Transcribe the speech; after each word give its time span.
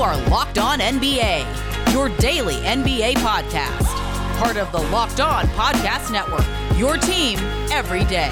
are 0.00 0.16
Locked 0.30 0.56
On 0.56 0.78
NBA, 0.78 1.92
your 1.92 2.08
daily 2.16 2.54
NBA 2.54 3.16
podcast. 3.16 3.84
Part 4.38 4.56
of 4.56 4.72
the 4.72 4.80
Locked 4.90 5.20
On 5.20 5.44
Podcast 5.48 6.10
Network, 6.10 6.46
your 6.78 6.96
team 6.96 7.38
every 7.70 8.04
day. 8.06 8.30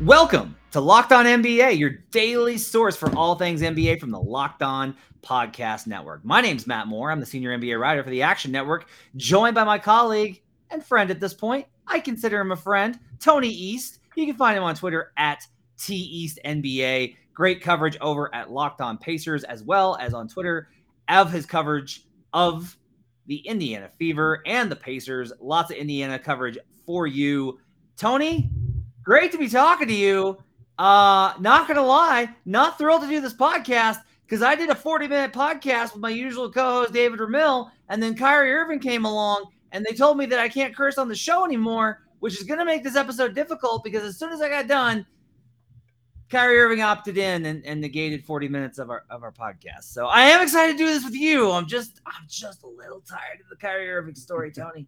Welcome 0.00 0.56
to 0.72 0.80
Locked 0.80 1.12
On 1.12 1.24
NBA, 1.24 1.78
your 1.78 1.90
daily 2.10 2.58
source 2.58 2.96
for 2.96 3.14
all 3.16 3.36
things 3.36 3.62
NBA 3.62 4.00
from 4.00 4.10
the 4.10 4.20
Locked 4.20 4.64
On 4.64 4.96
Podcast 5.22 5.86
Network. 5.86 6.24
My 6.24 6.40
name's 6.40 6.66
Matt 6.66 6.88
Moore. 6.88 7.12
I'm 7.12 7.20
the 7.20 7.26
senior 7.26 7.56
NBA 7.56 7.78
writer 7.78 8.02
for 8.02 8.10
the 8.10 8.22
Action 8.22 8.50
Network, 8.50 8.88
joined 9.14 9.54
by 9.54 9.62
my 9.62 9.78
colleague 9.78 10.42
and 10.68 10.84
friend 10.84 11.12
at 11.12 11.20
this 11.20 11.32
point. 11.32 11.64
I 11.86 12.00
consider 12.00 12.40
him 12.40 12.50
a 12.50 12.56
friend, 12.56 12.98
Tony 13.20 13.50
East. 13.50 14.00
You 14.16 14.26
can 14.26 14.34
find 14.34 14.58
him 14.58 14.64
on 14.64 14.74
Twitter 14.74 15.12
at 15.16 15.46
T 15.78 15.94
East 15.94 16.40
NBA. 16.44 17.14
Great 17.34 17.62
coverage 17.62 17.96
over 18.00 18.34
at 18.34 18.50
Locked 18.50 18.80
On 18.80 18.98
Pacers, 18.98 19.44
as 19.44 19.62
well 19.62 19.96
as 20.00 20.12
on 20.12 20.28
Twitter 20.28 20.68
of 21.08 21.32
his 21.32 21.46
coverage 21.46 22.04
of 22.32 22.76
the 23.26 23.36
Indiana 23.38 23.88
Fever 23.98 24.42
and 24.46 24.70
the 24.70 24.76
Pacers. 24.76 25.32
Lots 25.40 25.70
of 25.70 25.76
Indiana 25.76 26.18
coverage 26.18 26.58
for 26.84 27.06
you. 27.06 27.58
Tony, 27.96 28.50
great 29.02 29.32
to 29.32 29.38
be 29.38 29.48
talking 29.48 29.88
to 29.88 29.94
you. 29.94 30.36
Uh, 30.78 31.34
not 31.38 31.68
gonna 31.68 31.82
lie, 31.82 32.28
not 32.44 32.78
thrilled 32.78 33.02
to 33.02 33.08
do 33.08 33.20
this 33.20 33.34
podcast 33.34 33.98
because 34.24 34.42
I 34.42 34.54
did 34.54 34.70
a 34.70 34.74
40 34.74 35.08
minute 35.08 35.32
podcast 35.32 35.92
with 35.92 36.02
my 36.02 36.10
usual 36.10 36.50
co-host 36.50 36.92
David 36.92 37.20
Ramil, 37.20 37.70
and 37.88 38.02
then 38.02 38.16
Kyrie 38.16 38.52
Irving 38.52 38.80
came 38.80 39.04
along 39.04 39.44
and 39.72 39.84
they 39.84 39.94
told 39.94 40.18
me 40.18 40.26
that 40.26 40.38
I 40.38 40.48
can't 40.48 40.76
curse 40.76 40.98
on 40.98 41.08
the 41.08 41.14
show 41.14 41.44
anymore, 41.44 42.02
which 42.20 42.38
is 42.38 42.44
gonna 42.44 42.64
make 42.64 42.82
this 42.82 42.96
episode 42.96 43.34
difficult 43.34 43.84
because 43.84 44.02
as 44.02 44.18
soon 44.18 44.32
as 44.32 44.40
I 44.40 44.48
got 44.48 44.66
done, 44.66 45.06
Kyrie 46.32 46.58
Irving 46.58 46.80
opted 46.80 47.18
in 47.18 47.44
and, 47.44 47.62
and, 47.66 47.78
negated 47.78 48.24
40 48.24 48.48
minutes 48.48 48.78
of 48.78 48.88
our 48.88 49.04
of 49.10 49.22
our 49.22 49.32
podcast. 49.32 49.82
So 49.82 50.06
I 50.06 50.22
am 50.22 50.42
excited 50.42 50.72
to 50.72 50.78
do 50.78 50.86
this 50.86 51.04
with 51.04 51.14
you. 51.14 51.50
I'm 51.50 51.66
just 51.66 52.00
I'm 52.06 52.26
just 52.26 52.62
a 52.62 52.68
little 52.68 53.02
tired 53.02 53.40
of 53.42 53.50
the 53.50 53.56
Kyrie 53.56 53.90
Irving 53.90 54.14
story, 54.14 54.50
Tony. 54.56 54.86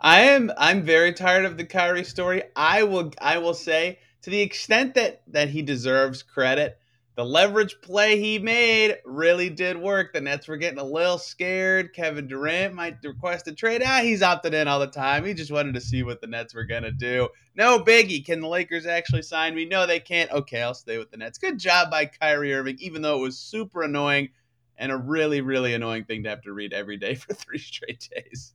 I 0.00 0.20
am 0.20 0.50
I'm 0.56 0.82
very 0.82 1.12
tired 1.12 1.44
of 1.44 1.58
the 1.58 1.66
Kyrie 1.66 2.02
story. 2.02 2.44
I 2.56 2.82
will 2.84 3.12
I 3.20 3.36
will 3.36 3.52
say 3.52 3.98
to 4.22 4.30
the 4.30 4.40
extent 4.40 4.94
that 4.94 5.20
that 5.28 5.50
he 5.50 5.60
deserves 5.60 6.22
credit, 6.22 6.78
the 7.18 7.24
leverage 7.24 7.80
play 7.80 8.20
he 8.20 8.38
made 8.38 8.96
really 9.04 9.50
did 9.50 9.76
work. 9.76 10.12
The 10.12 10.20
Nets 10.20 10.46
were 10.46 10.56
getting 10.56 10.78
a 10.78 10.84
little 10.84 11.18
scared. 11.18 11.92
Kevin 11.92 12.28
Durant 12.28 12.74
might 12.74 13.02
request 13.02 13.48
a 13.48 13.52
trade. 13.52 13.82
Ah, 13.84 14.02
he's 14.04 14.22
opted 14.22 14.54
in 14.54 14.68
all 14.68 14.78
the 14.78 14.86
time. 14.86 15.24
He 15.24 15.34
just 15.34 15.50
wanted 15.50 15.74
to 15.74 15.80
see 15.80 16.04
what 16.04 16.20
the 16.20 16.28
Nets 16.28 16.54
were 16.54 16.62
going 16.62 16.84
to 16.84 16.92
do. 16.92 17.28
No 17.56 17.80
biggie. 17.80 18.24
Can 18.24 18.40
the 18.40 18.46
Lakers 18.46 18.86
actually 18.86 19.22
sign 19.22 19.56
me? 19.56 19.64
No, 19.64 19.84
they 19.84 19.98
can't. 19.98 20.30
Okay, 20.30 20.62
I'll 20.62 20.74
stay 20.74 20.96
with 20.96 21.10
the 21.10 21.16
Nets. 21.16 21.38
Good 21.38 21.58
job 21.58 21.90
by 21.90 22.06
Kyrie 22.06 22.54
Irving, 22.54 22.76
even 22.78 23.02
though 23.02 23.18
it 23.18 23.22
was 23.22 23.36
super 23.36 23.82
annoying 23.82 24.28
and 24.76 24.92
a 24.92 24.96
really, 24.96 25.40
really 25.40 25.74
annoying 25.74 26.04
thing 26.04 26.22
to 26.22 26.28
have 26.28 26.42
to 26.42 26.52
read 26.52 26.72
every 26.72 26.98
day 26.98 27.14
for 27.16 27.34
three 27.34 27.58
straight 27.58 28.08
days. 28.14 28.54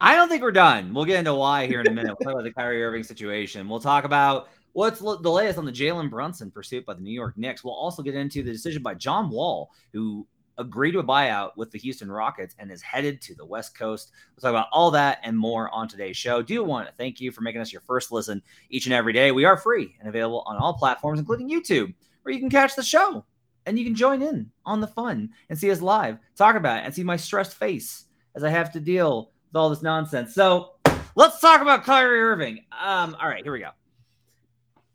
I 0.00 0.14
don't 0.14 0.28
think 0.28 0.42
we're 0.42 0.52
done. 0.52 0.94
We'll 0.94 1.04
get 1.04 1.18
into 1.18 1.34
why 1.34 1.66
here 1.66 1.80
in 1.80 1.88
a 1.88 1.90
minute. 1.90 2.14
We'll 2.20 2.26
talk 2.26 2.34
about 2.34 2.44
the 2.44 2.52
Kyrie 2.52 2.84
Irving 2.84 3.02
situation. 3.02 3.68
We'll 3.68 3.80
talk 3.80 4.04
about 4.04 4.50
What's 4.72 5.00
the 5.00 5.30
latest 5.30 5.58
on 5.58 5.66
the 5.66 5.72
Jalen 5.72 6.08
Brunson 6.08 6.50
pursuit 6.50 6.86
by 6.86 6.94
the 6.94 7.02
New 7.02 7.12
York 7.12 7.36
Knicks? 7.36 7.62
We'll 7.62 7.74
also 7.74 8.02
get 8.02 8.14
into 8.14 8.42
the 8.42 8.52
decision 8.52 8.82
by 8.82 8.94
John 8.94 9.28
Wall, 9.28 9.70
who 9.92 10.26
agreed 10.58 10.92
to 10.92 10.98
a 10.98 11.04
buyout 11.04 11.50
with 11.56 11.70
the 11.70 11.78
Houston 11.78 12.10
Rockets 12.10 12.54
and 12.58 12.70
is 12.70 12.82
headed 12.82 13.20
to 13.22 13.34
the 13.34 13.44
West 13.44 13.76
Coast. 13.76 14.12
We'll 14.30 14.40
talk 14.40 14.50
about 14.50 14.68
all 14.72 14.90
that 14.92 15.18
and 15.22 15.38
more 15.38 15.68
on 15.74 15.88
today's 15.88 16.16
show. 16.16 16.42
Do 16.42 16.64
want 16.64 16.88
to 16.88 16.94
thank 16.94 17.20
you 17.20 17.32
for 17.32 17.42
making 17.42 17.60
us 17.60 17.72
your 17.72 17.82
first 17.82 18.12
listen 18.12 18.42
each 18.70 18.86
and 18.86 18.94
every 18.94 19.12
day. 19.12 19.32
We 19.32 19.44
are 19.44 19.56
free 19.56 19.94
and 20.00 20.08
available 20.08 20.42
on 20.46 20.56
all 20.56 20.74
platforms, 20.74 21.18
including 21.18 21.50
YouTube, 21.50 21.92
where 22.22 22.34
you 22.34 22.40
can 22.40 22.50
catch 22.50 22.74
the 22.74 22.82
show 22.82 23.24
and 23.66 23.78
you 23.78 23.84
can 23.84 23.94
join 23.94 24.22
in 24.22 24.50
on 24.64 24.80
the 24.80 24.86
fun 24.86 25.30
and 25.48 25.58
see 25.58 25.70
us 25.70 25.80
live, 25.80 26.18
talk 26.36 26.56
about 26.56 26.78
it, 26.78 26.84
and 26.84 26.94
see 26.94 27.04
my 27.04 27.16
stressed 27.16 27.54
face 27.54 28.06
as 28.34 28.44
I 28.44 28.50
have 28.50 28.72
to 28.72 28.80
deal 28.80 29.32
with 29.48 29.56
all 29.56 29.70
this 29.70 29.82
nonsense. 29.82 30.34
So 30.34 30.72
let's 31.14 31.40
talk 31.40 31.60
about 31.60 31.84
Kyrie 31.84 32.20
Irving. 32.20 32.64
Um, 32.72 33.16
all 33.20 33.28
right, 33.28 33.42
here 33.42 33.52
we 33.52 33.60
go. 33.60 33.70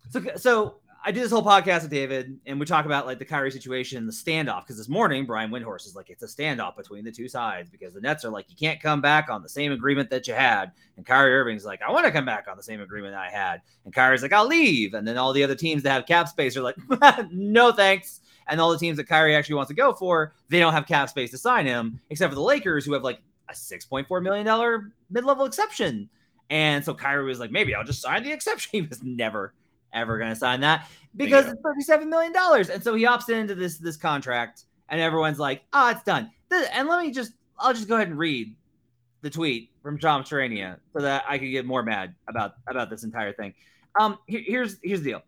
So, 0.10 0.22
so 0.36 0.76
I 1.08 1.12
did 1.12 1.24
this 1.24 1.32
whole 1.32 1.44
podcast 1.44 1.84
with 1.84 1.92
David, 1.92 2.38
and 2.46 2.60
we 2.60 2.66
talk 2.66 2.86
about 2.86 3.06
like 3.06 3.20
the 3.20 3.26
Kyrie 3.26 3.52
situation, 3.52 4.06
the 4.06 4.12
standoff. 4.12 4.64
Because 4.64 4.78
this 4.78 4.90
morning, 4.90 5.26
Brian 5.26 5.52
Windhorst 5.52 5.86
is 5.86 5.96
like, 5.96 6.10
it's 6.10 6.24
a 6.24 6.28
standoff 6.28 6.76
between 6.76 7.04
the 7.04 7.12
two 7.12 7.28
sides 7.28 7.70
because 7.70 7.94
the 7.94 8.02
Nets 8.02 8.26
are 8.26 8.30
like, 8.30 8.50
you 8.50 8.56
can't 8.56 8.82
come 8.82 9.00
back 9.00 9.30
on 9.30 9.42
the 9.42 9.50
same 9.50 9.72
agreement 9.72 10.10
that 10.10 10.28
you 10.28 10.34
had, 10.34 10.72
and 10.98 11.06
Kyrie 11.06 11.34
Irving's 11.34 11.66
like, 11.66 11.82
I 11.82 11.92
want 11.92 12.06
to 12.06 12.12
come 12.12 12.26
back 12.26 12.48
on 12.50 12.58
the 12.58 12.64
same 12.64 12.82
agreement 12.82 13.14
that 13.14 13.22
I 13.22 13.30
had, 13.30 13.62
and 13.86 13.94
Kyrie's 13.94 14.22
like, 14.22 14.34
I'll 14.34 14.48
leave, 14.48 14.94
and 14.94 15.08
then 15.08 15.18
all 15.18 15.34
the 15.34 15.44
other 15.44 15.56
teams 15.56 15.84
that 15.84 15.92
have 15.92 16.06
cap 16.06 16.28
space 16.28 16.58
are 16.58 16.62
like, 16.62 16.76
no 17.32 17.72
thanks, 17.72 18.22
and 18.48 18.60
all 18.60 18.72
the 18.72 18.78
teams 18.78 18.98
that 18.98 19.08
Kyrie 19.08 19.36
actually 19.36 19.56
wants 19.56 19.70
to 19.70 19.76
go 19.76 19.94
for, 19.94 20.34
they 20.50 20.60
don't 20.60 20.74
have 20.74 20.88
cap 20.88 21.10
space 21.10 21.32
to 21.32 21.38
sign 21.38 21.66
him, 21.66 22.00
except 22.10 22.32
for 22.32 22.36
the 22.36 22.42
Lakers 22.42 22.86
who 22.86 22.94
have 22.94 23.04
like 23.04 23.22
a 23.50 23.56
six 23.56 23.86
point 23.86 24.08
four 24.08 24.20
million 24.20 24.46
dollar 24.46 24.92
mid 25.10 25.24
level 25.24 25.46
exception, 25.46 26.10
and 26.50 26.84
so 26.84 26.94
Kyrie 26.94 27.26
was 27.26 27.40
like, 27.40 27.52
maybe 27.52 27.76
I'll 27.76 27.86
just 27.86 28.02
sign 28.02 28.24
the 28.24 28.32
exception. 28.32 28.70
He 28.72 28.82
was 28.82 29.02
never 29.04 29.54
ever 29.94 30.18
going 30.18 30.30
to 30.30 30.36
sign 30.36 30.60
that 30.62 30.88
because 31.16 31.48
it's 31.48 31.62
thirty-seven 31.62 32.10
million 32.10 32.34
dollars, 32.34 32.70
and 32.70 32.84
so 32.84 32.94
he 32.94 33.06
opts 33.06 33.30
into 33.30 33.56
this 33.56 33.78
this 33.78 33.98
contract, 33.98 34.64
and 34.90 35.02
everyone's 35.02 35.40
like, 35.40 35.64
"Ah, 35.74 35.88
oh, 35.88 35.92
it's 35.92 36.04
done." 36.04 36.32
And 36.74 36.88
let 36.88 37.06
me 37.06 37.12
just, 37.12 37.34
I'll 37.60 37.74
just 37.74 37.88
go 37.88 37.96
ahead 37.96 38.08
and 38.08 38.18
read 38.18 38.56
the 39.22 39.30
tweet 39.30 39.72
from 39.82 40.00
Shams 40.00 40.30
Charania 40.30 40.78
so 40.94 41.02
that 41.02 41.26
I 41.28 41.38
could 41.38 41.52
get 41.52 41.66
more 41.66 41.84
mad 41.84 42.16
about 42.28 42.56
about 42.68 42.90
this 42.90 43.04
entire 43.04 43.34
thing. 43.34 43.54
Um, 44.00 44.20
here, 44.28 44.42
here's 44.46 44.78
here's 44.84 45.02
the 45.02 45.12
deal. 45.12 45.24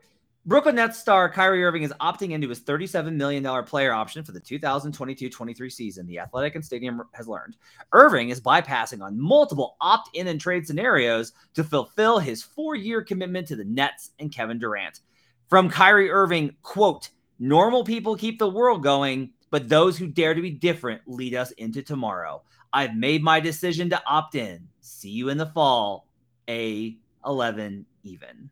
Brooklyn 0.49 0.77
Nets 0.77 0.97
star 0.97 1.29
Kyrie 1.29 1.63
Irving 1.63 1.83
is 1.83 1.93
opting 2.01 2.31
into 2.31 2.49
his 2.49 2.61
$37 2.61 3.13
million 3.13 3.63
player 3.65 3.93
option 3.93 4.23
for 4.23 4.31
the 4.31 4.39
2022 4.39 5.29
23 5.29 5.69
season, 5.69 6.07
the 6.07 6.17
Athletic 6.17 6.55
and 6.55 6.65
Stadium 6.65 7.03
has 7.13 7.27
learned. 7.27 7.55
Irving 7.93 8.29
is 8.29 8.41
bypassing 8.41 9.03
on 9.03 9.21
multiple 9.21 9.77
opt 9.79 10.09
in 10.15 10.25
and 10.25 10.41
trade 10.41 10.65
scenarios 10.65 11.33
to 11.53 11.63
fulfill 11.63 12.17
his 12.17 12.41
four 12.41 12.73
year 12.73 13.03
commitment 13.03 13.47
to 13.47 13.55
the 13.55 13.63
Nets 13.63 14.09
and 14.17 14.33
Kevin 14.33 14.57
Durant. 14.57 15.01
From 15.49 15.69
Kyrie 15.69 16.09
Irving, 16.09 16.55
quote, 16.63 17.09
normal 17.37 17.83
people 17.83 18.15
keep 18.15 18.39
the 18.39 18.49
world 18.49 18.81
going, 18.81 19.29
but 19.51 19.69
those 19.69 19.99
who 19.99 20.07
dare 20.07 20.33
to 20.33 20.41
be 20.41 20.49
different 20.49 21.03
lead 21.05 21.35
us 21.35 21.51
into 21.51 21.83
tomorrow. 21.83 22.41
I've 22.73 22.95
made 22.95 23.21
my 23.21 23.39
decision 23.39 23.91
to 23.91 24.01
opt 24.07 24.33
in. 24.33 24.67
See 24.81 25.11
you 25.11 25.29
in 25.29 25.37
the 25.37 25.45
fall. 25.45 26.07
A 26.49 26.97
11 27.23 27.85
even. 28.03 28.49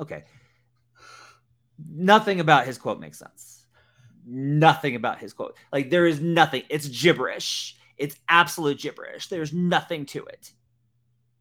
Okay 0.00 0.24
nothing 1.90 2.40
about 2.40 2.66
his 2.66 2.78
quote 2.78 3.00
makes 3.00 3.18
sense. 3.18 3.66
Nothing 4.26 4.96
about 4.96 5.18
his 5.18 5.32
quote. 5.32 5.56
Like 5.72 5.90
there 5.90 6.06
is 6.06 6.20
nothing. 6.20 6.62
It's 6.68 6.88
gibberish. 6.88 7.76
It's 7.96 8.16
absolute 8.28 8.80
gibberish. 8.80 9.28
There's 9.28 9.52
nothing 9.52 10.06
to 10.06 10.24
it. 10.24 10.52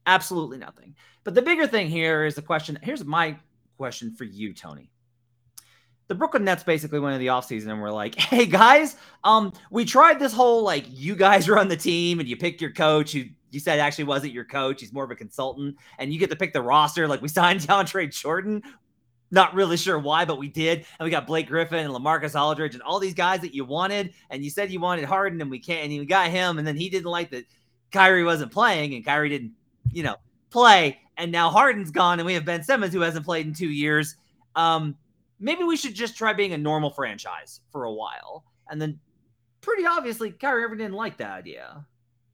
Absolutely 0.06 0.57
nothing. 0.57 0.96
But 1.24 1.35
the 1.35 1.41
bigger 1.41 1.68
thing 1.68 1.88
here 1.88 2.25
is 2.25 2.35
the 2.35 2.41
question. 2.41 2.78
Here's 2.81 3.06
my 3.06 3.38
question 3.78 4.13
for 4.16 4.24
you, 4.24 4.53
Tony. 4.53 4.91
The 6.07 6.16
Brooklyn 6.16 6.44
Nets 6.44 6.63
basically 6.63 7.00
went 7.00 7.16
in 7.16 7.22
the 7.22 7.28
offseason 7.28 7.69
and 7.69 7.81
were 7.81 7.91
like, 7.91 8.16
hey 8.19 8.46
guys, 8.46 8.97
um, 9.24 9.53
we 9.69 9.85
tried 9.85 10.19
this 10.19 10.34
whole 10.34 10.63
like 10.63 10.85
you 10.90 11.16
guys 11.16 11.50
run 11.50 11.68
the 11.68 11.78
team 11.78 12.19
and 12.19 12.28
you 12.28 12.35
pick 12.35 12.59
your 12.59 12.72
coach 12.72 13.13
who 13.13 13.24
you 13.51 13.59
said 13.59 13.80
actually 13.80 14.06
wasn't 14.06 14.34
your 14.34 14.46
coach. 14.46 14.81
He's 14.81 14.94
more 14.94 15.03
of 15.03 15.12
a 15.12 15.16
consultant, 15.16 15.75
and 16.00 16.12
you 16.12 16.19
get 16.19 16.30
to 16.30 16.35
pick 16.35 16.53
the 16.53 16.62
roster. 16.62 17.07
Like 17.07 17.22
we 17.22 17.28
signed 17.30 17.62
DeAndre 17.62 18.12
Jordan. 18.12 18.63
Not 19.31 19.53
really 19.53 19.78
sure 19.78 19.97
why, 19.97 20.25
but 20.25 20.38
we 20.38 20.50
did. 20.50 20.86
And 21.00 21.06
we 21.06 21.09
got 21.09 21.25
Blake 21.25 21.47
Griffin 21.47 21.80
and 21.80 21.94
LaMarcus 21.94 22.40
Aldridge 22.40 22.74
and 22.74 22.84
all 22.84 23.00
these 23.00 23.14
guys 23.14 23.40
that 23.42 23.56
you 23.56 23.64
wanted. 23.64 24.14
And 24.30 24.44
you 24.44 24.50
said 24.50 24.69
you 24.69 24.81
wanted 24.81 25.06
Harden, 25.06 25.40
and 25.42 25.50
we 25.50 25.59
can't. 25.59 25.90
And 25.90 26.00
we 26.00 26.06
got 26.06 26.30
him. 26.30 26.58
And 26.58 26.68
then 26.68 26.75
he 26.75 26.90
didn't 26.90 27.09
like 27.09 27.31
that 27.31 27.46
Kyrie 27.92 28.25
wasn't 28.25 28.52
playing, 28.52 28.94
and 28.94 29.06
Kyrie 29.06 29.30
didn't, 29.30 29.53
you 29.92 30.03
know, 30.03 30.16
play. 30.50 31.00
And 31.18 31.31
now 31.31 31.50
Harden's 31.50 31.92
gone, 31.92 32.19
and 32.19 32.25
we 32.25 32.34
have 32.34 32.46
Ben 32.46 32.64
Simmons 32.64 32.94
who 32.94 33.02
hasn't 33.02 33.25
played 33.25 33.46
in 33.46 33.53
two 33.53 33.69
years. 33.69 34.16
Um, 34.56 34.97
maybe 35.40 35.63
we 35.63 35.78
should 35.78 35.96
just 35.96 36.18
try 36.18 36.34
being 36.34 36.53
a 36.53 36.58
normal 36.58 36.89
franchise 36.89 37.62
for 37.72 37.86
a 37.86 37.94
while. 37.94 38.44
And 38.69 38.81
then, 38.81 39.00
pretty 39.62 39.86
obviously, 39.86 40.31
Kyrie 40.31 40.63
Irving 40.63 40.80
didn't 40.80 40.94
like 40.94 41.18
that 41.18 41.31
idea. 41.31 41.86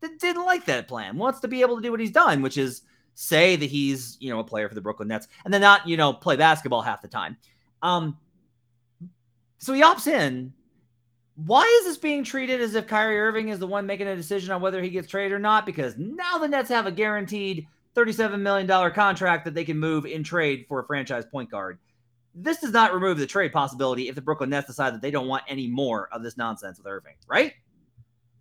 Didn't 0.01 0.45
like 0.45 0.65
that 0.65 0.87
plan. 0.87 1.17
Wants 1.17 1.39
to 1.41 1.47
be 1.47 1.61
able 1.61 1.75
to 1.75 1.81
do 1.81 1.91
what 1.91 1.99
he's 1.99 2.11
done, 2.11 2.41
which 2.41 2.57
is 2.57 2.83
say 3.19 3.55
that 3.55 3.65
he's, 3.65 4.15
you 4.19 4.29
know, 4.29 4.39
a 4.39 4.43
player 4.43 4.69
for 4.69 4.75
the 4.75 4.81
Brooklyn 4.81 5.07
Nets 5.07 5.27
and 5.43 5.51
then 5.51 5.59
not, 5.59 5.87
you 5.87 5.97
know, 5.97 6.13
play 6.13 6.35
basketball 6.35 6.83
half 6.83 7.01
the 7.01 7.07
time. 7.07 7.35
Um, 7.81 8.15
so 9.57 9.73
he 9.73 9.81
opts 9.81 10.05
in. 10.05 10.53
Why 11.33 11.63
is 11.79 11.85
this 11.85 11.97
being 11.97 12.23
treated 12.23 12.61
as 12.61 12.75
if 12.75 12.85
Kyrie 12.85 13.19
Irving 13.19 13.49
is 13.49 13.57
the 13.57 13.65
one 13.65 13.87
making 13.87 14.07
a 14.07 14.15
decision 14.15 14.51
on 14.51 14.61
whether 14.61 14.83
he 14.83 14.91
gets 14.91 15.07
traded 15.07 15.31
or 15.31 15.39
not? 15.39 15.65
Because 15.65 15.97
now 15.97 16.37
the 16.37 16.47
Nets 16.47 16.69
have 16.69 16.85
a 16.85 16.91
guaranteed 16.91 17.67
$37 17.95 18.39
million 18.39 18.91
contract 18.91 19.45
that 19.45 19.55
they 19.55 19.65
can 19.65 19.79
move 19.79 20.05
in 20.05 20.23
trade 20.23 20.65
for 20.69 20.79
a 20.79 20.85
franchise 20.85 21.25
point 21.25 21.49
guard. 21.49 21.79
This 22.35 22.59
does 22.59 22.71
not 22.71 22.93
remove 22.93 23.17
the 23.17 23.25
trade 23.25 23.51
possibility 23.51 24.09
if 24.09 24.15
the 24.15 24.21
Brooklyn 24.21 24.51
Nets 24.51 24.67
decide 24.67 24.93
that 24.93 25.01
they 25.01 25.09
don't 25.09 25.27
want 25.27 25.43
any 25.47 25.65
more 25.65 26.07
of 26.11 26.21
this 26.21 26.37
nonsense 26.37 26.77
with 26.77 26.85
Irving, 26.85 27.15
right? 27.27 27.53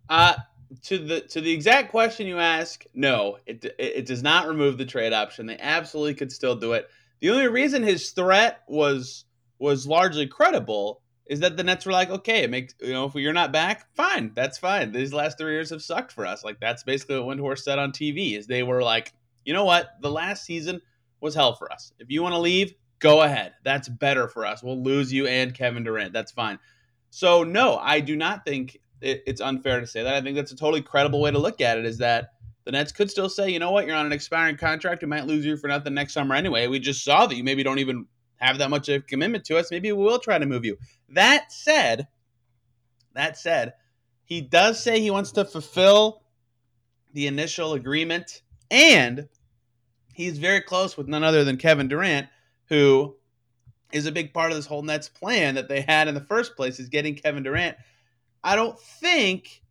Uh, 0.07 0.35
to 0.83 0.97
the 0.97 1.21
to 1.21 1.41
the 1.41 1.51
exact 1.51 1.91
question 1.91 2.27
you 2.27 2.39
ask, 2.39 2.83
no, 2.93 3.37
it, 3.45 3.65
it, 3.79 4.05
does 4.05 4.23
not 4.23 4.47
remove 4.47 4.77
the 4.77 4.85
trade 4.85 5.13
option. 5.13 5.45
They 5.45 5.57
absolutely 5.57 6.15
could 6.15 6.31
still 6.31 6.55
do 6.55 6.73
it. 6.73 6.89
The 7.19 7.29
only 7.29 7.47
reason 7.47 7.83
his 7.83 8.11
threat 8.11 8.61
was 8.67 9.25
was 9.59 9.87
largely 9.87 10.27
credible 10.27 11.01
is 11.25 11.41
that 11.41 11.57
the 11.57 11.63
Nets 11.63 11.85
were 11.85 11.91
like, 11.91 12.09
okay, 12.09 12.43
it 12.43 12.49
makes 12.49 12.73
you 12.81 12.93
know 12.93 13.05
if 13.05 13.15
you're 13.15 13.33
not 13.33 13.51
back, 13.51 13.87
fine, 13.95 14.31
that's 14.33 14.57
fine. 14.57 14.91
These 14.91 15.13
last 15.13 15.37
three 15.37 15.53
years 15.53 15.69
have 15.69 15.81
sucked 15.81 16.11
for 16.11 16.25
us. 16.25 16.43
Like 16.43 16.59
that's 16.59 16.83
basically 16.83 17.19
what 17.19 17.37
Windhorst 17.37 17.59
said 17.59 17.79
on 17.79 17.91
TV. 17.91 18.37
Is 18.37 18.47
they 18.47 18.63
were 18.63 18.83
like, 18.83 19.13
you 19.45 19.53
know 19.53 19.65
what, 19.65 19.89
the 20.01 20.11
last 20.11 20.45
season 20.45 20.81
was 21.21 21.35
hell 21.35 21.55
for 21.55 21.71
us. 21.71 21.93
If 21.99 22.11
you 22.11 22.21
want 22.21 22.33
to 22.33 22.39
leave, 22.39 22.73
go 22.99 23.21
ahead. 23.21 23.53
That's 23.63 23.87
better 23.87 24.27
for 24.27 24.45
us. 24.45 24.61
We'll 24.61 24.81
lose 24.81 25.11
you 25.11 25.27
and 25.27 25.53
Kevin 25.53 25.83
Durant. 25.83 26.13
That's 26.13 26.31
fine. 26.31 26.59
So 27.09 27.43
no, 27.43 27.77
I 27.77 28.01
do 28.01 28.15
not 28.15 28.45
think 28.45 28.79
it, 29.01 29.23
it's 29.27 29.41
unfair 29.41 29.79
to 29.79 29.87
say 29.87 30.03
that. 30.03 30.15
I 30.15 30.21
think 30.21 30.35
that's 30.35 30.51
a 30.51 30.55
totally 30.55 30.81
credible 30.81 31.21
way 31.21 31.31
to 31.31 31.39
look 31.39 31.61
at 31.61 31.77
it. 31.77 31.85
Is 31.85 31.99
that 31.99 32.33
the 32.65 32.71
Nets 32.71 32.91
could 32.91 33.09
still 33.09 33.29
say, 33.29 33.49
you 33.49 33.59
know 33.59 33.71
what, 33.71 33.87
you're 33.87 33.95
on 33.95 34.05
an 34.05 34.11
expiring 34.11 34.57
contract. 34.57 35.01
We 35.01 35.07
might 35.07 35.25
lose 35.25 35.45
you 35.45 35.57
for 35.57 35.67
nothing 35.67 35.93
next 35.93 36.13
summer 36.13 36.35
anyway. 36.35 36.67
We 36.67 36.79
just 36.79 37.03
saw 37.03 37.25
that 37.25 37.35
you 37.35 37.43
maybe 37.43 37.63
don't 37.63 37.79
even 37.79 38.07
have 38.37 38.57
that 38.57 38.69
much 38.69 38.89
of 38.89 39.01
a 39.01 39.05
commitment 39.05 39.45
to 39.45 39.57
us. 39.57 39.71
Maybe 39.71 39.91
we 39.91 40.03
will 40.03 40.19
try 40.19 40.37
to 40.37 40.45
move 40.45 40.65
you. 40.65 40.77
That 41.09 41.51
said, 41.51 42.07
that 43.13 43.37
said, 43.37 43.73
he 44.25 44.41
does 44.41 44.83
say 44.83 44.99
he 44.99 45.11
wants 45.11 45.31
to 45.31 45.45
fulfill 45.45 46.21
the 47.13 47.27
initial 47.27 47.73
agreement, 47.73 48.41
and 48.69 49.29
he's 50.13 50.37
very 50.37 50.61
close 50.61 50.97
with 50.97 51.07
none 51.07 51.23
other 51.23 51.43
than 51.43 51.57
Kevin 51.57 51.87
Durant, 51.87 52.27
who 52.67 53.15
is 53.93 54.05
a 54.05 54.11
big 54.11 54.33
part 54.33 54.51
of 54.51 54.57
this 54.57 54.65
whole 54.65 54.83
Nets 54.83 55.07
plan 55.07 55.55
that 55.55 55.69
they 55.69 55.81
had 55.81 56.09
in 56.09 56.13
the 56.13 56.21
first 56.21 56.55
place 56.57 56.79
is 56.79 56.89
getting 56.89 57.15
Kevin 57.15 57.43
Durant. 57.43 57.77
I 58.47 58.55
don't 58.55 58.79
think 58.79 59.61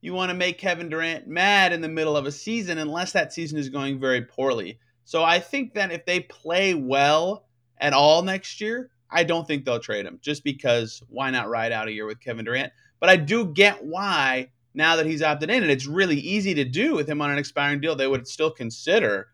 you 0.00 0.14
want 0.14 0.30
to 0.30 0.36
make 0.36 0.56
Kevin 0.56 0.88
Durant 0.88 1.26
mad 1.26 1.72
in 1.72 1.80
the 1.80 1.88
middle 1.88 2.16
of 2.16 2.26
a 2.26 2.30
season 2.30 2.78
unless 2.78 3.10
that 3.10 3.32
season 3.32 3.58
is 3.58 3.68
going 3.68 3.98
very 3.98 4.22
poorly. 4.22 4.78
So 5.04 5.24
I 5.24 5.40
think 5.40 5.74
that 5.74 5.90
if 5.90 6.06
they 6.06 6.20
play 6.20 6.74
well 6.74 7.48
at 7.78 7.92
all 7.92 8.22
next 8.22 8.60
year, 8.60 8.92
I 9.10 9.24
don't 9.24 9.48
think 9.48 9.64
they'll 9.64 9.80
trade 9.80 10.06
him 10.06 10.20
just 10.22 10.44
because 10.44 11.02
why 11.08 11.30
not 11.30 11.48
ride 11.48 11.72
out 11.72 11.88
a 11.88 11.92
year 11.92 12.06
with 12.06 12.20
Kevin 12.20 12.44
Durant? 12.44 12.72
But 13.00 13.08
I 13.08 13.16
do 13.16 13.46
get 13.46 13.84
why 13.84 14.52
now 14.74 14.94
that 14.94 15.06
he's 15.06 15.22
opted 15.22 15.50
in 15.50 15.64
and 15.64 15.72
it's 15.72 15.86
really 15.86 16.20
easy 16.20 16.54
to 16.54 16.64
do 16.64 16.94
with 16.94 17.08
him 17.08 17.20
on 17.20 17.32
an 17.32 17.38
expiring 17.38 17.80
deal, 17.80 17.96
they 17.96 18.06
would 18.06 18.28
still 18.28 18.52
consider 18.52 19.26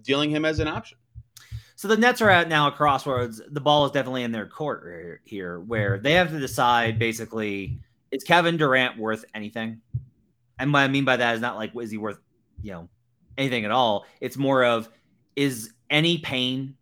dealing 0.00 0.30
him 0.30 0.46
as 0.46 0.58
an 0.58 0.68
option. 0.68 0.96
So 1.76 1.86
the 1.86 1.98
Nets 1.98 2.22
are 2.22 2.30
at 2.30 2.48
now 2.48 2.68
a 2.68 2.72
crossroads. 2.72 3.42
The 3.46 3.60
ball 3.60 3.84
is 3.84 3.92
definitely 3.92 4.22
in 4.22 4.32
their 4.32 4.48
court 4.48 5.20
here, 5.24 5.60
where 5.60 5.98
they 5.98 6.14
have 6.14 6.30
to 6.30 6.40
decide 6.40 6.98
basically 6.98 7.80
is 8.10 8.24
Kevin 8.24 8.56
Durant 8.56 8.98
worth 8.98 9.24
anything? 9.34 9.80
And 10.58 10.72
what 10.72 10.80
I 10.80 10.88
mean 10.88 11.04
by 11.04 11.16
that 11.16 11.34
is 11.34 11.40
not 11.40 11.56
like 11.56 11.72
is 11.76 11.90
he 11.90 11.98
worth, 11.98 12.18
you 12.62 12.72
know, 12.72 12.88
anything 13.36 13.64
at 13.64 13.70
all. 13.70 14.06
It's 14.20 14.36
more 14.36 14.64
of 14.64 14.88
is 15.36 15.72
any 15.90 16.18
pain 16.18 16.74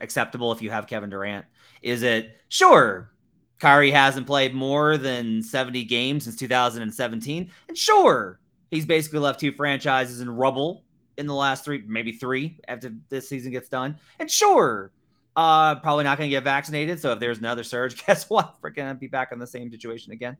acceptable 0.00 0.52
if 0.52 0.62
you 0.62 0.70
have 0.70 0.86
Kevin 0.86 1.10
Durant? 1.10 1.44
Is 1.82 2.02
it 2.02 2.40
sure 2.48 3.10
Kyrie 3.58 3.90
hasn't 3.90 4.26
played 4.26 4.54
more 4.54 4.96
than 4.96 5.42
70 5.42 5.84
games 5.84 6.24
since 6.24 6.36
2017? 6.36 7.50
And 7.68 7.76
sure, 7.76 8.40
he's 8.70 8.86
basically 8.86 9.18
left 9.18 9.40
two 9.40 9.52
franchises 9.52 10.20
in 10.20 10.30
rubble 10.30 10.84
in 11.16 11.26
the 11.26 11.34
last 11.34 11.64
three, 11.64 11.82
maybe 11.86 12.12
three 12.12 12.60
after 12.68 12.92
this 13.08 13.28
season 13.28 13.52
gets 13.52 13.68
done. 13.68 13.98
And 14.18 14.30
sure, 14.30 14.92
uh, 15.36 15.76
probably 15.76 16.04
not 16.04 16.18
going 16.18 16.28
to 16.28 16.34
get 16.34 16.44
vaccinated. 16.44 17.00
So 17.00 17.12
if 17.12 17.20
there's 17.20 17.38
another 17.38 17.64
surge, 17.64 18.04
guess 18.06 18.28
what? 18.30 18.56
We're 18.62 18.70
going 18.70 18.88
to 18.88 18.94
be 18.94 19.08
back 19.08 19.32
in 19.32 19.38
the 19.38 19.46
same 19.46 19.70
situation 19.70 20.12
again. 20.12 20.36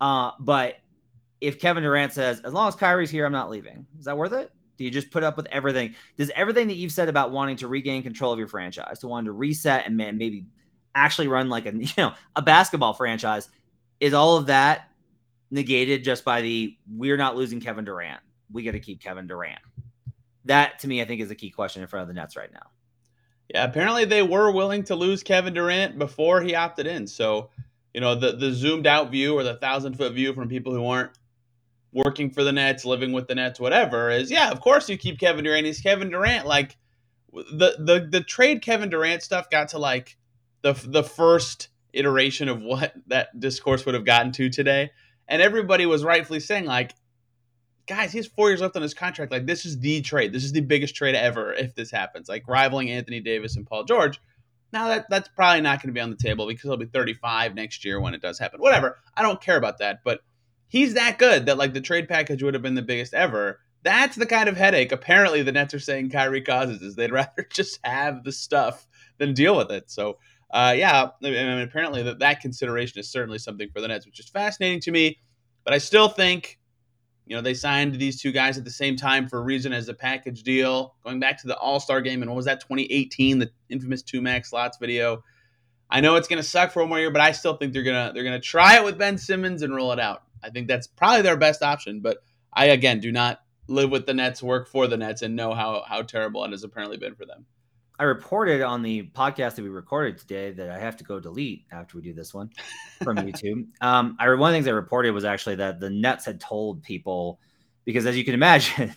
Uh, 0.00 0.32
but 0.40 0.76
if 1.40 1.60
Kevin 1.60 1.82
Durant 1.82 2.12
says, 2.12 2.40
as 2.40 2.52
long 2.52 2.68
as 2.68 2.76
Kyrie's 2.76 3.10
here, 3.10 3.26
I'm 3.26 3.32
not 3.32 3.50
leaving, 3.50 3.86
is 3.98 4.04
that 4.04 4.16
worth 4.16 4.32
it? 4.32 4.50
Do 4.76 4.84
you 4.84 4.90
just 4.90 5.10
put 5.10 5.24
up 5.24 5.36
with 5.36 5.46
everything? 5.46 5.94
Does 6.16 6.30
everything 6.36 6.68
that 6.68 6.74
you've 6.74 6.92
said 6.92 7.08
about 7.08 7.32
wanting 7.32 7.56
to 7.56 7.68
regain 7.68 8.02
control 8.02 8.32
of 8.32 8.38
your 8.38 8.46
franchise, 8.46 9.00
to 9.00 9.08
wanting 9.08 9.26
to 9.26 9.32
reset 9.32 9.86
and 9.86 9.96
man, 9.96 10.18
maybe 10.18 10.46
actually 10.94 11.26
run 11.26 11.48
like 11.48 11.66
a 11.66 11.74
you 11.76 11.88
know 11.96 12.12
a 12.36 12.42
basketball 12.42 12.94
franchise, 12.94 13.48
is 13.98 14.14
all 14.14 14.36
of 14.36 14.46
that 14.46 14.90
negated 15.50 16.04
just 16.04 16.24
by 16.24 16.42
the 16.42 16.76
we're 16.88 17.16
not 17.16 17.34
losing 17.34 17.58
Kevin 17.58 17.84
Durant? 17.84 18.20
We 18.52 18.62
got 18.62 18.72
to 18.72 18.80
keep 18.80 19.02
Kevin 19.02 19.26
Durant 19.26 19.58
that 20.48 20.78
to 20.80 20.88
me, 20.88 21.00
I 21.00 21.04
think, 21.04 21.20
is 21.20 21.30
a 21.30 21.34
key 21.34 21.50
question 21.50 21.82
in 21.82 21.88
front 21.88 22.02
of 22.02 22.08
the 22.08 22.14
Nets 22.14 22.36
right 22.36 22.52
now. 22.52 22.70
Yeah, 23.48 23.64
apparently 23.64 24.04
they 24.04 24.22
were 24.22 24.50
willing 24.50 24.84
to 24.84 24.94
lose 24.94 25.22
Kevin 25.22 25.54
Durant 25.54 25.98
before 25.98 26.42
he 26.42 26.54
opted 26.54 26.86
in. 26.86 27.06
So, 27.06 27.50
you 27.94 28.00
know, 28.00 28.14
the 28.14 28.32
the 28.32 28.52
zoomed 28.52 28.86
out 28.86 29.10
view 29.10 29.34
or 29.34 29.42
the 29.42 29.56
thousand 29.56 29.96
foot 29.96 30.12
view 30.12 30.34
from 30.34 30.48
people 30.48 30.74
who 30.74 30.86
aren't 30.86 31.12
working 31.92 32.30
for 32.30 32.44
the 32.44 32.52
Nets, 32.52 32.84
living 32.84 33.12
with 33.12 33.26
the 33.26 33.34
Nets, 33.34 33.58
whatever, 33.58 34.10
is 34.10 34.30
yeah, 34.30 34.50
of 34.50 34.60
course 34.60 34.88
you 34.88 34.98
keep 34.98 35.18
Kevin 35.18 35.44
Durant. 35.44 35.66
He's 35.66 35.80
Kevin 35.80 36.10
Durant. 36.10 36.46
Like 36.46 36.76
the 37.32 37.76
the 37.78 38.08
the 38.10 38.20
trade 38.20 38.62
Kevin 38.62 38.90
Durant 38.90 39.22
stuff 39.22 39.48
got 39.48 39.68
to 39.70 39.78
like 39.78 40.16
the 40.62 40.74
the 40.86 41.02
first 41.02 41.68
iteration 41.94 42.48
of 42.48 42.60
what 42.60 42.92
that 43.06 43.38
discourse 43.38 43.86
would 43.86 43.94
have 43.94 44.04
gotten 44.04 44.32
to 44.32 44.50
today, 44.50 44.90
and 45.26 45.40
everybody 45.40 45.86
was 45.86 46.04
rightfully 46.04 46.40
saying 46.40 46.66
like 46.66 46.94
guys, 47.88 48.12
he 48.12 48.18
has 48.18 48.26
four 48.26 48.48
years 48.48 48.60
left 48.60 48.76
on 48.76 48.82
his 48.82 48.94
contract. 48.94 49.32
Like, 49.32 49.46
this 49.46 49.64
is 49.64 49.78
the 49.80 50.00
trade. 50.02 50.32
This 50.32 50.44
is 50.44 50.52
the 50.52 50.60
biggest 50.60 50.94
trade 50.94 51.14
ever 51.14 51.52
if 51.52 51.74
this 51.74 51.90
happens. 51.90 52.28
Like, 52.28 52.46
rivaling 52.46 52.90
Anthony 52.90 53.20
Davis 53.20 53.56
and 53.56 53.66
Paul 53.66 53.84
George. 53.84 54.20
Now 54.72 54.88
that 54.88 55.06
that's 55.08 55.28
probably 55.28 55.62
not 55.62 55.80
going 55.80 55.88
to 55.88 55.94
be 55.94 56.00
on 56.00 56.10
the 56.10 56.16
table 56.16 56.46
because 56.46 56.62
he'll 56.64 56.76
be 56.76 56.86
35 56.86 57.54
next 57.54 57.84
year 57.84 58.00
when 58.00 58.14
it 58.14 58.20
does 58.20 58.38
happen. 58.38 58.60
Whatever. 58.60 58.98
I 59.16 59.22
don't 59.22 59.40
care 59.40 59.56
about 59.56 59.78
that. 59.78 60.00
But 60.04 60.20
he's 60.68 60.94
that 60.94 61.18
good 61.18 61.46
that 61.46 61.58
like 61.58 61.72
the 61.72 61.80
trade 61.80 62.08
package 62.08 62.42
would 62.42 62.54
have 62.54 62.62
been 62.62 62.74
the 62.74 62.82
biggest 62.82 63.14
ever. 63.14 63.60
That's 63.82 64.16
the 64.16 64.26
kind 64.26 64.48
of 64.48 64.56
headache 64.56 64.92
apparently 64.92 65.42
the 65.42 65.52
Nets 65.52 65.72
are 65.72 65.78
saying 65.78 66.10
Kyrie 66.10 66.42
causes 66.42 66.82
is 66.82 66.96
they'd 66.96 67.12
rather 67.12 67.46
just 67.50 67.80
have 67.82 68.24
the 68.24 68.32
stuff 68.32 68.86
than 69.16 69.32
deal 69.32 69.56
with 69.56 69.70
it. 69.70 69.90
So 69.90 70.18
uh, 70.50 70.74
yeah, 70.76 71.08
I 71.22 71.30
mean, 71.30 71.60
apparently 71.60 72.02
that 72.02 72.20
that 72.20 72.40
consideration 72.40 72.98
is 72.98 73.10
certainly 73.10 73.38
something 73.38 73.68
for 73.70 73.80
the 73.80 73.88
Nets, 73.88 74.06
which 74.06 74.20
is 74.20 74.28
fascinating 74.28 74.80
to 74.80 74.90
me. 74.90 75.18
But 75.64 75.74
I 75.74 75.78
still 75.78 76.08
think 76.08 76.57
you 77.28 77.36
know, 77.36 77.42
they 77.42 77.52
signed 77.52 77.94
these 77.94 78.20
two 78.20 78.32
guys 78.32 78.56
at 78.56 78.64
the 78.64 78.70
same 78.70 78.96
time 78.96 79.28
for 79.28 79.38
a 79.38 79.42
reason 79.42 79.74
as 79.74 79.88
a 79.90 79.94
package 79.94 80.42
deal. 80.42 80.94
Going 81.04 81.20
back 81.20 81.38
to 81.42 81.46
the 81.46 81.56
All 81.58 81.78
Star 81.78 82.00
game, 82.00 82.22
and 82.22 82.30
what 82.30 82.36
was 82.36 82.46
that, 82.46 82.60
2018, 82.60 83.38
the 83.38 83.50
infamous 83.68 84.02
two 84.02 84.22
max 84.22 84.48
slots 84.48 84.78
video. 84.78 85.22
I 85.90 86.00
know 86.00 86.16
it's 86.16 86.26
going 86.26 86.42
to 86.42 86.48
suck 86.48 86.72
for 86.72 86.80
one 86.80 86.88
more 86.88 86.98
year, 86.98 87.10
but 87.10 87.20
I 87.20 87.32
still 87.32 87.56
think 87.56 87.74
they're 87.74 87.82
gonna 87.82 88.12
they're 88.14 88.24
gonna 88.24 88.40
try 88.40 88.78
it 88.78 88.84
with 88.84 88.98
Ben 88.98 89.18
Simmons 89.18 89.60
and 89.60 89.74
roll 89.74 89.92
it 89.92 90.00
out. 90.00 90.22
I 90.42 90.48
think 90.48 90.68
that's 90.68 90.86
probably 90.86 91.22
their 91.22 91.36
best 91.36 91.62
option. 91.62 92.00
But 92.00 92.18
I 92.52 92.66
again 92.66 93.00
do 93.00 93.12
not 93.12 93.42
live 93.68 93.90
with 93.90 94.06
the 94.06 94.14
Nets, 94.14 94.42
work 94.42 94.66
for 94.66 94.86
the 94.86 94.96
Nets, 94.96 95.20
and 95.20 95.36
know 95.36 95.52
how 95.52 95.84
how 95.86 96.02
terrible 96.02 96.44
it 96.44 96.52
has 96.52 96.64
apparently 96.64 96.96
been 96.96 97.14
for 97.14 97.26
them. 97.26 97.44
I 97.98 98.04
reported 98.04 98.62
on 98.62 98.82
the 98.82 99.10
podcast 99.14 99.56
that 99.56 99.62
we 99.62 99.68
recorded 99.68 100.18
today 100.18 100.52
that 100.52 100.70
I 100.70 100.78
have 100.78 100.96
to 100.98 101.04
go 101.04 101.18
delete 101.18 101.64
after 101.72 101.96
we 101.96 102.02
do 102.02 102.12
this 102.12 102.32
one 102.32 102.50
from 103.02 103.16
YouTube. 103.16 103.66
Um, 103.80 104.16
I 104.20 104.28
one 104.28 104.50
of 104.50 104.52
the 104.52 104.56
things 104.56 104.68
I 104.68 104.72
reported 104.72 105.10
was 105.10 105.24
actually 105.24 105.56
that 105.56 105.80
the 105.80 105.90
Nets 105.90 106.24
had 106.24 106.40
told 106.40 106.82
people 106.82 107.40
because, 107.84 108.06
as 108.06 108.16
you 108.16 108.24
can 108.24 108.34
imagine, 108.42 108.94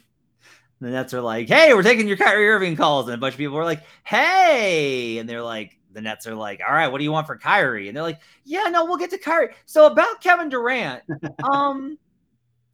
the 0.79 0.89
Nets 0.89 1.13
are 1.13 1.22
like, 1.22 1.48
"Hey, 1.48 1.74
we're 1.74 1.84
taking 1.84 2.08
your 2.08 2.17
Kyrie 2.17 2.48
Irving 2.48 2.75
calls," 2.75 3.08
and 3.08 3.15
a 3.15 3.17
bunch 3.17 3.34
of 3.34 3.39
people 3.39 3.55
were 3.55 3.65
like, 3.65 3.81
"Hey," 4.03 5.17
and 5.17 5.27
they're 5.27 5.43
like, 5.43 5.79
the 5.93 6.01
Nets 6.01 6.27
are 6.27 6.36
like, 6.36 6.62
"All 6.67 6.74
right, 6.74 6.88
what 6.88 7.00
do 7.00 7.03
you 7.03 7.12
want 7.12 7.25
for 7.25 7.38
Kyrie?" 7.38 7.88
And 7.88 7.96
they're 7.96 8.03
like, 8.03 8.20
"Yeah, 8.43 8.65
no, 8.65 8.86
we'll 8.86 8.98
get 8.98 9.10
to 9.12 9.17
Kyrie." 9.17 9.55
So 9.65 9.88
about 9.88 10.22
Kevin 10.22 10.50
Durant, 10.50 11.03
um, 11.43 11.98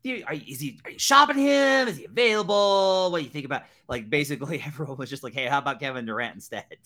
are, 0.06 0.34
is 0.34 0.60
he 0.60 0.80
are 0.86 0.92
you 0.92 1.00
shopping 1.00 1.38
him? 1.38 1.88
Is 1.88 1.98
he 1.98 2.06
available? 2.06 3.10
What 3.12 3.20
do 3.20 3.24
you 3.24 3.30
think 3.30 3.46
about? 3.46 3.63
Like 3.88 4.10
basically 4.10 4.62
everyone 4.66 4.98
was 4.98 5.10
just 5.10 5.24
like, 5.24 5.34
hey, 5.34 5.46
how 5.46 5.60
about 5.60 5.80
Kevin 5.80 6.06
Durant 6.06 6.36
instead? 6.36 6.66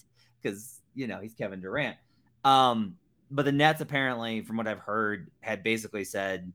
Because 0.42 0.82
you 0.96 1.06
know 1.06 1.20
he's 1.20 1.36
Kevin 1.36 1.62
Durant. 1.62 1.98
Um, 2.44 2.96
but 3.30 3.46
the 3.46 3.52
Nets 3.52 3.80
apparently, 3.80 4.42
from 4.42 4.58
what 4.58 4.68
I've 4.68 4.80
heard, 4.80 5.30
had 5.42 5.62
basically 5.62 6.04
said 6.04 6.52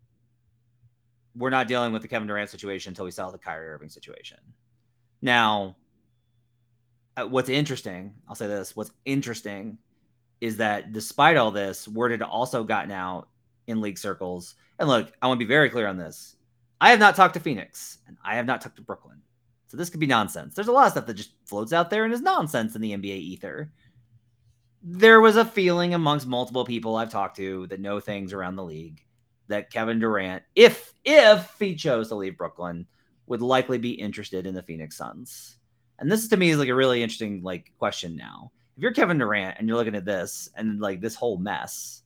we're 1.37 1.51
not 1.51 1.69
dealing 1.69 1.93
with 1.93 2.03
the 2.03 2.09
Kevin 2.09 2.27
Durant 2.27 2.51
situation 2.51 2.91
until 2.91 3.05
we 3.05 3.13
sell 3.13 3.31
the 3.31 3.39
Kyrie 3.39 3.69
Irving 3.69 3.89
situation. 3.89 4.39
Now, 5.23 5.77
uh, 7.17 7.29
what's 7.29 7.49
interesting, 7.49 8.15
I'll 8.29 8.35
say 8.35 8.49
this: 8.49 8.75
what's 8.75 8.91
interesting 9.05 9.79
is 10.41 10.57
that 10.57 10.93
despite 10.93 11.37
all 11.37 11.51
this, 11.51 11.87
word 11.87 12.11
had 12.11 12.23
also 12.23 12.65
gotten 12.65 12.91
out 12.91 13.29
in 13.67 13.81
league 13.81 13.99
circles. 13.99 14.55
And 14.79 14.89
look, 14.89 15.13
I 15.21 15.27
want 15.27 15.39
to 15.41 15.45
be 15.45 15.49
very 15.49 15.71
clear 15.71 15.87
on 15.87 15.97
this. 15.97 16.36
I 16.81 16.91
have 16.91 16.99
not 16.99 17.17
talked 17.17 17.35
to 17.35 17.41
Phoenix 17.41 17.99
and 18.07 18.17
I 18.25 18.37
have 18.37 18.47
not 18.47 18.61
talked 18.61 18.77
to 18.77 18.83
Brooklyn. 18.83 19.23
So 19.69 19.77
this 19.77 19.91
could 19.91 20.01
be 20.01 20.07
nonsense. 20.07 20.55
There's 20.55 20.69
a 20.69 20.73
lot 20.73 20.87
of 20.87 20.93
stuff 20.93 21.07
that 21.07 21.15
just 21.15 21.33
floats 21.45 21.73
out 21.73 21.91
there 21.91 22.05
and 22.05 22.13
is 22.13 22.21
nonsense 22.21 22.77
in 22.77 22.83
the 22.83 22.93
NBA 22.93 23.17
ether. 23.17 23.73
There 24.83 25.21
was 25.21 25.37
a 25.37 25.45
feeling 25.45 25.95
amongst 25.95 26.27
multiple 26.27 26.65
people 26.65 26.97
I've 26.97 27.11
talked 27.11 27.37
to 27.39 27.67
that 27.69 27.81
know 27.81 27.99
things 27.99 28.33
around 28.33 28.57
the 28.57 28.65
league 28.65 29.03
that 29.49 29.71
Kevin 29.71 29.99
Durant, 29.99 30.43
if 30.55 30.93
if 31.05 31.55
he 31.59 31.75
chose 31.75 32.09
to 32.09 32.15
leave 32.15 32.39
Brooklyn, 32.39 32.87
would 33.27 33.43
likely 33.43 33.79
be 33.79 33.93
interested 33.93 34.47
in 34.47 34.55
the 34.55 34.63
Phoenix 34.63 34.97
Suns. 34.97 35.57
And 35.99 36.11
this 36.11 36.29
to 36.29 36.37
me 36.37 36.51
is 36.51 36.59
like 36.59 36.69
a 36.69 36.75
really 36.75 37.03
interesting 37.03 37.43
like 37.43 37.73
question 37.79 38.17
now. 38.17 38.53
If 38.77 38.83
you're 38.83 38.93
Kevin 38.93 39.19
Durant 39.19 39.57
and 39.59 39.67
you're 39.67 39.77
looking 39.77 39.95
at 39.95 40.05
this 40.05 40.51
and 40.55 40.81
like 40.81 41.01
this 41.01 41.15
whole 41.15 41.39
mess, 41.39 42.03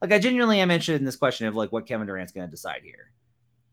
like 0.00 0.12
I 0.12 0.18
genuinely 0.18 0.60
am 0.60 0.70
interested 0.70 1.00
in 1.00 1.04
this 1.04 1.16
question 1.16 1.46
of 1.46 1.54
like 1.54 1.70
what 1.70 1.86
Kevin 1.86 2.06
Durant's 2.06 2.32
going 2.32 2.46
to 2.46 2.50
decide 2.50 2.80
here. 2.82 3.12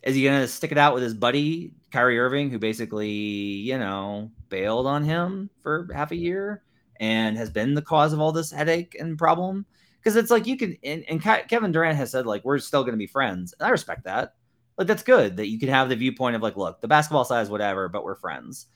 Is 0.04 0.16
he 0.16 0.24
going 0.24 0.42
to 0.42 0.48
stick 0.48 0.72
it 0.72 0.78
out 0.78 0.94
with 0.94 1.04
his 1.04 1.14
buddy 1.14 1.72
Kyrie 1.92 2.20
Irving, 2.20 2.50
who 2.50 2.60
basically, 2.60 3.10
you 3.10 3.78
know, 3.78 4.32
bailed 4.50 4.86
on 4.86 5.04
him 5.04 5.50
for 5.62 5.88
half 5.94 6.12
a 6.12 6.16
year 6.16 6.62
and 7.00 7.38
has 7.38 7.50
been 7.50 7.74
the 7.74 7.82
cause 7.82 8.14
of 8.14 8.20
all 8.20 8.32
this 8.32 8.52
headache 8.52 8.96
and 9.00 9.18
problem? 9.18 9.66
because 10.04 10.16
it's 10.16 10.32
like 10.32 10.46
you 10.46 10.58
can 10.58 10.78
and, 10.84 11.04
and 11.08 11.22
Kevin 11.22 11.72
Durant 11.72 11.98
has 11.98 12.12
said 12.12 12.26
like 12.26 12.44
we're 12.44 12.60
still 12.60 12.84
going 12.84 12.94
to 12.94 12.98
be 12.98 13.08
friends, 13.08 13.54
and 13.60 13.66
I 13.68 13.70
respect 13.70 14.04
that. 14.04 14.36
Like 14.78 14.88
that's 14.88 15.04
good 15.04 15.38
that 15.38 15.48
you 15.48 15.60
can 15.60 15.70
have 15.70 15.90
the 15.90 15.96
viewpoint 15.96 16.36
of 16.36 16.42
like, 16.42 16.58
look, 16.58 16.82
the 16.82 16.88
basketball 16.88 17.26
side 17.26 17.42
is 17.42 17.50
whatever, 17.50 17.88
but 17.90 18.04
we're 18.04 18.16
friends. 18.16 18.68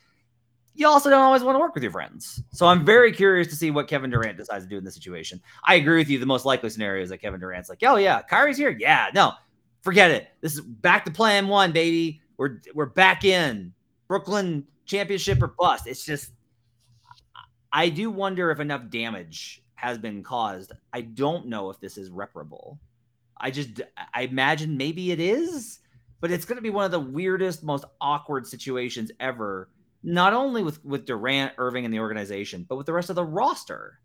You 0.76 0.88
also 0.88 1.10
don't 1.10 1.22
always 1.22 1.42
want 1.42 1.56
to 1.56 1.60
work 1.60 1.74
with 1.74 1.82
your 1.82 1.92
friends. 1.92 2.44
So 2.54 2.68
I'm 2.68 2.86
very 2.86 3.12
curious 3.12 3.48
to 3.48 3.56
see 3.56 3.72
what 3.72 3.88
Kevin 3.88 4.12
Durant 4.12 4.38
decides 4.38 4.64
to 4.64 4.70
do 4.70 4.78
in 4.78 4.84
this 4.84 4.94
situation. 4.94 5.42
I 5.64 5.76
agree 5.76 5.98
with 5.98 6.08
you. 6.08 6.20
The 6.20 6.28
most 6.28 6.46
likely 6.46 6.70
scenario 6.70 7.02
is 7.02 7.10
that 7.10 7.18
Kevin 7.18 7.40
Durant's 7.40 7.68
like, 7.68 7.80
oh 7.82 7.96
yeah, 7.96 8.22
Kyrie's 8.22 8.58
here. 8.58 8.70
Yeah, 8.70 9.08
no, 9.12 9.34
forget 9.88 10.12
it. 10.12 10.28
This 10.42 10.56
is 10.56 10.62
back 10.62 11.06
to 11.06 11.12
plan 11.12 11.48
one, 11.48 11.72
baby. 11.72 12.22
We're 12.38 12.62
we're 12.74 12.88
back 12.88 13.24
in 13.24 13.74
Brooklyn 14.08 14.68
championship 14.86 15.42
or 15.42 15.48
bust. 15.48 15.88
It's 15.88 16.06
just 16.06 16.32
I 17.72 17.90
do 17.90 18.10
wonder 18.12 18.52
if 18.52 18.60
enough 18.60 18.90
damage 18.90 19.64
has 19.76 19.98
been 19.98 20.24
caused. 20.24 20.74
I 20.92 21.02
don't 21.02 21.48
know 21.48 21.70
if 21.70 21.80
this 21.80 21.98
is 21.98 22.10
reparable. 22.10 22.80
I 23.38 23.52
just 23.52 23.82
I 24.14 24.24
imagine 24.24 24.76
maybe 24.76 25.12
it 25.12 25.20
is 25.20 25.80
but 26.20 26.32
it's 26.32 26.46
going 26.46 26.58
to 26.58 26.62
be 26.62 26.70
one 26.70 26.86
of 26.86 26.92
the 26.92 27.00
weirdest, 27.00 27.64
most 27.64 27.86
awkward 28.02 28.48
situations 28.48 29.12
ever. 29.20 29.70
Not 30.04 30.34
only 30.34 30.64
with 30.64 30.84
with 30.86 31.06
Durant, 31.06 31.54
Irving, 31.58 31.86
and 31.86 31.94
the 31.94 32.00
organization, 32.00 32.66
but 32.68 32.76
with 32.76 32.86
the 32.86 32.94
rest 32.94 33.10
of 33.10 33.16
the 33.16 33.26
roster. 33.26 34.00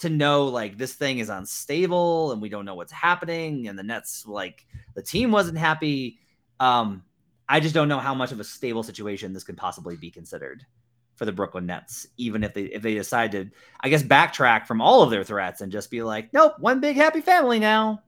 To 0.00 0.10
know 0.10 0.46
like 0.46 0.76
this 0.76 0.94
thing 0.94 1.18
is 1.18 1.28
unstable 1.28 2.32
and 2.32 2.42
we 2.42 2.48
don't 2.48 2.64
know 2.64 2.74
what's 2.74 2.92
happening, 2.92 3.68
and 3.68 3.78
the 3.78 3.82
Nets 3.82 4.26
like 4.26 4.66
the 4.94 5.02
team 5.02 5.30
wasn't 5.30 5.58
happy. 5.58 6.18
Um, 6.60 7.04
I 7.48 7.60
just 7.60 7.74
don't 7.74 7.88
know 7.88 7.98
how 7.98 8.14
much 8.14 8.32
of 8.32 8.40
a 8.40 8.44
stable 8.44 8.82
situation 8.82 9.32
this 9.32 9.44
could 9.44 9.56
possibly 9.56 9.96
be 9.96 10.10
considered 10.10 10.64
for 11.14 11.24
the 11.24 11.32
Brooklyn 11.32 11.66
Nets, 11.66 12.06
even 12.16 12.42
if 12.42 12.54
they 12.54 12.64
if 12.64 12.82
they 12.82 12.94
decide 12.94 13.32
to, 13.32 13.50
I 13.80 13.88
guess, 13.88 14.02
backtrack 14.02 14.66
from 14.66 14.80
all 14.80 15.02
of 15.02 15.10
their 15.10 15.24
threats 15.24 15.60
and 15.60 15.70
just 15.70 15.90
be 15.90 16.02
like, 16.02 16.32
nope, 16.32 16.54
one 16.58 16.80
big 16.80 16.96
happy 16.96 17.20
family 17.20 17.58
now. 17.58 18.02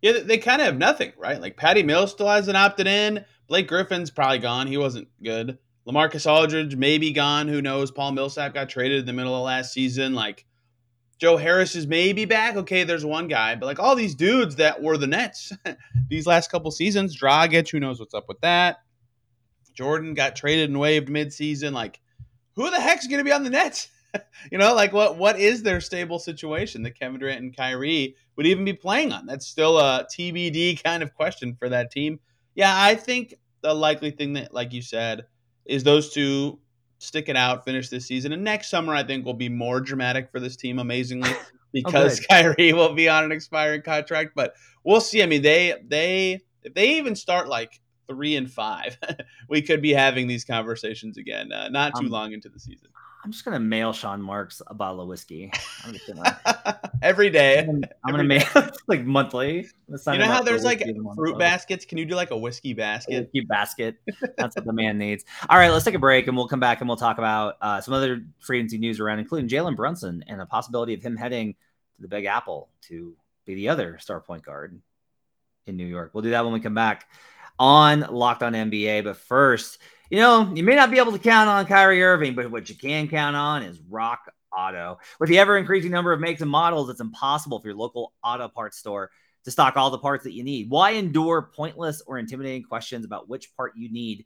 Yeah, 0.00 0.12
they, 0.12 0.20
they 0.20 0.38
kind 0.38 0.60
of 0.60 0.66
have 0.66 0.78
nothing, 0.78 1.12
right? 1.18 1.40
Like 1.40 1.56
Patty 1.56 1.82
Mills 1.82 2.12
still 2.12 2.28
hasn't 2.28 2.56
opted 2.56 2.86
in. 2.86 3.24
Blake 3.48 3.68
Griffin's 3.68 4.10
probably 4.10 4.38
gone. 4.38 4.66
He 4.66 4.76
wasn't 4.76 5.08
good. 5.22 5.58
LaMarcus 5.86 6.30
Aldridge 6.30 6.76
maybe 6.76 7.12
gone. 7.12 7.48
Who 7.48 7.62
knows? 7.62 7.90
Paul 7.90 8.12
Millsap 8.12 8.54
got 8.54 8.68
traded 8.68 9.00
in 9.00 9.06
the 9.06 9.12
middle 9.12 9.34
of 9.34 9.44
last 9.44 9.72
season. 9.72 10.14
Like 10.14 10.44
Joe 11.18 11.36
Harris 11.36 11.74
is 11.74 11.86
maybe 11.86 12.24
back. 12.24 12.56
Okay, 12.56 12.84
there's 12.84 13.04
one 13.04 13.28
guy, 13.28 13.56
but 13.56 13.66
like 13.66 13.80
all 13.80 13.96
these 13.96 14.14
dudes 14.14 14.56
that 14.56 14.82
were 14.82 14.96
the 14.96 15.06
Nets 15.06 15.52
these 16.08 16.26
last 16.26 16.50
couple 16.50 16.70
seasons, 16.70 17.20
Dragic, 17.20 17.70
who 17.70 17.80
knows 17.80 17.98
what's 17.98 18.14
up 18.14 18.26
with 18.28 18.40
that? 18.40 18.78
Jordan 19.74 20.14
got 20.14 20.36
traded 20.36 20.70
and 20.70 20.80
waived 20.80 21.08
midseason. 21.08 21.72
Like, 21.72 22.00
who 22.56 22.70
the 22.70 22.80
heck's 22.80 23.06
going 23.06 23.18
to 23.18 23.24
be 23.24 23.32
on 23.32 23.44
the 23.44 23.50
Nets? 23.50 23.88
you 24.52 24.58
know, 24.58 24.74
like 24.74 24.92
what 24.92 25.16
what 25.16 25.38
is 25.38 25.62
their 25.62 25.80
stable 25.80 26.18
situation 26.18 26.82
that 26.82 26.98
Kevin 26.98 27.20
Durant 27.20 27.40
and 27.40 27.56
Kyrie 27.56 28.16
would 28.36 28.46
even 28.46 28.64
be 28.64 28.72
playing 28.72 29.12
on? 29.12 29.26
That's 29.26 29.46
still 29.46 29.78
a 29.78 30.06
TBD 30.12 30.82
kind 30.84 31.02
of 31.02 31.14
question 31.14 31.56
for 31.58 31.68
that 31.68 31.90
team. 31.90 32.20
Yeah, 32.54 32.72
I 32.74 32.94
think 32.94 33.34
the 33.60 33.74
likely 33.74 34.10
thing 34.10 34.34
that, 34.34 34.54
like 34.54 34.72
you 34.72 34.82
said, 34.82 35.26
is 35.64 35.84
those 35.84 36.12
two 36.12 36.58
stick 36.98 37.28
it 37.28 37.36
out, 37.36 37.64
finish 37.64 37.88
this 37.88 38.06
season, 38.06 38.32
and 38.32 38.44
next 38.44 38.68
summer 38.68 38.94
I 38.94 39.02
think 39.02 39.24
will 39.24 39.34
be 39.34 39.48
more 39.48 39.80
dramatic 39.80 40.30
for 40.30 40.40
this 40.40 40.56
team. 40.56 40.78
Amazingly, 40.78 41.30
because 41.72 42.20
Kyrie 42.20 42.72
will 42.74 42.94
be 42.94 43.08
on 43.08 43.24
an 43.24 43.32
expiring 43.32 43.82
contract, 43.82 44.32
but 44.34 44.54
we'll 44.84 45.00
see. 45.00 45.22
I 45.22 45.26
mean, 45.26 45.42
they 45.42 45.74
they 45.86 46.40
if 46.62 46.74
they 46.74 46.98
even 46.98 47.14
start 47.16 47.48
like 47.48 47.80
three 48.08 48.36
and 48.36 48.50
five, 48.50 48.98
we 49.48 49.62
could 49.62 49.82
be 49.82 49.92
having 49.92 50.26
these 50.26 50.44
conversations 50.44 51.16
again, 51.18 51.52
uh, 51.52 51.68
not 51.68 51.92
too 51.94 52.06
um, 52.06 52.10
long 52.10 52.32
into 52.32 52.48
the 52.48 52.58
season. 52.60 52.88
I'm 53.24 53.32
just 53.32 53.44
gonna 53.44 53.58
mail 53.58 53.92
Sean 53.92 54.22
Marks 54.22 54.62
a 54.66 54.74
bottle 54.74 55.00
of 55.00 55.08
whiskey. 55.08 55.50
Gonna, 56.06 56.80
Every 57.02 57.30
day. 57.30 57.58
I'm, 57.58 57.82
I'm 58.04 58.12
gonna 58.12 58.24
mail 58.24 58.46
like 58.86 59.04
monthly. 59.04 59.68
You 59.88 60.18
know 60.18 60.26
how 60.26 60.42
there's 60.42 60.64
like 60.64 60.84
fruit 61.16 61.38
baskets? 61.38 61.84
Can 61.84 61.98
you 61.98 62.04
do 62.06 62.14
like 62.14 62.30
a 62.30 62.38
whiskey 62.38 62.74
basket? 62.74 63.14
A 63.14 63.20
whiskey 63.22 63.40
basket. 63.40 63.96
That's 64.38 64.54
what 64.54 64.64
the 64.64 64.72
man 64.72 64.98
needs. 64.98 65.24
All 65.48 65.58
right, 65.58 65.70
let's 65.70 65.84
take 65.84 65.94
a 65.94 65.98
break 65.98 66.28
and 66.28 66.36
we'll 66.36 66.48
come 66.48 66.60
back 66.60 66.80
and 66.80 66.88
we'll 66.88 66.96
talk 66.96 67.18
about 67.18 67.56
uh, 67.60 67.80
some 67.80 67.94
other 67.94 68.22
free 68.38 68.58
agency 68.58 68.78
news 68.78 69.00
around, 69.00 69.18
including 69.18 69.48
Jalen 69.48 69.74
Brunson 69.74 70.24
and 70.28 70.40
the 70.40 70.46
possibility 70.46 70.94
of 70.94 71.02
him 71.02 71.16
heading 71.16 71.54
to 71.96 72.02
the 72.02 72.08
Big 72.08 72.24
Apple 72.24 72.68
to 72.82 73.16
be 73.44 73.54
the 73.56 73.68
other 73.68 73.98
star 73.98 74.20
point 74.20 74.44
guard 74.44 74.80
in 75.66 75.76
New 75.76 75.86
York. 75.86 76.12
We'll 76.12 76.22
do 76.22 76.30
that 76.30 76.44
when 76.44 76.52
we 76.52 76.60
come 76.60 76.74
back 76.74 77.08
on 77.58 78.00
Locked 78.00 78.42
On 78.42 78.52
NBA. 78.52 79.04
But 79.04 79.16
first 79.16 79.78
you 80.10 80.18
know, 80.18 80.50
you 80.54 80.62
may 80.62 80.74
not 80.74 80.90
be 80.90 80.98
able 80.98 81.12
to 81.12 81.18
count 81.18 81.48
on 81.48 81.66
Kyrie 81.66 82.02
Irving, 82.02 82.34
but 82.34 82.50
what 82.50 82.68
you 82.68 82.74
can 82.74 83.08
count 83.08 83.36
on 83.36 83.62
is 83.62 83.78
Rock 83.90 84.32
Auto. 84.56 84.98
With 85.20 85.28
the 85.28 85.38
ever 85.38 85.58
increasing 85.58 85.90
number 85.90 86.12
of 86.12 86.20
makes 86.20 86.40
and 86.40 86.50
models, 86.50 86.88
it's 86.88 87.00
impossible 87.00 87.60
for 87.60 87.68
your 87.68 87.76
local 87.76 88.14
auto 88.24 88.48
parts 88.48 88.78
store 88.78 89.10
to 89.44 89.50
stock 89.50 89.76
all 89.76 89.90
the 89.90 89.98
parts 89.98 90.24
that 90.24 90.32
you 90.32 90.44
need. 90.44 90.70
Why 90.70 90.92
endure 90.92 91.50
pointless 91.54 92.02
or 92.06 92.18
intimidating 92.18 92.62
questions 92.62 93.04
about 93.04 93.28
which 93.28 93.54
part 93.56 93.72
you 93.76 93.92
need 93.92 94.24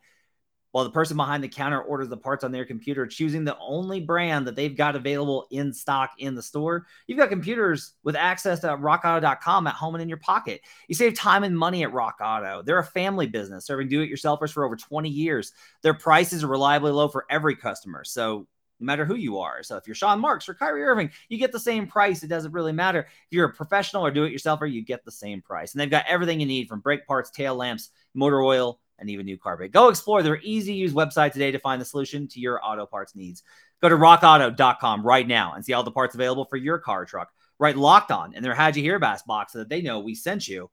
while 0.72 0.84
the 0.84 0.90
person 0.90 1.16
behind 1.16 1.44
the 1.44 1.48
counter 1.48 1.80
orders 1.80 2.08
the 2.08 2.16
parts 2.16 2.44
on 2.44 2.50
their 2.50 2.64
computer, 2.64 3.06
choosing 3.06 3.44
the 3.44 3.56
only 3.58 4.00
brand 4.00 4.46
that 4.46 4.56
they've 4.56 4.76
got 4.76 4.96
available 4.96 5.46
in 5.50 5.72
stock 5.72 6.10
in 6.18 6.34
the 6.34 6.42
store. 6.42 6.86
You've 7.06 7.18
got 7.18 7.28
computers 7.28 7.92
with 8.02 8.16
access 8.16 8.60
to 8.60 8.68
rockauto.com 8.68 9.66
at 9.66 9.74
home 9.74 9.94
and 9.94 10.02
in 10.02 10.08
your 10.08 10.18
pocket. 10.18 10.62
You 10.88 10.94
save 10.94 11.14
time 11.14 11.44
and 11.44 11.56
money 11.56 11.82
at 11.82 11.92
Rock 11.92 12.18
Auto. 12.22 12.62
They're 12.62 12.78
a 12.78 12.84
family 12.84 13.26
business 13.26 13.66
serving 13.66 13.88
do 13.88 14.00
it 14.00 14.10
yourselfers 14.10 14.50
for 14.50 14.64
over 14.64 14.76
20 14.76 15.08
years. 15.08 15.52
Their 15.82 15.94
prices 15.94 16.42
are 16.42 16.48
reliably 16.48 16.92
low 16.92 17.08
for 17.08 17.26
every 17.30 17.54
customer. 17.54 18.04
So, 18.04 18.46
no 18.80 18.86
matter 18.86 19.04
who 19.04 19.14
you 19.14 19.38
are. 19.38 19.62
So 19.62 19.76
if 19.76 19.86
you're 19.86 19.94
Sean 19.94 20.18
Marks 20.18 20.48
or 20.48 20.54
Kyrie 20.54 20.82
Irving, 20.82 21.10
you 21.28 21.38
get 21.38 21.52
the 21.52 21.60
same 21.60 21.86
price. 21.86 22.24
It 22.24 22.28
doesn't 22.28 22.50
really 22.50 22.72
matter. 22.72 23.02
If 23.02 23.28
you're 23.30 23.46
a 23.46 23.52
professional 23.52 24.04
or 24.04 24.10
do 24.10 24.24
it 24.24 24.32
yourselfer, 24.32 24.70
you 24.70 24.82
get 24.82 25.04
the 25.04 25.12
same 25.12 25.40
price. 25.40 25.72
And 25.72 25.80
they've 25.80 25.88
got 25.88 26.06
everything 26.08 26.40
you 26.40 26.46
need 26.46 26.68
from 26.68 26.80
brake 26.80 27.06
parts, 27.06 27.30
tail 27.30 27.54
lamps, 27.54 27.90
motor 28.12 28.42
oil, 28.42 28.80
and 29.02 29.10
even 29.10 29.26
new 29.26 29.36
carpet. 29.36 29.72
Go 29.72 29.88
explore 29.88 30.22
their 30.22 30.40
easy 30.42 30.72
to 30.72 30.78
use 30.78 30.94
website 30.94 31.32
today 31.32 31.50
to 31.50 31.58
find 31.58 31.80
the 31.80 31.84
solution 31.84 32.28
to 32.28 32.40
your 32.40 32.64
auto 32.64 32.86
parts 32.86 33.14
needs. 33.14 33.42
Go 33.82 33.88
to 33.88 33.96
rockauto.com 33.96 35.04
right 35.04 35.26
now 35.26 35.54
and 35.54 35.64
see 35.64 35.72
all 35.72 35.82
the 35.82 35.90
parts 35.90 36.14
available 36.14 36.46
for 36.46 36.56
your 36.56 36.78
car 36.78 37.02
or 37.02 37.04
truck. 37.04 37.30
Write 37.58 37.76
locked 37.76 38.12
on 38.12 38.32
in 38.34 38.42
their 38.42 38.54
How'd 38.54 38.76
You 38.76 38.82
Hear 38.82 39.00
Bass 39.00 39.22
box 39.24 39.52
so 39.52 39.58
that 39.58 39.68
they 39.68 39.82
know 39.82 39.98
we 39.98 40.14
sent 40.14 40.46
you. 40.46 40.70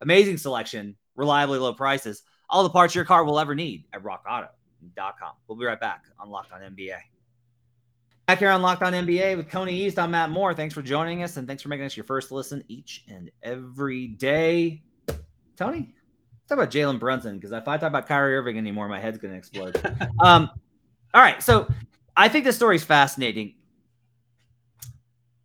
Amazing 0.00 0.38
selection, 0.38 0.96
reliably 1.14 1.58
low 1.58 1.72
prices, 1.72 2.24
all 2.50 2.64
the 2.64 2.70
parts 2.70 2.94
your 2.94 3.04
car 3.04 3.24
will 3.24 3.38
ever 3.38 3.54
need 3.54 3.84
at 3.92 4.02
rockauto.com. 4.02 5.32
We'll 5.46 5.58
be 5.58 5.64
right 5.64 5.80
back 5.80 6.04
on 6.18 6.30
Locked 6.30 6.52
On 6.52 6.60
NBA. 6.60 6.98
Back 8.26 8.40
here 8.40 8.50
on 8.50 8.60
Locked 8.60 8.82
On 8.82 8.92
NBA 8.92 9.36
with 9.36 9.50
Tony 9.50 9.72
East, 9.72 9.98
I'm 9.98 10.10
Matt 10.10 10.30
Moore. 10.30 10.52
Thanks 10.52 10.74
for 10.74 10.82
joining 10.82 11.22
us 11.22 11.36
and 11.36 11.46
thanks 11.46 11.62
for 11.62 11.68
making 11.68 11.86
us 11.86 11.96
your 11.96 12.04
first 12.04 12.32
listen 12.32 12.64
each 12.68 13.04
and 13.08 13.30
every 13.42 14.08
day. 14.08 14.82
Tony, 15.56 15.94
talk 16.48 16.58
about 16.58 16.70
Jalen 16.70 16.98
Brunson 16.98 17.36
because 17.36 17.52
if 17.52 17.68
I 17.68 17.76
talk 17.76 17.88
about 17.88 18.06
Kyrie 18.06 18.36
Irving 18.36 18.58
anymore, 18.58 18.88
my 18.88 18.98
head's 18.98 19.18
going 19.18 19.32
to 19.32 19.38
explode. 19.38 19.76
um, 20.20 20.50
all 21.14 21.22
right, 21.22 21.42
so 21.42 21.68
I 22.16 22.28
think 22.28 22.44
this 22.44 22.56
story 22.56 22.76
is 22.76 22.84
fascinating. 22.84 23.54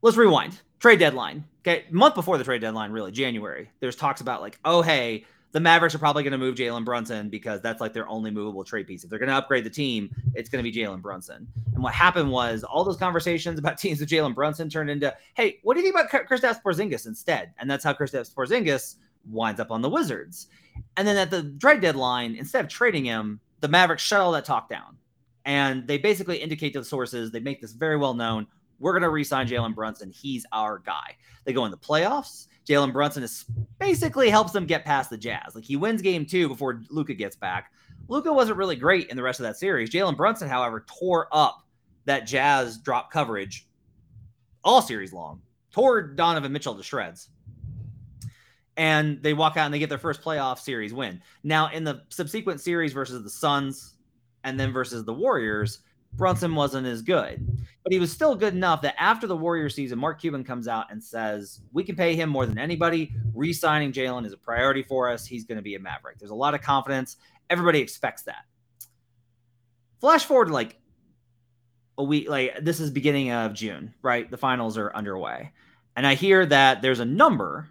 Let's 0.02 0.18
rewind. 0.18 0.60
Trade 0.80 1.00
deadline. 1.00 1.46
Okay, 1.62 1.86
month 1.92 2.16
before 2.16 2.38
the 2.38 2.44
trade 2.44 2.62
deadline, 2.62 2.92
really 2.92 3.12
January. 3.12 3.70
There's 3.80 3.96
talks 3.96 4.22
about 4.22 4.42
like, 4.42 4.60
oh 4.66 4.82
hey, 4.82 5.26
the 5.54 5.60
Mavericks 5.60 5.94
are 5.94 6.00
probably 6.00 6.24
going 6.24 6.32
to 6.32 6.38
move 6.38 6.56
Jalen 6.56 6.84
Brunson 6.84 7.30
because 7.30 7.62
that's 7.62 7.80
like 7.80 7.94
their 7.94 8.08
only 8.10 8.32
movable 8.32 8.64
trade 8.64 8.88
piece. 8.88 9.04
If 9.04 9.10
they're 9.10 9.20
going 9.20 9.30
to 9.30 9.36
upgrade 9.36 9.64
the 9.64 9.70
team, 9.70 10.10
it's 10.34 10.50
going 10.50 10.64
to 10.64 10.70
be 10.70 10.76
Jalen 10.76 11.02
Brunson. 11.02 11.48
And 11.74 11.84
what 11.84 11.94
happened 11.94 12.32
was 12.32 12.64
all 12.64 12.84
those 12.84 12.98
conversations 12.98 13.60
about 13.60 13.78
teams 13.78 14.00
with 14.00 14.10
Jalen 14.10 14.34
Brunson 14.34 14.68
turned 14.68 14.90
into, 14.90 15.16
hey, 15.36 15.60
what 15.62 15.76
do 15.76 15.82
you 15.82 15.92
think 15.92 16.12
about 16.12 16.28
Kristaps 16.28 16.62
Porzingis 16.62 17.06
instead? 17.06 17.54
And 17.60 17.70
that's 17.70 17.84
how 17.84 17.94
Kristaps 17.94 18.34
Porzingis 18.34 18.96
winds 19.30 19.62
up 19.62 19.72
on 19.72 19.82
the 19.82 19.90
Wizards. 19.90 20.48
And 20.98 21.08
then 21.08 21.18
at 21.18 21.32
the 21.32 21.56
trade 21.60 21.82
deadline, 21.82 22.36
instead 22.36 22.64
of 22.64 22.70
trading 22.70 23.06
him, 23.06 23.40
the 23.62 23.68
Mavericks 23.68 24.04
shut 24.04 24.22
all 24.22 24.32
that 24.34 24.46
talk 24.46 24.70
down. 24.70 24.98
And 25.46 25.88
they 25.88 25.98
basically 25.98 26.38
indicate 26.38 26.74
to 26.74 26.80
the 26.80 26.86
sources, 26.86 27.32
they 27.32 27.40
make 27.40 27.62
this 27.62 27.74
very 27.74 27.98
well 27.98 28.14
known. 28.14 28.48
We're 28.80 28.94
going 28.94 29.04
to 29.04 29.10
re-sign 29.10 29.48
Jalen 29.48 29.76
Brunson. 29.76 30.12
He's 30.12 30.46
our 30.52 30.80
guy. 30.80 31.16
They 31.46 31.54
go 31.54 31.66
in 31.66 31.72
the 31.72 31.78
playoffs. 31.78 32.48
Jalen 32.68 32.94
Brunson 32.94 33.24
is 33.24 33.46
basically 33.80 34.30
helps 34.30 34.54
them 34.54 34.66
get 34.66 34.86
past 34.86 35.10
the 35.10 35.18
Jazz. 35.18 35.54
Like 35.54 35.66
he 35.66 35.76
wins 35.76 36.02
game 36.02 36.26
two 36.26 36.48
before 36.48 36.82
Luka 36.90 37.14
gets 37.14 37.36
back. 37.36 37.72
Luka 38.08 38.32
wasn't 38.32 38.58
really 38.58 38.76
great 38.76 39.10
in 39.10 39.18
the 39.18 39.24
rest 39.24 39.40
of 39.40 39.46
that 39.46 39.58
series. 39.58 39.90
Jalen 39.90 40.18
Brunson, 40.18 40.48
however, 40.48 40.86
tore 40.88 41.28
up 41.32 41.66
that 42.06 42.26
Jazz 42.26 42.78
drop 42.78 43.12
coverage 43.12 43.68
all 44.64 44.82
series 44.82 45.14
long. 45.14 45.42
Tore 45.72 46.02
Donovan 46.02 46.54
Mitchell 46.54 46.76
to 46.76 46.84
shreds 46.84 47.30
and 48.78 49.22
they 49.22 49.34
walk 49.34 49.58
out 49.58 49.66
and 49.66 49.74
they 49.74 49.80
get 49.80 49.90
their 49.90 49.98
first 49.98 50.22
playoff 50.22 50.60
series 50.60 50.94
win. 50.94 51.22
Now, 51.44 51.70
in 51.70 51.84
the 51.84 52.04
subsequent 52.10 52.62
series 52.62 52.94
versus 52.94 53.24
the 53.24 53.30
Suns 53.30 53.96
and 54.44 54.60
then 54.60 54.72
versus 54.72 55.06
the 55.06 55.14
Warriors, 55.14 55.80
Brunson 56.14 56.54
wasn't 56.54 56.88
as 56.88 57.02
good, 57.02 57.46
but 57.84 57.92
he 57.92 58.00
was 58.00 58.12
still 58.12 58.36
good 58.36 58.54
enough 58.54 58.82
that 58.84 58.96
after 59.02 59.26
the 59.26 59.36
Warrior 59.36 59.70
season, 59.70 59.98
Mark 59.98 60.22
Cuban 60.22 60.44
comes 60.44 60.68
out 60.68 60.92
and 60.92 61.04
says, 61.04 61.62
We 61.72 61.84
can 61.84 61.96
pay 61.96 62.16
him 62.16 62.30
more 62.30 62.46
than 62.46 62.60
anybody. 62.60 63.12
Re 63.34 63.52
signing 63.52 63.92
Jalen 63.92 64.26
is 64.26 64.34
a 64.34 64.38
priority 64.38 64.84
for 64.84 65.10
us. 65.10 65.26
He's 65.26 65.46
going 65.46 65.58
to 65.58 65.64
be 65.64 65.76
a 65.76 65.80
Maverick. 65.80 66.20
There's 66.20 66.32
a 66.32 66.36
lot 66.36 66.54
of 66.54 66.62
confidence. 66.62 67.18
Everybody 67.50 67.80
expects 67.80 68.24
that. 68.24 68.46
Flash 70.00 70.26
forward 70.26 70.52
like 70.52 70.80
a 71.98 72.04
week, 72.04 72.30
like 72.30 72.60
this 72.62 72.80
is 72.80 72.92
beginning 72.92 73.32
of 73.32 73.54
June, 73.54 73.94
right? 74.02 74.30
The 74.30 74.38
finals 74.38 74.78
are 74.78 74.96
underway. 74.96 75.52
And 75.96 76.06
I 76.06 76.16
hear 76.16 76.46
that 76.46 76.82
there's 76.82 77.00
a 77.00 77.06
number 77.06 77.70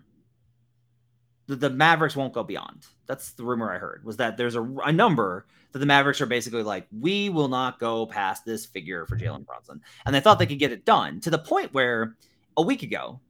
the 1.56 1.71
Mavericks 1.71 2.16
won't 2.16 2.32
go 2.32 2.42
beyond. 2.42 2.87
That's 3.06 3.32
the 3.32 3.44
rumor 3.44 3.73
I 3.73 3.78
heard 3.78 4.04
was 4.04 4.16
that 4.18 4.37
there's 4.37 4.56
a, 4.56 4.62
a 4.85 4.92
number 4.92 5.47
that 5.73 5.78
the 5.78 5.87
Mavericks 5.87 6.21
are 6.21 6.26
basically 6.26 6.62
like, 6.62 6.87
we 6.99 7.30
will 7.30 7.49
not 7.49 7.78
go 7.78 8.06
past 8.06 8.44
this 8.44 8.66
figure 8.66 9.06
for 9.06 9.16
Jalen 9.16 9.47
Brunson. 9.47 9.80
And 10.06 10.14
they 10.14 10.21
thought 10.21 10.38
they 10.38 10.47
could 10.47 10.59
get 10.59 10.73
it 10.73 10.85
done 10.85 11.21
to 11.21 11.30
the 11.30 11.38
point 11.38 11.73
where 11.73 12.16
a 12.56 12.62
week 12.62 12.82
ago, 12.82 13.21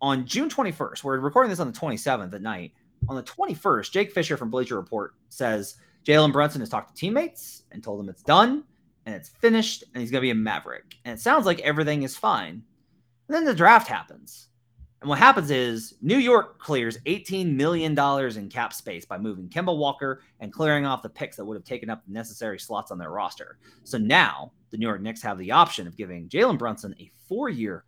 on 0.00 0.26
June 0.26 0.50
21st, 0.50 1.02
we're 1.02 1.18
recording 1.18 1.50
this 1.50 1.60
on 1.60 1.72
the 1.72 1.78
27th 1.78 2.34
at 2.34 2.42
night. 2.42 2.72
On 3.08 3.16
the 3.16 3.22
21st, 3.22 3.90
Jake 3.90 4.12
Fisher 4.12 4.36
from 4.36 4.50
Bleacher 4.50 4.76
Report 4.76 5.14
says 5.28 5.76
Jalen 6.04 6.32
Brunson 6.32 6.60
has 6.60 6.68
talked 6.68 6.94
to 6.94 7.00
teammates 7.00 7.62
and 7.72 7.82
told 7.82 8.00
them 8.00 8.08
it's 8.08 8.22
done 8.22 8.64
and 9.06 9.14
it's 9.14 9.28
finished 9.28 9.84
and 9.92 10.00
he's 10.00 10.10
going 10.10 10.20
to 10.20 10.26
be 10.26 10.30
a 10.30 10.34
Maverick. 10.34 10.96
And 11.04 11.18
it 11.18 11.22
sounds 11.22 11.46
like 11.46 11.60
everything 11.60 12.02
is 12.02 12.16
fine. 12.16 12.62
And 13.28 13.34
then 13.34 13.44
the 13.44 13.54
draft 13.54 13.88
happens. 13.88 14.48
And 15.06 15.10
what 15.10 15.20
happens 15.20 15.52
is 15.52 15.94
New 16.02 16.18
York 16.18 16.58
clears 16.58 16.98
$18 17.06 17.54
million 17.54 17.96
in 17.96 18.48
cap 18.48 18.72
space 18.72 19.06
by 19.06 19.16
moving 19.16 19.48
Kemba 19.48 19.78
Walker 19.78 20.20
and 20.40 20.52
clearing 20.52 20.84
off 20.84 21.00
the 21.00 21.08
picks 21.08 21.36
that 21.36 21.44
would 21.44 21.54
have 21.54 21.62
taken 21.62 21.88
up 21.88 22.04
the 22.04 22.12
necessary 22.12 22.58
slots 22.58 22.90
on 22.90 22.98
their 22.98 23.10
roster. 23.10 23.58
So 23.84 23.98
now 23.98 24.50
the 24.70 24.76
New 24.76 24.84
York 24.84 25.00
Knicks 25.00 25.22
have 25.22 25.38
the 25.38 25.52
option 25.52 25.86
of 25.86 25.96
giving 25.96 26.28
Jalen 26.28 26.58
Brunson 26.58 26.92
a 26.98 27.08
four 27.28 27.48
year, 27.48 27.84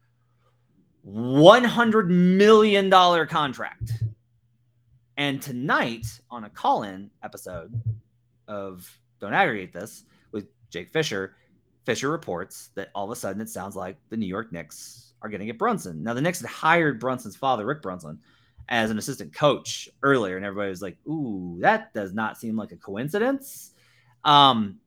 $100 1.04 2.06
million 2.06 2.88
contract. 3.26 3.94
And 5.16 5.42
tonight 5.42 6.06
on 6.30 6.44
a 6.44 6.50
call 6.50 6.84
in 6.84 7.10
episode 7.24 7.82
of 8.46 8.96
Don't 9.18 9.34
Aggregate 9.34 9.72
This 9.72 10.04
with 10.30 10.46
Jake 10.70 10.90
Fisher, 10.90 11.34
Fisher 11.84 12.10
reports 12.10 12.70
that 12.76 12.90
all 12.94 13.06
of 13.06 13.10
a 13.10 13.16
sudden 13.16 13.42
it 13.42 13.48
sounds 13.48 13.74
like 13.74 13.96
the 14.08 14.16
New 14.16 14.28
York 14.28 14.52
Knicks 14.52 15.07
are 15.22 15.28
going 15.28 15.40
to 15.40 15.46
get 15.46 15.58
Brunson. 15.58 16.02
Now, 16.02 16.14
the 16.14 16.20
Knicks 16.20 16.40
had 16.40 16.50
hired 16.50 17.00
Brunson's 17.00 17.36
father, 17.36 17.66
Rick 17.66 17.82
Brunson, 17.82 18.18
as 18.68 18.90
an 18.90 18.98
assistant 18.98 19.32
coach 19.32 19.88
earlier, 20.02 20.36
and 20.36 20.44
everybody 20.44 20.70
was 20.70 20.82
like, 20.82 20.98
ooh, 21.06 21.58
that 21.60 21.92
does 21.94 22.12
not 22.12 22.38
seem 22.38 22.56
like 22.56 22.72
a 22.72 22.76
coincidence. 22.76 23.72
Um, 24.24 24.78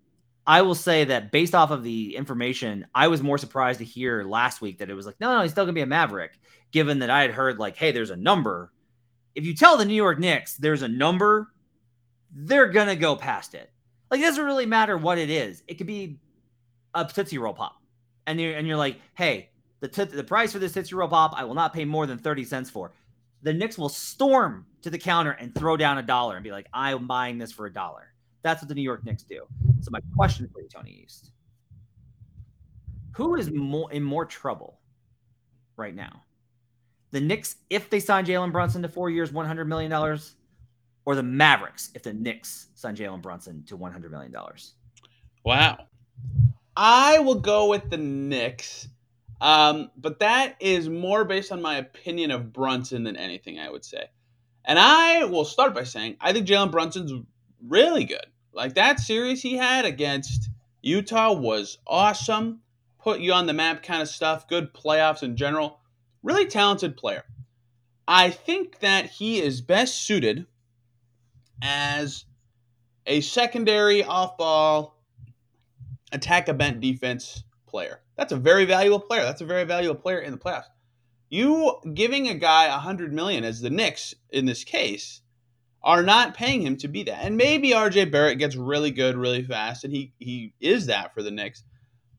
I 0.45 0.61
will 0.61 0.75
say 0.75 1.03
that 1.05 1.31
based 1.31 1.55
off 1.55 1.71
of 1.71 1.83
the 1.83 2.15
information, 2.15 2.87
I 2.93 3.07
was 3.07 3.21
more 3.21 3.37
surprised 3.37 3.79
to 3.79 3.85
hear 3.85 4.23
last 4.23 4.61
week 4.61 4.79
that 4.79 4.89
it 4.89 4.93
was 4.93 5.05
like, 5.05 5.19
no, 5.19 5.35
no, 5.35 5.41
he's 5.41 5.51
still 5.51 5.65
gonna 5.65 5.73
be 5.73 5.81
a 5.81 5.85
Maverick, 5.85 6.39
given 6.71 6.99
that 6.99 7.09
I 7.09 7.21
had 7.21 7.31
heard 7.31 7.59
like, 7.59 7.77
hey, 7.77 7.91
there's 7.91 8.09
a 8.09 8.15
number. 8.15 8.71
If 9.35 9.45
you 9.45 9.55
tell 9.55 9.77
the 9.77 9.85
New 9.85 9.95
York 9.95 10.19
Knicks 10.19 10.57
there's 10.57 10.81
a 10.81 10.87
number, 10.87 11.53
they're 12.33 12.69
gonna 12.69 12.95
go 12.95 13.15
past 13.15 13.53
it. 13.53 13.71
Like, 14.09 14.19
it 14.19 14.23
doesn't 14.23 14.43
really 14.43 14.65
matter 14.65 14.97
what 14.97 15.17
it 15.17 15.29
is. 15.29 15.63
It 15.67 15.75
could 15.75 15.87
be 15.87 16.19
a 16.93 17.05
Tootsie 17.05 17.37
Roll 17.37 17.53
Pop. 17.53 17.77
And 18.27 18.39
you're 18.39 18.55
and 18.55 18.67
you're 18.67 18.77
like, 18.77 18.97
hey, 19.15 19.50
the 19.81 19.87
t- 19.87 20.03
the 20.05 20.23
price 20.23 20.53
for 20.53 20.59
this 20.59 20.73
Tootsie 20.73 20.95
Roll 20.95 21.09
Pop, 21.09 21.33
I 21.35 21.43
will 21.43 21.55
not 21.55 21.73
pay 21.73 21.85
more 21.85 22.05
than 22.05 22.17
30 22.17 22.45
cents 22.45 22.69
for. 22.69 22.91
The 23.41 23.53
Knicks 23.53 23.77
will 23.77 23.89
storm 23.89 24.65
to 24.83 24.89
the 24.89 24.99
counter 24.99 25.31
and 25.31 25.53
throw 25.53 25.75
down 25.75 25.97
a 25.97 26.03
dollar 26.03 26.35
and 26.35 26.43
be 26.43 26.51
like, 26.51 26.67
I'm 26.73 27.07
buying 27.07 27.39
this 27.39 27.51
for 27.51 27.65
a 27.65 27.73
dollar. 27.73 28.13
That's 28.43 28.61
what 28.61 28.69
the 28.69 28.75
New 28.75 28.83
York 28.83 29.03
Knicks 29.03 29.23
do. 29.23 29.41
So 29.81 29.89
my 29.91 29.99
question 30.15 30.47
for 30.53 30.61
you, 30.61 30.69
Tony 30.69 31.01
East. 31.03 31.31
Who 33.15 33.35
is 33.35 33.51
more 33.51 33.91
in 33.91 34.03
more 34.03 34.25
trouble 34.25 34.79
right 35.75 35.93
now? 35.93 36.23
The 37.11 37.19
Knicks, 37.19 37.57
if 37.69 37.89
they 37.89 37.99
sign 37.99 38.25
Jalen 38.25 38.51
Brunson 38.51 38.81
to 38.83 38.89
four 38.89 39.09
years, 39.09 39.31
$100 39.31 39.67
million, 39.67 39.91
or 41.05 41.15
the 41.15 41.23
Mavericks, 41.23 41.89
if 41.93 42.03
the 42.03 42.13
Knicks 42.13 42.67
sign 42.75 42.95
Jalen 42.95 43.21
Brunson 43.21 43.63
to 43.65 43.77
$100 43.77 44.11
million? 44.11 44.33
Wow. 45.43 45.85
I 46.77 47.19
will 47.19 47.35
go 47.35 47.67
with 47.67 47.89
the 47.89 47.97
Knicks. 47.97 48.87
Um, 49.41 49.89
but 49.97 50.19
that 50.19 50.55
is 50.59 50.87
more 50.87 51.25
based 51.25 51.51
on 51.51 51.63
my 51.63 51.77
opinion 51.77 52.29
of 52.29 52.53
Brunson 52.53 53.03
than 53.03 53.17
anything, 53.17 53.59
I 53.59 53.71
would 53.71 53.83
say. 53.83 54.05
And 54.63 54.77
I 54.77 55.25
will 55.25 55.45
start 55.45 55.73
by 55.73 55.83
saying 55.83 56.17
I 56.21 56.31
think 56.31 56.47
Jalen 56.47 56.71
Brunson's 56.71 57.11
really 57.67 58.05
good. 58.05 58.25
Like 58.53 58.75
that 58.75 58.99
series 58.99 59.41
he 59.41 59.57
had 59.57 59.85
against 59.85 60.49
Utah 60.83 61.33
was 61.33 61.79
awesome. 61.87 62.61
Put 62.99 63.19
you 63.19 63.33
on 63.33 63.47
the 63.47 63.53
map 63.53 63.81
kind 63.81 64.03
of 64.03 64.07
stuff. 64.07 64.47
Good 64.47 64.75
playoffs 64.75 65.23
in 65.23 65.35
general. 65.35 65.79
Really 66.21 66.45
talented 66.45 66.95
player. 66.95 67.23
I 68.07 68.29
think 68.29 68.79
that 68.79 69.07
he 69.07 69.41
is 69.41 69.61
best 69.61 70.03
suited 70.03 70.45
as 71.63 72.25
a 73.07 73.21
secondary 73.21 74.03
off 74.03 74.37
ball 74.37 74.99
attack 76.11 76.47
a 76.47 76.53
bent 76.53 76.79
defense 76.79 77.43
player. 77.65 78.01
That's 78.21 78.33
a 78.33 78.37
very 78.37 78.65
valuable 78.65 78.99
player. 78.99 79.23
That's 79.23 79.41
a 79.41 79.45
very 79.45 79.63
valuable 79.63 79.99
player 79.99 80.19
in 80.19 80.31
the 80.31 80.37
playoffs. 80.37 80.67
You 81.29 81.77
giving 81.95 82.27
a 82.27 82.35
guy 82.35 82.65
a 82.65 82.77
hundred 82.77 83.11
million 83.11 83.43
as 83.43 83.61
the 83.61 83.71
Knicks 83.71 84.13
in 84.29 84.45
this 84.45 84.63
case 84.63 85.21
are 85.81 86.03
not 86.03 86.35
paying 86.35 86.61
him 86.61 86.77
to 86.77 86.87
be 86.87 87.01
that. 87.01 87.25
And 87.25 87.35
maybe 87.35 87.71
RJ 87.71 88.11
Barrett 88.11 88.37
gets 88.37 88.55
really 88.55 88.91
good 88.91 89.17
really 89.17 89.41
fast, 89.41 89.83
and 89.83 89.91
he 89.91 90.13
he 90.19 90.53
is 90.59 90.85
that 90.85 91.15
for 91.15 91.23
the 91.23 91.31
Knicks. 91.31 91.63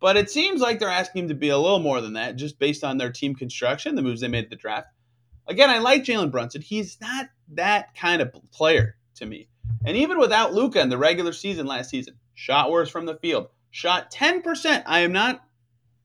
But 0.01 0.17
it 0.17 0.29
seems 0.29 0.61
like 0.61 0.81
they're 0.81 0.89
asking 0.89 1.23
him 1.23 1.29
to 1.29 1.37
be 1.37 1.51
a 1.51 1.57
little 1.57 1.79
more 1.79 2.01
than 2.01 2.15
that, 2.15 2.35
just 2.35 2.59
based 2.59 2.83
on 2.83 2.99
their 2.99 3.13
team 3.13 3.37
construction, 3.37 3.95
the 3.95 4.03
moves 4.03 4.23
they 4.23 4.27
made 4.27 4.43
at 4.43 4.51
the 4.51 4.57
draft. 4.57 4.89
Again, 5.47 5.71
I 5.71 5.79
like 5.79 6.03
Jalen 6.03 6.33
Brunson. 6.33 6.63
He's 6.63 7.01
not 7.01 7.29
that 7.53 7.95
kind 7.95 8.21
of 8.21 8.35
player 8.51 8.97
to 9.19 9.25
me. 9.25 9.47
And 9.87 9.97
even 9.97 10.19
without 10.19 10.53
Luka 10.53 10.81
in 10.81 10.89
the 10.89 10.99
regular 10.99 11.33
season 11.33 11.67
last 11.67 11.91
season, 11.91 12.15
shot 12.35 12.73
worse 12.73 12.91
from 12.91 13.07
the 13.07 13.19
field, 13.19 13.51
shot 13.71 14.11
10%. 14.11 14.83
I 14.85 15.01
am 15.01 15.13
not 15.13 15.45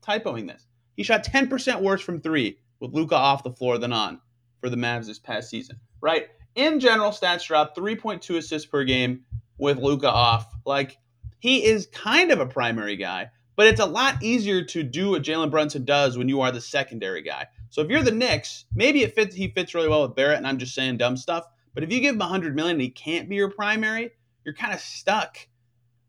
typoing 0.08 0.46
this. 0.46 0.66
He 0.96 1.02
shot 1.02 1.24
10% 1.24 1.82
worse 1.82 2.00
from 2.00 2.20
three 2.20 2.58
with 2.80 2.92
Luka 2.92 3.16
off 3.16 3.44
the 3.44 3.52
floor 3.52 3.78
than 3.78 3.92
on 3.92 4.20
for 4.60 4.68
the 4.68 4.76
Mavs 4.76 5.06
this 5.06 5.18
past 5.18 5.50
season. 5.50 5.78
Right? 6.00 6.28
In 6.54 6.80
general, 6.80 7.10
stats 7.10 7.46
drop 7.46 7.76
3.2 7.76 8.36
assists 8.36 8.68
per 8.68 8.84
game 8.84 9.24
with 9.58 9.78
Luka 9.78 10.10
off. 10.10 10.46
Like 10.64 10.96
he 11.38 11.64
is 11.64 11.88
kind 11.92 12.30
of 12.30 12.40
a 12.40 12.46
primary 12.46 12.96
guy, 12.96 13.30
but 13.56 13.66
it's 13.66 13.80
a 13.80 13.86
lot 13.86 14.22
easier 14.22 14.64
to 14.64 14.82
do 14.82 15.10
what 15.10 15.22
Jalen 15.22 15.50
Brunson 15.50 15.84
does 15.84 16.16
when 16.16 16.28
you 16.28 16.40
are 16.40 16.50
the 16.50 16.60
secondary 16.60 17.22
guy. 17.22 17.46
So 17.70 17.82
if 17.82 17.88
you're 17.88 18.02
the 18.02 18.10
Knicks, 18.10 18.64
maybe 18.74 19.02
it 19.02 19.14
fits. 19.14 19.36
He 19.36 19.48
fits 19.48 19.74
really 19.74 19.88
well 19.88 20.02
with 20.02 20.16
Barrett, 20.16 20.38
and 20.38 20.46
I'm 20.46 20.58
just 20.58 20.74
saying 20.74 20.96
dumb 20.96 21.16
stuff. 21.16 21.44
But 21.74 21.84
if 21.84 21.92
you 21.92 22.00
give 22.00 22.14
him 22.14 22.20
100 22.20 22.56
million 22.56 22.74
and 22.74 22.82
he 22.82 22.90
can't 22.90 23.28
be 23.28 23.36
your 23.36 23.50
primary, 23.50 24.10
you're 24.44 24.54
kind 24.54 24.72
of 24.72 24.80
stuck 24.80 25.36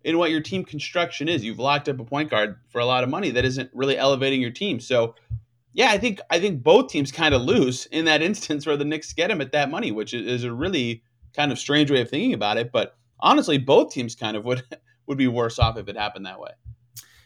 in 0.04 0.18
what 0.18 0.32
your 0.32 0.42
team 0.42 0.64
construction 0.64 1.28
is. 1.28 1.44
You've 1.44 1.60
locked 1.60 1.90
up 1.90 2.00
a 2.00 2.04
point 2.04 2.30
guard 2.30 2.58
for 2.70 2.80
a 2.80 2.86
lot 2.86 3.04
of 3.04 3.10
money 3.10 3.32
that 3.32 3.46
isn't 3.46 3.70
really 3.74 3.98
elevating 3.98 4.42
your 4.42 4.52
team. 4.52 4.80
So, 4.80 5.16
yeah, 5.74 5.90
I 5.92 5.98
think 5.98 6.20
I 6.30 6.40
think 6.40 6.64
both 6.64 6.90
teams 6.90 7.12
kind 7.12 7.34
of 7.34 7.42
lose 7.42 7.86
in 7.88 8.06
that 8.06 8.22
instance 8.30 8.66
where 8.66 8.78
the 8.78 8.86
Knicks 8.86 9.14
get 9.14 9.32
him 9.32 9.42
at 9.42 9.52
that 9.52 9.70
money, 9.70 9.92
which 9.92 10.14
is 10.14 10.44
a 10.44 10.54
really 10.54 11.04
kind 11.36 11.52
of 11.52 11.60
strange 11.60 11.92
way 11.92 12.02
of 12.02 12.10
thinking 12.10 12.34
about 12.34 12.58
it. 12.58 12.72
But 12.72 12.96
honestly, 13.20 13.58
both 13.58 13.92
teams 13.92 14.16
kind 14.16 14.38
of 14.38 14.46
would 14.46 14.64
would 15.08 15.18
be 15.18 15.28
worse 15.28 15.60
off 15.60 15.78
if 15.78 15.88
it 15.88 15.98
happened 15.98 16.26
that 16.26 16.40
way. 16.40 16.52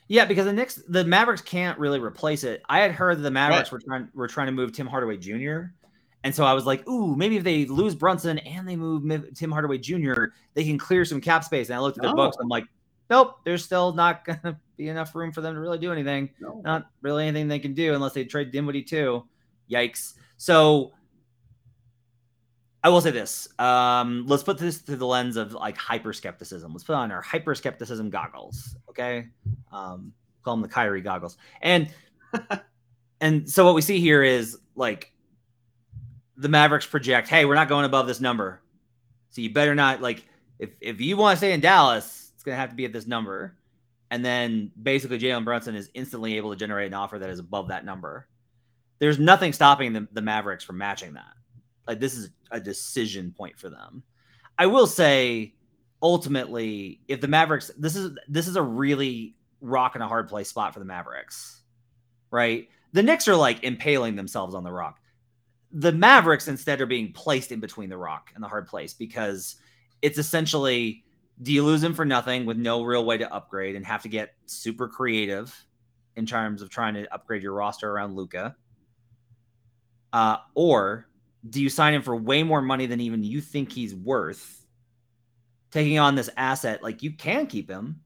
Yeah, 0.08 0.26
because 0.26 0.46
the 0.46 0.54
Knicks, 0.54 0.82
the 0.88 1.06
Mavericks 1.06 1.42
can't 1.42 1.80
really 1.80 2.00
replace 2.00 2.44
it. 2.44 2.62
I 2.68 2.80
had 2.80 2.92
heard 2.92 3.18
that 3.18 3.22
the 3.22 3.32
Mavericks 3.32 3.72
right. 3.72 3.74
were 3.74 3.80
trying 3.80 4.10
were 4.14 4.28
trying 4.28 4.48
to 4.48 4.52
move 4.52 4.74
Tim 4.74 4.88
Hardaway 4.88 5.18
Jr. 5.18 5.68
And 6.24 6.34
so 6.34 6.46
I 6.46 6.54
was 6.54 6.66
like, 6.66 6.88
ooh, 6.88 7.16
maybe 7.16 7.38
if 7.38 7.44
they 7.44 7.66
lose 7.66 7.96
Brunson 7.96 8.38
and 8.40 8.68
they 8.68 8.76
move 8.76 9.04
Tim 9.36 9.52
Hardaway 9.52 9.78
Jr., 9.78 10.26
they 10.54 10.64
can 10.64 10.78
clear 10.78 11.04
some 11.04 11.20
cap 11.20 11.44
space. 11.44 11.70
And 11.70 11.76
I 11.76 11.80
looked 11.80 11.98
at 11.98 12.02
their 12.02 12.12
no. 12.12 12.16
books. 12.16 12.38
I'm 12.40 12.48
like, 12.48 12.66
nope, 13.10 13.40
there's 13.44 13.64
still 13.64 13.94
not 13.94 14.24
going 14.26 14.40
to 14.44 14.58
be 14.78 14.88
enough 14.88 15.14
room 15.16 15.32
for 15.32 15.42
them 15.42 15.54
to 15.54 15.60
really 15.60 15.80
do 15.80 15.92
anything. 15.92 16.30
No. 16.40 16.62
Not 16.64 16.90
really 17.02 17.28
anything 17.28 17.48
they 17.48 17.60
can 17.60 17.74
do 17.74 17.94
unless 17.94 18.14
they 18.14 18.24
trade 18.24 18.52
Dinwiddie 18.52 18.84
too. 18.84 19.26
Yikes. 19.70 20.14
So 20.38 20.94
I 22.84 22.90
will 22.90 23.02
say 23.02 23.12
this. 23.12 23.48
Um, 23.60 24.26
let's 24.28 24.44
put 24.44 24.58
this 24.58 24.80
through 24.80 24.98
the 24.98 25.08
lens 25.08 25.38
of 25.38 25.54
like 25.54 25.78
hyper 25.78 26.12
skepticism. 26.12 26.74
Let's 26.74 26.84
put 26.84 26.96
on 26.96 27.12
our 27.12 27.22
hyper 27.22 27.56
skepticism 27.56 28.10
goggles. 28.10 28.76
Okay. 28.90 29.28
Um, 29.72 30.12
call 30.44 30.56
them 30.56 30.62
the 30.62 30.68
Kyrie 30.68 31.02
goggles. 31.02 31.38
And 31.62 31.90
and 33.22 33.50
so 33.50 33.66
what 33.66 33.74
we 33.74 33.82
see 33.82 34.00
here 34.00 34.22
is 34.24 34.58
like 34.76 35.13
the 36.44 36.50
Mavericks 36.50 36.86
project, 36.86 37.30
hey, 37.30 37.46
we're 37.46 37.56
not 37.56 37.70
going 37.70 37.86
above 37.86 38.06
this 38.06 38.20
number. 38.20 38.62
So 39.30 39.42
you 39.42 39.52
better 39.52 39.74
not 39.74 40.02
like 40.02 40.28
if 40.60 40.72
if 40.82 41.00
you 41.02 41.18
want 41.18 41.34
to 41.34 41.38
stay 41.38 41.54
in 41.54 41.62
Dallas, 41.62 42.32
it's 42.36 42.44
gonna 42.44 42.58
have 42.58 42.70
to 42.70 42.76
be 42.76 42.86
at 42.86 42.92
this 42.94 43.08
number. 43.08 43.58
And 44.12 44.24
then 44.24 44.70
basically 44.80 45.18
Jalen 45.18 45.46
Brunson 45.46 45.74
is 45.74 45.90
instantly 45.94 46.38
able 46.38 46.52
to 46.52 46.58
generate 46.58 46.88
an 46.88 46.94
offer 46.94 47.18
that 47.18 47.30
is 47.30 47.40
above 47.40 47.70
that 47.70 47.86
number. 47.86 48.28
There's 49.00 49.18
nothing 49.18 49.54
stopping 49.54 49.94
the, 49.94 50.08
the 50.12 50.22
Mavericks 50.22 50.64
from 50.64 50.78
matching 50.78 51.14
that. 51.14 51.34
Like 51.88 52.00
this 52.00 52.16
is 52.16 52.30
a 52.52 52.60
decision 52.60 53.34
point 53.36 53.58
for 53.58 53.70
them. 53.70 54.04
I 54.60 54.68
will 54.68 54.86
say 54.86 55.56
ultimately, 56.02 57.00
if 57.08 57.22
the 57.22 57.30
Mavericks 57.30 57.72
this 57.78 57.96
is 57.96 58.18
this 58.28 58.50
is 58.50 58.58
a 58.58 58.62
really 58.62 59.36
rock 59.62 59.96
and 59.96 60.04
a 60.04 60.08
hard 60.10 60.28
place 60.28 60.50
spot 60.50 60.74
for 60.74 60.80
the 60.80 60.86
Mavericks. 60.86 61.62
Right? 62.32 62.68
The 62.92 63.02
Knicks 63.02 63.30
are 63.30 63.36
like 63.36 63.64
impaling 63.64 64.18
themselves 64.18 64.54
on 64.54 64.66
the 64.66 64.72
rock 64.74 65.00
the 65.74 65.92
Mavericks 65.92 66.48
instead 66.48 66.80
are 66.82 66.86
being 66.86 67.12
placed 67.12 67.52
in 67.52 67.60
between 67.60 67.90
the 67.90 67.98
rock 67.98 68.32
and 68.36 68.44
the 68.44 68.48
hard 68.48 68.68
place 68.68 68.94
because 68.94 69.56
it's 70.02 70.20
essentially 70.20 71.04
do 71.42 71.52
you 71.52 71.64
lose 71.64 71.84
him 71.84 71.96
for 71.96 72.06
nothing 72.06 72.46
with 72.46 72.58
no 72.58 72.84
real 72.84 73.04
way 73.06 73.18
to 73.18 73.34
upgrade 73.34 73.76
and 73.76 73.86
have 73.86 74.04
to 74.04 74.10
get 74.10 74.36
super 74.46 74.88
creative 74.88 75.66
in 76.16 76.28
terms 76.28 76.62
of 76.62 76.70
trying 76.70 76.94
to 76.94 77.12
upgrade 77.12 77.42
your 77.42 77.54
roster 77.54 77.90
around 77.92 78.16
Luka? 78.16 78.56
Uh, 80.12 80.38
or 80.54 81.08
do 81.50 81.62
you 81.62 81.70
sign 81.70 81.96
him 81.96 82.04
for 82.04 82.16
way 82.16 82.44
more 82.44 82.62
money 82.62 82.86
than 82.86 83.02
even 83.02 83.24
you 83.24 83.42
think 83.42 83.72
he's 83.72 83.96
worth? 83.96 84.64
Taking 85.72 85.98
on 85.98 86.14
this 86.14 86.30
asset, 86.38 86.84
like 86.84 87.02
you 87.02 87.12
can 87.14 87.48
keep 87.48 87.68
him. 87.68 88.02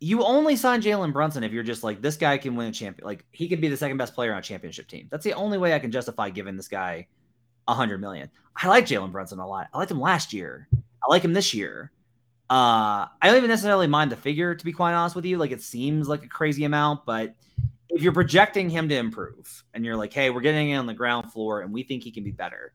You 0.00 0.24
only 0.24 0.56
sign 0.56 0.82
Jalen 0.82 1.12
Brunson 1.12 1.44
if 1.44 1.52
you're 1.52 1.62
just 1.62 1.82
like 1.82 2.02
this 2.02 2.16
guy 2.16 2.36
can 2.38 2.56
win 2.56 2.68
a 2.68 2.72
champion. 2.72 3.06
Like 3.06 3.24
he 3.30 3.48
could 3.48 3.60
be 3.60 3.68
the 3.68 3.76
second 3.76 3.96
best 3.96 4.14
player 4.14 4.32
on 4.32 4.38
a 4.38 4.42
championship 4.42 4.88
team. 4.88 5.08
That's 5.10 5.24
the 5.24 5.34
only 5.34 5.58
way 5.58 5.74
I 5.74 5.78
can 5.78 5.90
justify 5.90 6.30
giving 6.30 6.56
this 6.56 6.68
guy 6.68 7.06
a 7.66 7.74
hundred 7.74 8.00
million. 8.00 8.30
I 8.56 8.68
like 8.68 8.86
Jalen 8.86 9.12
Brunson 9.12 9.38
a 9.38 9.48
lot. 9.48 9.68
I 9.72 9.78
liked 9.78 9.90
him 9.90 10.00
last 10.00 10.32
year. 10.32 10.68
I 10.74 11.10
like 11.10 11.22
him 11.22 11.32
this 11.32 11.54
year. 11.54 11.90
Uh, 12.50 13.08
I 13.22 13.28
don't 13.28 13.36
even 13.38 13.48
necessarily 13.48 13.86
mind 13.86 14.12
the 14.12 14.16
figure, 14.16 14.54
to 14.54 14.64
be 14.64 14.72
quite 14.72 14.92
honest 14.92 15.16
with 15.16 15.24
you. 15.24 15.38
Like 15.38 15.50
it 15.50 15.62
seems 15.62 16.08
like 16.08 16.24
a 16.24 16.28
crazy 16.28 16.64
amount, 16.64 17.06
but 17.06 17.34
if 17.88 18.02
you're 18.02 18.12
projecting 18.12 18.68
him 18.68 18.88
to 18.88 18.96
improve 18.96 19.64
and 19.72 19.84
you're 19.84 19.96
like, 19.96 20.12
hey, 20.12 20.30
we're 20.30 20.40
getting 20.40 20.70
in 20.70 20.78
on 20.78 20.86
the 20.86 20.94
ground 20.94 21.32
floor 21.32 21.60
and 21.62 21.72
we 21.72 21.82
think 21.82 22.02
he 22.02 22.10
can 22.10 22.24
be 22.24 22.32
better. 22.32 22.74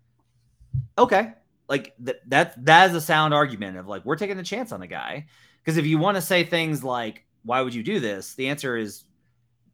Okay. 0.97 1.34
Like 1.67 1.93
th- 2.03 2.17
that 2.27 2.55
that 2.55 2.65
that 2.65 2.89
is 2.89 2.95
a 2.95 3.01
sound 3.01 3.34
argument 3.34 3.77
of 3.77 3.88
like 3.88 4.05
we're 4.05 4.15
taking 4.15 4.39
a 4.39 4.43
chance 4.43 4.71
on 4.71 4.79
the 4.79 4.88
guy. 4.88 5.27
Because 5.69 5.77
if 5.77 5.86
you 5.86 5.99
want 5.99 6.15
to 6.15 6.21
say 6.21 6.43
things 6.43 6.84
like, 6.84 7.25
why 7.43 7.62
would 7.62 7.75
you 7.75 7.84
do 7.84 7.99
this? 7.99 8.34
The 8.34 8.47
answer 8.47 8.75
is 8.75 9.03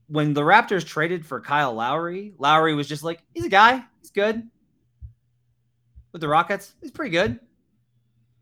when 0.08 0.34
the 0.34 0.42
Raptors 0.42 0.86
traded 0.86 1.26
for 1.26 1.40
Kyle 1.40 1.74
Lowry, 1.74 2.34
Lowry 2.38 2.76
was 2.76 2.86
just 2.86 3.02
like, 3.02 3.22
he's 3.34 3.46
a 3.46 3.50
guy, 3.50 3.82
he's 4.02 4.12
good. 4.12 4.44
With 6.12 6.20
the 6.20 6.28
Rockets, 6.28 6.74
he's 6.82 6.92
pretty 6.92 7.12
good. 7.12 7.40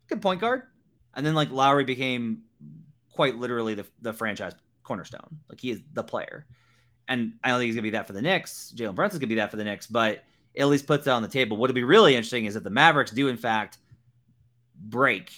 Good 0.08 0.20
point 0.20 0.42
guard. 0.42 0.64
And 1.14 1.24
then 1.24 1.36
like 1.36 1.52
Lowry 1.52 1.84
became 1.84 2.42
quite 3.12 3.36
literally 3.36 3.76
the, 3.76 3.86
the 4.02 4.14
franchise 4.14 4.54
cornerstone. 4.82 5.38
Like 5.48 5.60
he 5.60 5.70
is 5.70 5.82
the 5.94 6.04
player 6.04 6.48
and 7.08 7.34
I 7.44 7.50
don't 7.50 7.60
think 7.60 7.68
he's 7.68 7.76
gonna 7.76 7.84
be 7.84 7.92
that 7.92 8.08
for 8.08 8.14
the 8.14 8.22
Knicks. 8.24 8.74
Jalen 8.76 8.96
Brunson's 8.96 9.20
gonna 9.20 9.30
be 9.30 9.36
that 9.36 9.52
for 9.52 9.58
the 9.58 9.64
Knicks, 9.64 9.86
but 9.86 10.24
it 10.56 10.64
at 10.64 10.70
least 10.70 10.88
puts 10.88 11.06
that 11.06 11.12
on 11.12 11.22
the 11.22 11.28
table. 11.28 11.56
What'll 11.58 11.76
be 11.76 11.84
really 11.84 12.16
interesting 12.16 12.46
is 12.46 12.56
that 12.56 12.64
the 12.64 12.72
Mavericks 12.72 13.12
do 13.12 13.28
in 13.28 13.38
fact 13.38 13.78
break, 14.76 15.32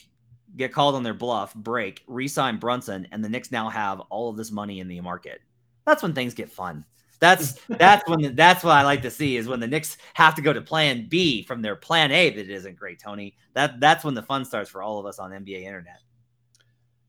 get 0.56 0.74
called 0.74 0.96
on 0.96 1.04
their 1.04 1.14
bluff, 1.14 1.54
break, 1.54 2.04
re-sign 2.08 2.58
Brunson, 2.58 3.08
and 3.12 3.24
the 3.24 3.30
Knicks 3.30 3.52
now 3.52 3.70
have 3.70 4.00
all 4.10 4.30
of 4.30 4.38
this 4.38 4.52
money 4.52 4.80
in 4.80 4.88
the 4.88 5.02
market. 5.02 5.42
That's 5.86 6.04
when 6.04 6.14
things 6.14 6.34
get 6.34 6.52
fun. 6.52 6.86
That's 7.20 7.54
that's 7.70 8.08
when 8.10 8.22
the, 8.22 8.30
that's 8.30 8.64
what 8.64 8.76
I 8.76 8.84
like 8.84 9.02
to 9.04 9.12
see 9.12 9.38
is 9.38 9.48
when 9.48 9.60
the 9.60 9.68
Knicks 9.68 9.98
have 10.14 10.36
to 10.36 10.42
go 10.42 10.54
to 10.54 10.62
Plan 10.62 11.08
B 11.10 11.44
from 11.44 11.62
their 11.62 11.76
Plan 11.76 12.12
A 12.12 12.30
that 12.32 12.50
isn't 12.50 12.78
great, 12.78 13.00
Tony. 13.00 13.36
That 13.54 13.80
that's 13.80 14.04
when 14.04 14.14
the 14.14 14.24
fun 14.24 14.46
starts 14.46 14.70
for 14.70 14.82
all 14.82 15.00
of 15.00 15.06
us 15.06 15.20
on 15.20 15.32
NBA 15.32 15.64
Internet. 15.64 16.00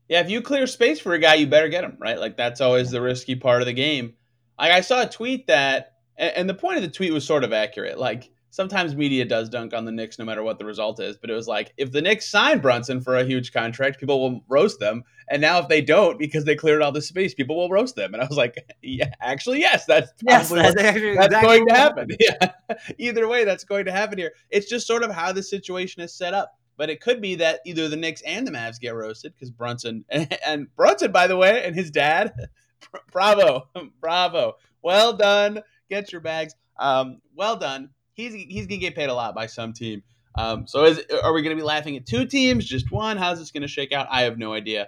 Yeah, 0.07 0.21
if 0.21 0.29
you 0.29 0.41
clear 0.41 0.67
space 0.67 0.99
for 0.99 1.13
a 1.13 1.19
guy, 1.19 1.35
you 1.35 1.47
better 1.47 1.67
get 1.67 1.83
him 1.83 1.97
right. 1.99 2.19
Like 2.19 2.37
that's 2.37 2.61
always 2.61 2.91
the 2.91 3.01
risky 3.01 3.35
part 3.35 3.61
of 3.61 3.65
the 3.65 3.73
game. 3.73 4.13
Like 4.57 4.71
I 4.71 4.81
saw 4.81 5.03
a 5.03 5.09
tweet 5.09 5.47
that, 5.47 5.93
and 6.17 6.49
the 6.49 6.53
point 6.53 6.77
of 6.77 6.83
the 6.83 6.89
tweet 6.89 7.13
was 7.13 7.25
sort 7.25 7.43
of 7.43 7.53
accurate. 7.53 7.99
Like 7.99 8.31
sometimes 8.49 8.95
media 8.95 9.25
does 9.25 9.49
dunk 9.49 9.73
on 9.73 9.85
the 9.85 9.91
Knicks 9.91 10.19
no 10.19 10.25
matter 10.25 10.43
what 10.43 10.59
the 10.59 10.65
result 10.65 10.99
is, 10.99 11.17
but 11.17 11.29
it 11.29 11.33
was 11.33 11.47
like 11.47 11.73
if 11.77 11.91
the 11.91 12.01
Knicks 12.01 12.29
sign 12.29 12.59
Brunson 12.59 13.01
for 13.01 13.15
a 13.15 13.23
huge 13.23 13.51
contract, 13.53 13.99
people 13.99 14.19
will 14.21 14.43
roast 14.47 14.79
them, 14.79 15.03
and 15.29 15.41
now 15.41 15.59
if 15.59 15.67
they 15.67 15.81
don't 15.81 16.17
because 16.19 16.45
they 16.45 16.55
cleared 16.55 16.81
all 16.81 16.91
the 16.91 17.01
space, 17.01 17.33
people 17.33 17.55
will 17.55 17.69
roast 17.69 17.95
them. 17.95 18.13
And 18.13 18.21
I 18.21 18.27
was 18.27 18.37
like, 18.37 18.55
yeah, 18.81 19.11
actually, 19.21 19.59
yes, 19.59 19.85
that's 19.85 20.11
yes, 20.21 20.49
that's, 20.49 20.79
actually, 20.79 21.15
that's 21.15 21.27
exactly 21.27 21.47
going 21.47 21.67
to 21.67 21.73
happen. 21.73 22.07
Yeah, 22.19 22.51
either 22.97 23.27
way, 23.27 23.45
that's 23.45 23.63
going 23.63 23.85
to 23.85 23.91
happen 23.91 24.17
here. 24.17 24.33
It's 24.49 24.69
just 24.69 24.87
sort 24.87 25.03
of 25.03 25.11
how 25.11 25.31
the 25.31 25.43
situation 25.43 26.01
is 26.01 26.13
set 26.13 26.33
up. 26.33 26.51
But 26.75 26.89
it 26.91 27.01
could 27.01 27.21
be 27.21 27.35
that 27.35 27.61
either 27.65 27.89
the 27.89 27.95
Knicks 27.95 28.21
and 28.21 28.45
the 28.45 28.51
Mavs 28.51 28.79
get 28.79 28.93
roasted 28.93 29.33
because 29.33 29.49
Brunson 29.49 30.05
and, 30.09 30.37
and 30.45 30.75
Brunson, 30.75 31.11
by 31.11 31.27
the 31.27 31.37
way, 31.37 31.63
and 31.63 31.75
his 31.75 31.89
dad 31.89 32.33
bravo, 33.11 33.69
bravo. 33.99 34.53
Well 34.81 35.13
done. 35.13 35.61
Get 35.89 36.11
your 36.11 36.21
bags. 36.21 36.53
Um, 36.79 37.21
well 37.35 37.55
done. 37.55 37.89
He's 38.17 38.33
he's 38.33 38.65
gonna 38.65 38.79
get 38.79 38.95
paid 38.95 39.09
a 39.09 39.13
lot 39.13 39.35
by 39.35 39.45
some 39.45 39.73
team. 39.73 40.01
Um, 40.35 40.65
so 40.67 40.85
is 40.85 41.01
are 41.23 41.31
we 41.33 41.43
gonna 41.43 41.55
be 41.55 41.61
laughing 41.61 41.95
at 41.95 42.07
two 42.07 42.25
teams, 42.25 42.65
just 42.65 42.91
one? 42.91 43.15
How's 43.15 43.37
this 43.37 43.51
gonna 43.51 43.67
shake 43.67 43.93
out? 43.93 44.07
I 44.09 44.23
have 44.23 44.39
no 44.39 44.53
idea. 44.53 44.87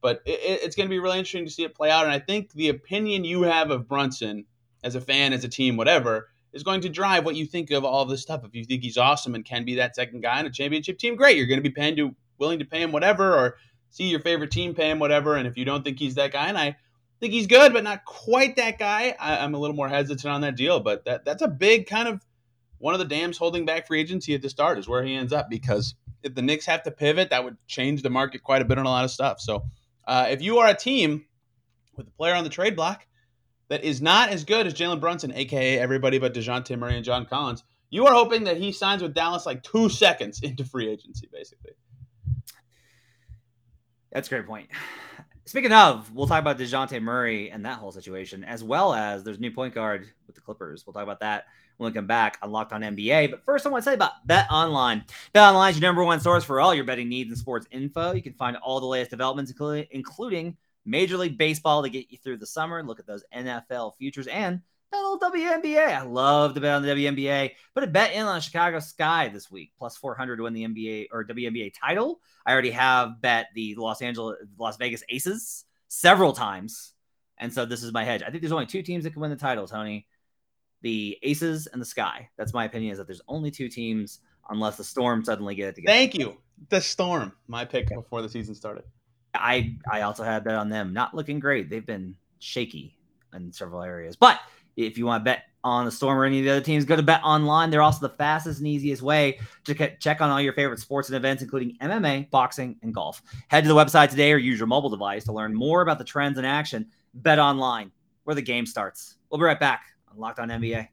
But 0.00 0.22
it, 0.24 0.62
it's 0.62 0.74
gonna 0.74 0.88
be 0.88 0.98
really 0.98 1.18
interesting 1.18 1.44
to 1.44 1.50
see 1.50 1.62
it 1.62 1.74
play 1.74 1.90
out. 1.90 2.04
And 2.04 2.12
I 2.12 2.18
think 2.18 2.52
the 2.52 2.70
opinion 2.70 3.24
you 3.24 3.42
have 3.42 3.70
of 3.70 3.86
Brunson 3.86 4.46
as 4.82 4.94
a 4.94 5.00
fan, 5.00 5.34
as 5.34 5.44
a 5.44 5.48
team, 5.48 5.76
whatever, 5.76 6.28
is 6.54 6.62
going 6.62 6.80
to 6.80 6.88
drive 6.88 7.26
what 7.26 7.36
you 7.36 7.44
think 7.44 7.70
of 7.70 7.84
all 7.84 8.06
this 8.06 8.22
stuff. 8.22 8.44
If 8.44 8.54
you 8.54 8.64
think 8.64 8.82
he's 8.82 8.96
awesome 8.96 9.34
and 9.34 9.44
can 9.44 9.66
be 9.66 9.74
that 9.74 9.94
second 9.94 10.22
guy 10.22 10.40
in 10.40 10.46
a 10.46 10.50
championship 10.50 10.98
team, 10.98 11.16
great. 11.16 11.36
You're 11.36 11.54
to 11.54 11.60
be 11.60 11.70
paying 11.70 11.96
to 11.96 12.16
willing 12.38 12.60
to 12.60 12.64
pay 12.64 12.80
him 12.80 12.92
whatever, 12.92 13.34
or 13.36 13.56
see 13.90 14.04
your 14.04 14.20
favorite 14.20 14.50
team 14.50 14.74
pay 14.74 14.90
him 14.90 14.98
whatever. 14.98 15.36
And 15.36 15.46
if 15.46 15.58
you 15.58 15.66
don't 15.66 15.84
think 15.84 15.98
he's 15.98 16.14
that 16.14 16.32
guy, 16.32 16.46
and 16.46 16.56
I 16.56 16.76
think 17.20 17.34
he's 17.34 17.46
good, 17.46 17.74
but 17.74 17.84
not 17.84 18.06
quite 18.06 18.56
that 18.56 18.78
guy. 18.78 19.14
I, 19.20 19.44
am 19.44 19.54
a 19.54 19.58
little 19.58 19.76
more 19.76 19.88
hesitant 19.88 20.32
on 20.32 20.40
that 20.40 20.56
deal, 20.56 20.80
but 20.80 21.04
that 21.04 21.26
that's 21.26 21.42
a 21.42 21.48
big 21.48 21.86
kind 21.86 22.08
of 22.08 22.20
one 22.80 22.94
of 22.94 22.98
the 22.98 23.06
dams 23.06 23.36
holding 23.36 23.66
back 23.66 23.86
free 23.86 24.00
agency 24.00 24.34
at 24.34 24.40
the 24.40 24.48
start 24.48 24.78
is 24.78 24.88
where 24.88 25.04
he 25.04 25.14
ends 25.14 25.34
up 25.34 25.50
because 25.50 25.94
if 26.22 26.34
the 26.34 26.40
Knicks 26.40 26.64
have 26.64 26.82
to 26.84 26.90
pivot, 26.90 27.28
that 27.30 27.44
would 27.44 27.56
change 27.66 28.02
the 28.02 28.10
market 28.10 28.42
quite 28.42 28.62
a 28.62 28.64
bit 28.64 28.78
on 28.78 28.86
a 28.86 28.88
lot 28.88 29.04
of 29.04 29.10
stuff. 29.10 29.38
So 29.38 29.64
uh, 30.06 30.28
if 30.30 30.40
you 30.40 30.58
are 30.58 30.68
a 30.68 30.74
team 30.74 31.26
with 31.96 32.08
a 32.08 32.10
player 32.10 32.34
on 32.34 32.42
the 32.42 32.50
trade 32.50 32.74
block 32.74 33.06
that 33.68 33.84
is 33.84 34.00
not 34.00 34.30
as 34.30 34.44
good 34.44 34.66
as 34.66 34.72
Jalen 34.72 34.98
Brunson, 34.98 35.32
aka 35.32 35.78
everybody 35.78 36.18
but 36.18 36.32
Dejounte 36.32 36.76
Murray 36.78 36.96
and 36.96 37.04
John 37.04 37.26
Collins, 37.26 37.64
you 37.90 38.06
are 38.06 38.14
hoping 38.14 38.44
that 38.44 38.56
he 38.56 38.72
signs 38.72 39.02
with 39.02 39.12
Dallas 39.12 39.44
like 39.44 39.62
two 39.62 39.90
seconds 39.90 40.40
into 40.42 40.64
free 40.64 40.88
agency, 40.88 41.28
basically. 41.30 41.72
That's 44.10 44.26
a 44.28 44.30
great 44.30 44.46
point. 44.46 44.70
Speaking 45.44 45.72
of, 45.72 46.12
we'll 46.14 46.26
talk 46.26 46.40
about 46.40 46.58
Dejounte 46.58 47.00
Murray 47.02 47.50
and 47.50 47.66
that 47.66 47.78
whole 47.78 47.92
situation, 47.92 48.42
as 48.42 48.64
well 48.64 48.94
as 48.94 49.22
there's 49.22 49.38
new 49.38 49.50
point 49.50 49.74
guard 49.74 50.08
with 50.26 50.34
the 50.34 50.40
Clippers. 50.40 50.86
We'll 50.86 50.94
talk 50.94 51.02
about 51.02 51.20
that 51.20 51.44
when 51.80 51.90
we 51.90 51.94
come 51.94 52.06
back 52.06 52.36
on 52.42 52.52
Locked 52.52 52.74
On 52.74 52.82
NBA. 52.82 53.30
But 53.30 53.42
first, 53.42 53.64
I 53.64 53.70
want 53.70 53.82
to 53.82 53.84
tell 53.86 53.94
you 53.94 53.96
about 53.96 54.26
Bet 54.26 54.46
Online. 54.50 55.02
Bet 55.32 55.48
Online 55.48 55.70
is 55.70 55.80
your 55.80 55.88
number 55.88 56.04
one 56.04 56.20
source 56.20 56.44
for 56.44 56.60
all 56.60 56.74
your 56.74 56.84
betting 56.84 57.08
needs 57.08 57.30
and 57.30 57.38
sports 57.38 57.66
info. 57.70 58.12
You 58.12 58.22
can 58.22 58.34
find 58.34 58.58
all 58.58 58.80
the 58.80 58.86
latest 58.86 59.10
developments, 59.10 59.50
including, 59.90 60.56
Major 60.84 61.16
League 61.16 61.38
Baseball 61.38 61.82
to 61.82 61.88
get 61.88 62.10
you 62.10 62.18
through 62.18 62.36
the 62.36 62.46
summer. 62.46 62.82
Look 62.82 63.00
at 63.00 63.06
those 63.06 63.24
NFL 63.34 63.96
futures 63.96 64.26
and 64.26 64.60
that 64.92 64.98
little 64.98 65.18
WNBA. 65.20 65.94
I 65.94 66.02
love 66.02 66.52
to 66.54 66.60
bet 66.60 66.74
on 66.74 66.82
the 66.82 66.88
WNBA. 66.88 67.52
Put 67.74 67.84
a 67.84 67.86
bet 67.86 68.12
in 68.12 68.24
on 68.24 68.40
Chicago 68.42 68.78
Sky 68.80 69.28
this 69.28 69.50
week, 69.50 69.72
plus 69.78 69.96
400 69.96 70.36
to 70.36 70.42
win 70.42 70.52
the 70.52 70.66
NBA 70.66 71.06
or 71.12 71.24
WNBA 71.24 71.72
title. 71.80 72.20
I 72.44 72.52
already 72.52 72.72
have 72.72 73.22
bet 73.22 73.46
the 73.54 73.74
Los 73.76 74.02
Angeles, 74.02 74.36
Las 74.58 74.76
Vegas 74.76 75.02
Aces 75.08 75.64
several 75.88 76.34
times. 76.34 76.92
And 77.38 77.54
so 77.54 77.64
this 77.64 77.82
is 77.82 77.92
my 77.92 78.04
hedge. 78.04 78.22
I 78.22 78.30
think 78.30 78.42
there's 78.42 78.52
only 78.52 78.66
two 78.66 78.82
teams 78.82 79.04
that 79.04 79.12
can 79.12 79.22
win 79.22 79.30
the 79.30 79.36
title, 79.36 79.66
Tony. 79.66 80.06
The 80.82 81.18
Aces 81.22 81.66
and 81.66 81.80
the 81.80 81.86
Sky. 81.86 82.28
That's 82.36 82.54
my 82.54 82.64
opinion 82.64 82.92
is 82.92 82.98
that 82.98 83.06
there's 83.06 83.22
only 83.28 83.50
two 83.50 83.68
teams 83.68 84.20
unless 84.48 84.76
the 84.76 84.84
Storm 84.84 85.24
suddenly 85.24 85.54
get 85.54 85.68
it 85.68 85.74
together. 85.74 85.92
Thank 85.92 86.14
you. 86.14 86.38
The 86.68 86.80
Storm, 86.80 87.32
my 87.48 87.64
pick 87.64 87.88
before 87.88 88.22
the 88.22 88.28
season 88.28 88.54
started. 88.54 88.84
I 89.34 89.76
I 89.90 90.02
also 90.02 90.24
had 90.24 90.44
bet 90.44 90.56
on 90.56 90.68
them. 90.68 90.92
Not 90.92 91.14
looking 91.14 91.38
great. 91.38 91.70
They've 91.70 91.86
been 91.86 92.16
shaky 92.38 92.98
in 93.34 93.52
several 93.52 93.82
areas. 93.82 94.16
But 94.16 94.40
if 94.76 94.98
you 94.98 95.06
want 95.06 95.22
to 95.22 95.24
bet 95.24 95.44
on 95.62 95.84
the 95.84 95.90
Storm 95.90 96.18
or 96.18 96.24
any 96.24 96.38
of 96.38 96.44
the 96.44 96.50
other 96.50 96.60
teams, 96.60 96.84
go 96.84 96.96
to 96.96 97.02
Bet 97.02 97.22
Online. 97.22 97.70
They're 97.70 97.82
also 97.82 98.06
the 98.06 98.14
fastest 98.14 98.60
and 98.60 98.68
easiest 98.68 99.02
way 99.02 99.38
to 99.64 99.96
check 99.98 100.20
on 100.20 100.30
all 100.30 100.40
your 100.40 100.54
favorite 100.54 100.80
sports 100.80 101.08
and 101.08 101.16
events, 101.16 101.42
including 101.42 101.76
MMA, 101.82 102.30
boxing, 102.30 102.76
and 102.82 102.94
golf. 102.94 103.22
Head 103.48 103.64
to 103.64 103.68
the 103.68 103.74
website 103.74 104.10
today 104.10 104.32
or 104.32 104.38
use 104.38 104.58
your 104.58 104.66
mobile 104.66 104.88
device 104.88 105.24
to 105.24 105.32
learn 105.32 105.54
more 105.54 105.82
about 105.82 105.98
the 105.98 106.04
trends 106.04 106.38
in 106.38 106.44
action. 106.44 106.86
Bet 107.12 107.38
Online, 107.38 107.92
where 108.24 108.34
the 108.34 108.42
game 108.42 108.64
starts. 108.64 109.16
We'll 109.30 109.38
be 109.38 109.44
right 109.44 109.60
back 109.60 109.82
on 110.10 110.18
Locked 110.18 110.38
On 110.38 110.48
NBA. 110.48 110.88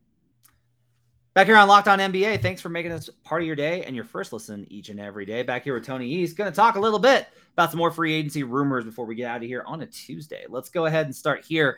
Back 1.34 1.46
here 1.46 1.58
on 1.58 1.68
Locked 1.68 1.88
On 1.88 2.00
NBA, 2.00 2.42
thanks 2.42 2.62
for 2.62 2.70
making 2.70 2.92
this 2.92 3.10
part 3.24 3.42
of 3.42 3.46
your 3.48 3.56
day 3.56 3.84
and 3.84 3.96
your 3.96 4.06
first 4.06 4.34
listen 4.34 4.66
each 4.72 4.90
and 4.90 5.00
every 5.00 5.26
day. 5.26 5.44
Back 5.44 5.64
here 5.64 5.76
with 5.76 5.86
Tony 5.86 6.08
East, 6.08 6.36
going 6.36 6.50
to 6.50 6.56
talk 6.56 6.78
a 6.78 6.80
little 6.80 6.98
bit 6.98 7.28
about 7.54 7.70
some 7.70 7.78
more 7.78 7.92
free 7.92 8.14
agency 8.14 8.42
rumors 8.42 8.86
before 8.86 9.06
we 9.06 9.14
get 9.14 9.30
out 9.30 9.38
of 9.38 9.44
here 9.44 9.64
on 9.68 9.82
a 9.82 9.86
Tuesday. 9.86 10.46
Let's 10.50 10.70
go 10.70 10.88
ahead 10.88 11.06
and 11.06 11.16
start 11.16 11.46
here. 11.46 11.78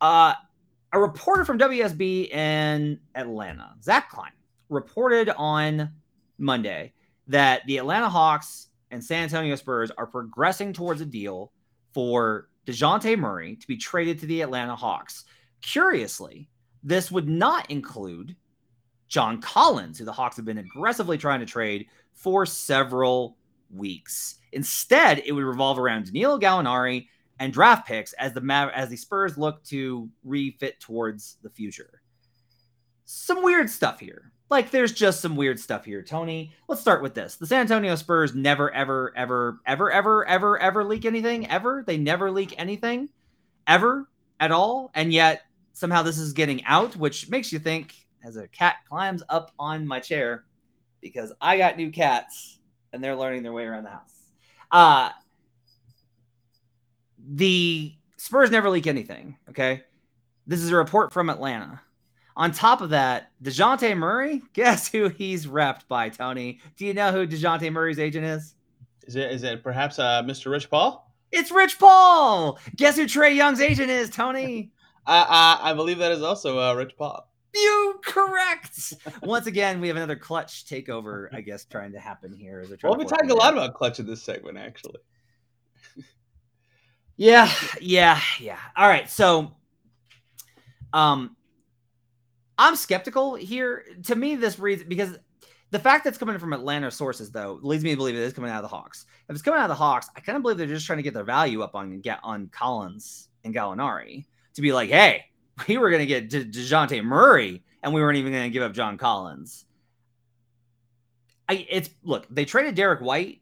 Uh, 0.00 0.34
a 0.92 1.00
reporter 1.00 1.44
from 1.46 1.58
WSB 1.58 2.30
in 2.30 3.00
Atlanta, 3.14 3.74
Zach 3.82 4.10
Klein, 4.10 4.32
reported 4.68 5.30
on 5.30 5.90
Monday 6.36 6.92
that 7.28 7.62
the 7.66 7.78
Atlanta 7.78 8.10
Hawks 8.10 8.68
and 8.90 9.02
San 9.02 9.24
Antonio 9.24 9.54
Spurs 9.54 9.90
are 9.96 10.06
progressing 10.06 10.72
towards 10.72 11.00
a 11.00 11.06
deal 11.06 11.52
for 11.92 12.48
DeJounte 12.66 13.18
Murray 13.18 13.56
to 13.56 13.66
be 13.66 13.76
traded 13.76 14.18
to 14.20 14.26
the 14.26 14.42
Atlanta 14.42 14.76
Hawks. 14.76 15.24
Curiously, 15.62 16.48
this 16.82 17.10
would 17.10 17.28
not 17.28 17.70
include 17.70 18.36
John 19.08 19.40
Collins, 19.40 19.98
who 19.98 20.04
the 20.04 20.12
Hawks 20.12 20.36
have 20.36 20.44
been 20.44 20.58
aggressively 20.58 21.18
trying 21.18 21.40
to 21.40 21.46
trade 21.46 21.86
for 22.12 22.44
several 22.46 23.36
weeks. 23.74 24.36
Instead, 24.52 25.22
it 25.24 25.32
would 25.32 25.44
revolve 25.44 25.78
around 25.78 26.06
Danilo 26.06 26.38
Gallinari 26.38 27.08
and 27.38 27.52
draft 27.52 27.86
picks 27.86 28.12
as 28.14 28.32
the 28.32 28.70
as 28.74 28.88
the 28.88 28.96
Spurs 28.96 29.38
look 29.38 29.62
to 29.64 30.08
refit 30.24 30.80
towards 30.80 31.36
the 31.42 31.50
future. 31.50 32.02
Some 33.04 33.42
weird 33.42 33.70
stuff 33.70 34.00
here. 34.00 34.32
Like 34.50 34.70
there's 34.70 34.92
just 34.92 35.20
some 35.20 35.36
weird 35.36 35.60
stuff 35.60 35.84
here, 35.84 36.02
Tony. 36.02 36.52
Let's 36.68 36.80
start 36.80 37.02
with 37.02 37.14
this. 37.14 37.36
The 37.36 37.46
San 37.46 37.60
Antonio 37.60 37.94
Spurs 37.96 38.34
never 38.34 38.72
ever 38.72 39.12
ever 39.16 39.60
ever 39.66 39.90
ever 39.90 40.26
ever 40.26 40.58
ever 40.58 40.84
leak 40.84 41.04
anything 41.04 41.48
ever. 41.48 41.84
They 41.86 41.98
never 41.98 42.30
leak 42.30 42.54
anything 42.58 43.10
ever 43.66 44.08
at 44.40 44.50
all. 44.50 44.90
And 44.94 45.12
yet 45.12 45.42
somehow 45.78 46.02
this 46.02 46.18
is 46.18 46.32
getting 46.32 46.64
out, 46.64 46.96
which 46.96 47.30
makes 47.30 47.52
you 47.52 47.58
think 47.58 47.94
as 48.24 48.36
a 48.36 48.48
cat 48.48 48.76
climbs 48.88 49.22
up 49.28 49.52
on 49.58 49.86
my 49.86 50.00
chair 50.00 50.44
because 51.00 51.32
I 51.40 51.56
got 51.56 51.76
new 51.76 51.90
cats 51.90 52.58
and 52.92 53.02
they're 53.02 53.14
learning 53.14 53.44
their 53.44 53.52
way 53.52 53.64
around 53.64 53.84
the 53.84 53.90
house. 53.90 54.14
Uh 54.70 55.10
the 57.30 57.94
Spurs 58.16 58.50
never 58.50 58.70
leak 58.70 58.86
anything. 58.86 59.36
Okay. 59.50 59.82
This 60.46 60.60
is 60.60 60.70
a 60.70 60.76
report 60.76 61.12
from 61.12 61.30
Atlanta. 61.30 61.80
On 62.36 62.52
top 62.52 62.80
of 62.80 62.90
that, 62.90 63.30
DeJounte 63.42 63.96
Murray, 63.96 64.42
guess 64.52 64.88
who 64.88 65.08
he's 65.08 65.46
repped 65.46 65.86
by, 65.88 66.08
Tony? 66.08 66.60
Do 66.76 66.86
you 66.86 66.94
know 66.94 67.12
who 67.12 67.26
DeJounte 67.26 67.72
Murray's 67.72 67.98
agent 67.98 68.24
is? 68.24 68.54
Is 69.06 69.16
it 69.16 69.30
is 69.30 69.42
it 69.44 69.62
perhaps 69.62 69.98
uh, 69.98 70.22
Mr. 70.24 70.50
Rich 70.50 70.70
Paul? 70.70 71.12
It's 71.30 71.50
Rich 71.50 71.78
Paul. 71.78 72.58
Guess 72.76 72.96
who 72.96 73.04
Trae 73.04 73.34
Young's 73.34 73.60
agent 73.60 73.90
is, 73.90 74.10
Tony? 74.10 74.72
I 75.08 75.58
I, 75.62 75.70
I 75.70 75.74
believe 75.74 75.98
that 75.98 76.12
is 76.12 76.22
also 76.22 76.60
uh, 76.60 76.74
Rich 76.74 76.96
Paul. 76.96 77.28
You 77.54 78.00
correct. 78.04 78.94
Once 79.22 79.46
again, 79.46 79.80
we 79.80 79.88
have 79.88 79.96
another 79.96 80.16
Klutch 80.16 80.66
takeover, 80.66 81.28
I 81.32 81.40
guess, 81.40 81.64
trying 81.64 81.92
to 81.92 81.98
happen 81.98 82.32
here. 82.32 82.60
As 82.60 82.70
well, 82.82 82.96
we 82.96 83.04
talked 83.04 83.30
a 83.30 83.34
lot 83.34 83.54
about 83.54 83.74
Klutch 83.74 83.98
in 83.98 84.06
this 84.06 84.22
segment, 84.22 84.58
actually. 84.58 85.00
yeah, 87.16 87.50
yeah, 87.80 88.20
yeah. 88.38 88.58
All 88.76 88.86
right, 88.86 89.08
so, 89.08 89.56
um, 90.92 91.36
I'm 92.58 92.76
skeptical 92.76 93.34
here. 93.34 93.84
To 94.04 94.14
me, 94.14 94.36
this 94.36 94.58
reads 94.58 94.84
because 94.84 95.18
the 95.70 95.78
fact 95.78 96.04
that 96.04 96.10
it's 96.10 96.18
coming 96.18 96.38
from 96.38 96.52
Atlanta 96.52 96.90
sources, 96.90 97.30
though, 97.30 97.60
leads 97.62 97.82
me 97.82 97.92
to 97.92 97.96
believe 97.96 98.14
it 98.14 98.20
is 98.20 98.34
coming 98.34 98.50
out 98.50 98.62
of 98.62 98.70
the 98.70 98.76
Hawks. 98.76 99.06
If 99.28 99.34
it's 99.34 99.42
coming 99.42 99.58
out 99.58 99.64
of 99.64 99.70
the 99.70 99.82
Hawks, 99.82 100.10
I 100.14 100.20
kind 100.20 100.36
of 100.36 100.42
believe 100.42 100.58
they're 100.58 100.66
just 100.66 100.86
trying 100.86 100.98
to 100.98 101.02
get 101.02 101.14
their 101.14 101.24
value 101.24 101.62
up 101.62 101.74
on 101.74 101.98
get 102.00 102.20
on 102.22 102.48
Collins 102.48 103.30
and 103.44 103.54
Gallinari 103.54 104.26
to 104.58 104.62
be 104.62 104.72
like, 104.72 104.90
hey, 104.90 105.24
we 105.68 105.78
were 105.78 105.88
going 105.88 106.00
to 106.00 106.06
get 106.06 106.28
De- 106.28 106.44
Dejounte 106.44 107.02
Murray, 107.02 107.62
and 107.82 107.94
we 107.94 108.00
weren't 108.00 108.18
even 108.18 108.32
going 108.32 108.44
to 108.44 108.50
give 108.50 108.62
up 108.62 108.72
John 108.72 108.98
Collins. 108.98 109.64
I, 111.48 111.66
it's 111.70 111.88
look, 112.02 112.26
they 112.28 112.44
traded 112.44 112.74
Derrick 112.74 113.00
White. 113.00 113.40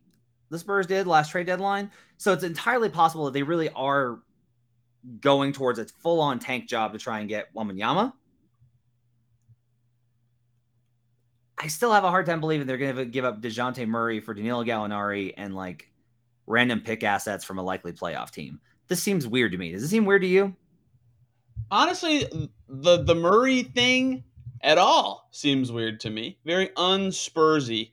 The 0.50 0.58
Spurs 0.58 0.86
did 0.86 1.08
last 1.08 1.32
trade 1.32 1.46
deadline, 1.46 1.90
so 2.18 2.32
it's 2.32 2.44
entirely 2.44 2.88
possible 2.88 3.24
that 3.24 3.32
they 3.32 3.42
really 3.42 3.68
are 3.70 4.20
going 5.20 5.52
towards 5.52 5.78
a 5.78 5.86
full-on 5.86 6.38
tank 6.38 6.68
job 6.68 6.92
to 6.92 6.98
try 6.98 7.18
and 7.18 7.28
get 7.28 7.52
Wembanyama. 7.54 8.12
I 11.58 11.66
still 11.68 11.92
have 11.92 12.04
a 12.04 12.10
hard 12.10 12.26
time 12.26 12.38
believing 12.38 12.66
they're 12.66 12.76
going 12.76 12.94
to 12.94 13.06
give 13.06 13.24
up 13.24 13.40
Dejounte 13.40 13.88
Murray 13.88 14.20
for 14.20 14.34
Danilo 14.34 14.62
Gallinari 14.62 15.32
and 15.36 15.54
like 15.54 15.90
random 16.46 16.80
pick 16.80 17.02
assets 17.02 17.44
from 17.44 17.58
a 17.58 17.62
likely 17.62 17.92
playoff 17.92 18.30
team. 18.30 18.60
This 18.86 19.02
seems 19.02 19.26
weird 19.26 19.52
to 19.52 19.58
me. 19.58 19.72
Does 19.72 19.82
it 19.82 19.88
seem 19.88 20.04
weird 20.04 20.22
to 20.22 20.28
you? 20.28 20.54
Honestly, 21.70 22.26
the 22.68 23.02
the 23.02 23.14
Murray 23.14 23.62
thing 23.62 24.24
at 24.62 24.78
all 24.78 25.28
seems 25.30 25.70
weird 25.70 26.00
to 26.00 26.10
me. 26.10 26.38
Very 26.44 26.68
unspursy 26.68 27.92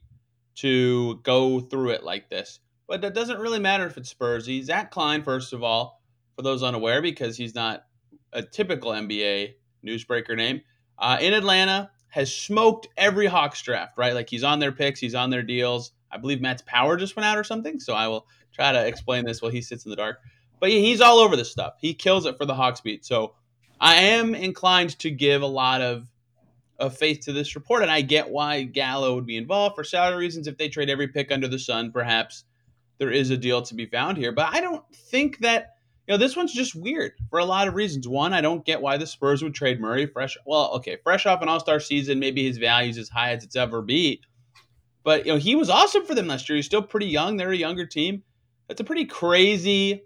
to 0.56 1.20
go 1.24 1.60
through 1.60 1.92
it 1.92 2.04
like 2.04 2.30
this. 2.30 2.60
But 2.88 3.02
that 3.02 3.14
doesn't 3.14 3.40
really 3.40 3.60
matter 3.60 3.86
if 3.86 3.98
it's 3.98 4.14
Spursy. 4.14 4.62
Zach 4.64 4.92
Klein, 4.92 5.24
first 5.24 5.54
of 5.54 5.64
all, 5.64 6.02
for 6.36 6.42
those 6.42 6.64
unaware, 6.64 7.02
because 7.02 7.38
he's 7.38 7.56
not 7.56 7.86
a 8.34 8.44
typical 8.44 8.92
NBA 8.92 9.54
newsbreaker 9.86 10.36
name, 10.36 10.62
uh, 10.98 11.18
in 11.22 11.34
Atlanta 11.34 11.90
has 12.10 12.34
smoked 12.34 12.88
every 12.96 13.26
Hawks 13.26 13.62
draft, 13.62 13.98
right? 13.98 14.14
Like 14.14 14.30
he's 14.30 14.44
on 14.44 14.60
their 14.60 14.72
picks, 14.72 15.00
he's 15.00 15.16
on 15.16 15.30
their 15.30 15.42
deals. 15.42 15.92
I 16.12 16.18
believe 16.18 16.42
Matt's 16.42 16.62
power 16.66 16.96
just 16.96 17.16
went 17.16 17.26
out 17.26 17.38
or 17.38 17.44
something, 17.44 17.80
so 17.80 17.94
I 17.94 18.08
will 18.08 18.28
try 18.54 18.72
to 18.72 18.86
explain 18.86 19.26
this 19.26 19.42
while 19.42 19.52
he 19.52 19.62
sits 19.62 19.86
in 19.86 19.90
the 19.90 19.96
dark. 19.96 20.20
But 20.60 20.72
yeah, 20.72 20.80
he's 20.80 21.02
all 21.02 21.18
over 21.18 21.36
this 21.36 21.52
stuff. 21.52 21.74
He 21.80 21.96
kills 21.96 22.28
it 22.28 22.38
for 22.38 22.46
the 22.46 22.54
Hawks 22.54 22.82
beat. 22.82 23.04
So 23.04 23.34
I 23.84 23.96
am 23.96 24.34
inclined 24.34 24.98
to 25.00 25.12
give 25.12 25.42
a 25.42 25.48
lot 25.48 25.82
of 25.82 26.08
of 26.80 26.98
faith 26.98 27.20
to 27.26 27.34
this 27.34 27.54
report, 27.54 27.82
and 27.82 27.92
I 27.92 28.00
get 28.00 28.30
why 28.30 28.64
Gallo 28.64 29.14
would 29.14 29.26
be 29.26 29.36
involved 29.36 29.76
for 29.76 29.84
salary 29.84 30.20
reasons. 30.20 30.48
If 30.48 30.58
they 30.58 30.70
trade 30.70 30.90
every 30.90 31.10
pick 31.10 31.34
under 31.34 31.50
the 31.50 31.60
sun, 31.60 31.92
perhaps 31.92 32.46
there 32.98 33.12
is 33.12 33.30
a 33.30 33.36
deal 33.36 33.62
to 33.62 33.76
be 33.76 33.86
found 33.86 34.18
here. 34.18 34.32
But 34.32 34.54
I 34.54 34.62
don't 34.62 34.84
think 34.96 35.40
that 35.40 35.76
you 36.08 36.14
know 36.14 36.18
this 36.18 36.38
one's 36.38 36.54
just 36.54 36.76
weird 36.76 37.12
for 37.30 37.40
a 37.40 37.46
lot 37.46 37.68
of 37.68 37.76
reasons. 37.76 38.08
One, 38.08 38.32
I 38.32 38.40
don't 38.40 38.64
get 38.64 38.82
why 38.82 38.96
the 38.96 39.06
Spurs 39.06 39.44
would 39.44 39.54
trade 39.54 39.82
Murray 39.82 40.06
fresh. 40.06 40.38
Well, 40.46 40.72
okay, 40.76 40.98
fresh 41.04 41.26
off 41.26 41.42
an 41.42 41.50
All 41.50 41.60
Star 41.60 41.82
season, 41.82 42.20
maybe 42.20 42.48
his 42.48 42.60
value 42.60 42.90
is 42.90 42.98
as 42.98 43.10
high 43.10 43.32
as 43.32 43.44
it's 43.44 43.58
ever 43.58 43.82
be. 43.82 44.22
But 45.04 45.26
you 45.26 45.34
know 45.34 45.40
he 45.40 45.56
was 45.56 45.70
awesome 45.70 46.06
for 46.06 46.16
them 46.16 46.28
last 46.28 46.48
year. 46.48 46.56
He's 46.56 46.66
still 46.66 46.84
pretty 46.84 47.08
young. 47.08 47.36
They're 47.36 47.52
a 47.52 47.58
younger 47.58 47.86
team. 47.86 48.24
That's 48.70 48.80
a 48.80 48.86
pretty 48.86 49.06
crazy 49.06 50.04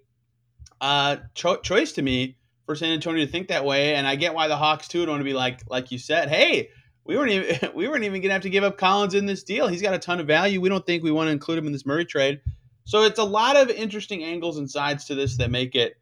uh, 0.81 1.17
cho- 1.35 1.57
choice 1.57 1.91
to 1.93 2.01
me 2.01 2.36
for 2.67 2.75
San 2.75 2.91
Antonio 2.91 3.25
to 3.25 3.31
think 3.31 3.47
that 3.47 3.65
way, 3.65 3.95
and 3.95 4.05
I 4.05 4.15
get 4.15 4.35
why 4.35 4.47
the 4.47 4.57
Hawks 4.57 4.87
too 4.87 4.99
would 4.99 5.09
want 5.09 5.21
to 5.21 5.25
be 5.25 5.33
like, 5.33 5.61
like 5.69 5.91
you 5.91 5.97
said, 5.97 6.29
hey, 6.29 6.69
we 7.05 7.17
weren't 7.17 7.31
even 7.31 7.71
we 7.75 7.87
weren't 7.87 8.03
even 8.03 8.21
gonna 8.21 8.33
have 8.33 8.43
to 8.43 8.49
give 8.51 8.63
up 8.63 8.77
Collins 8.77 9.15
in 9.15 9.25
this 9.25 9.43
deal. 9.43 9.67
He's 9.67 9.81
got 9.81 9.95
a 9.95 9.99
ton 9.99 10.19
of 10.19 10.27
value. 10.27 10.61
We 10.61 10.69
don't 10.69 10.85
think 10.85 11.01
we 11.01 11.11
want 11.11 11.29
to 11.29 11.31
include 11.31 11.57
him 11.57 11.65
in 11.65 11.73
this 11.73 11.85
Murray 11.85 12.05
trade. 12.05 12.41
So 12.83 13.03
it's 13.03 13.19
a 13.19 13.23
lot 13.23 13.57
of 13.57 13.69
interesting 13.69 14.23
angles 14.23 14.57
and 14.57 14.69
sides 14.69 15.05
to 15.05 15.15
this 15.15 15.37
that 15.37 15.49
make 15.49 15.75
it 15.75 15.97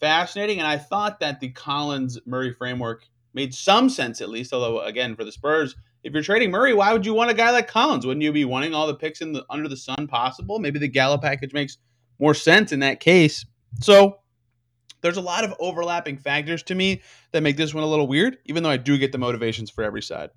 fascinating. 0.00 0.58
And 0.58 0.68
I 0.68 0.76
thought 0.76 1.20
that 1.20 1.40
the 1.40 1.50
Collins 1.50 2.18
Murray 2.26 2.52
framework 2.52 3.04
made 3.32 3.54
some 3.54 3.88
sense 3.88 4.20
at 4.20 4.28
least. 4.28 4.52
Although 4.52 4.80
again, 4.80 5.16
for 5.16 5.24
the 5.24 5.32
Spurs, 5.32 5.76
if 6.02 6.12
you're 6.12 6.22
trading 6.22 6.50
Murray, 6.50 6.74
why 6.74 6.92
would 6.92 7.06
you 7.06 7.14
want 7.14 7.30
a 7.30 7.34
guy 7.34 7.52
like 7.52 7.68
Collins? 7.68 8.04
Wouldn't 8.04 8.22
you 8.22 8.32
be 8.32 8.44
wanting 8.44 8.74
all 8.74 8.86
the 8.88 8.94
picks 8.94 9.20
in 9.20 9.32
the 9.32 9.44
under 9.48 9.68
the 9.68 9.76
sun 9.76 10.08
possible? 10.08 10.58
Maybe 10.58 10.80
the 10.80 10.88
Gallo 10.88 11.18
package 11.18 11.52
makes 11.52 11.78
more 12.18 12.34
sense 12.34 12.72
in 12.72 12.80
that 12.80 12.98
case. 12.98 13.46
So 13.80 14.18
there's 15.00 15.16
a 15.16 15.22
lot 15.22 15.44
of 15.44 15.54
overlapping 15.60 16.18
factors 16.18 16.62
to 16.64 16.74
me 16.74 17.02
that 17.32 17.42
make 17.42 17.56
this 17.56 17.74
one 17.74 17.84
a 17.84 17.86
little 17.86 18.06
weird, 18.06 18.38
even 18.46 18.62
though 18.62 18.70
I 18.70 18.76
do 18.76 18.98
get 18.98 19.12
the 19.12 19.18
motivations 19.18 19.70
for 19.70 19.84
every 19.84 20.02
side. 20.02 20.30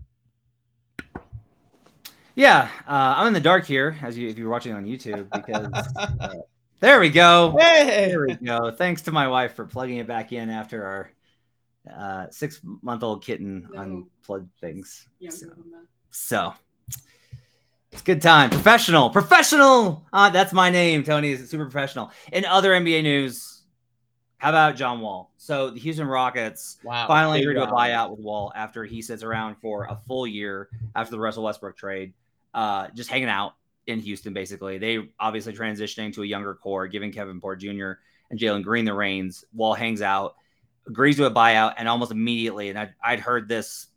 Yeah, 2.36 2.70
uh, 2.88 3.16
I'm 3.18 3.28
in 3.28 3.34
the 3.34 3.40
dark 3.40 3.66
here, 3.66 3.98
as 4.02 4.18
you 4.18 4.30
if 4.30 4.38
you're 4.38 4.50
watching 4.50 4.74
on 4.74 4.86
YouTube, 4.86 5.30
because 5.32 5.68
uh, 5.96 6.36
there 6.80 7.00
we 7.00 7.10
go. 7.10 7.56
Hey! 7.60 8.08
There 8.08 8.26
we 8.26 8.36
go. 8.36 8.72
Thanks 8.72 9.04
to 9.04 9.12
my 9.12 9.28
wife 9.28 9.56
for 9.56 9.66
plugging 9.66 9.98
it 9.98 10.08
back 10.08 10.32
in 10.32 10.50
after 10.50 10.86
our 10.86 11.12
uh, 11.94 12.28
six 12.30 12.62
month 12.64 13.04
old 13.04 13.24
kitten 13.24 13.68
no. 13.74 13.82
unplugged 13.82 14.50
things. 14.60 15.08
So, 15.30 15.48
so, 16.12 16.54
it's 17.92 18.02
good 18.02 18.22
time. 18.22 18.50
Professional, 18.50 19.10
professional. 19.10 20.06
Uh, 20.14 20.30
that's 20.30 20.54
my 20.54 20.70
name. 20.70 21.04
Tony 21.04 21.32
is 21.32 21.50
super 21.50 21.66
professional. 21.66 22.12
In 22.32 22.46
other 22.46 22.72
NBA 22.72 23.04
news, 23.04 23.51
how 24.42 24.50
about 24.50 24.76
John 24.76 25.02
Wall? 25.02 25.32
So 25.38 25.70
the 25.70 25.80
Houston 25.80 26.08
Rockets 26.08 26.80
wow, 26.84 27.06
finally 27.06 27.44
agreed 27.44 27.54
to 27.54 27.64
a 27.64 27.68
buyout 27.68 28.10
with 28.10 28.22
Wall 28.22 28.52
after 28.56 28.84
he 28.84 29.00
sits 29.04 29.22
around 29.22 29.56
for 29.62 29.84
a 29.84 29.96
full 30.08 30.26
year 30.26 30.68
after 30.96 31.12
the 31.12 31.20
Russell 31.20 31.44
Westbrook 31.44 31.78
trade, 31.78 32.14
uh, 32.56 32.88
just 32.96 33.08
hanging 33.08 33.30
out 33.30 33.54
in 33.86 34.00
Houston. 34.00 34.34
Basically, 34.34 34.80
they 34.80 35.10
obviously 35.20 35.54
transitioning 35.54 36.12
to 36.16 36.24
a 36.24 36.26
younger 36.26 36.56
core, 36.56 36.88
giving 36.88 37.12
Kevin 37.12 37.40
Porter 37.40 37.72
Jr. 37.72 38.02
and 38.32 38.40
Jalen 38.40 38.64
Green 38.64 38.84
the 38.84 38.96
reins. 38.96 39.46
Wall 39.54 39.76
hangs 39.76 40.02
out, 40.02 40.34
agrees 40.88 41.18
to 41.18 41.26
a 41.26 41.32
buyout, 41.32 41.76
and 41.78 41.88
almost 41.88 42.12
immediately, 42.12 42.70
and 42.70 42.80
I'd, 42.80 42.96
I'd 43.04 43.20
heard 43.20 43.48
this 43.48 43.90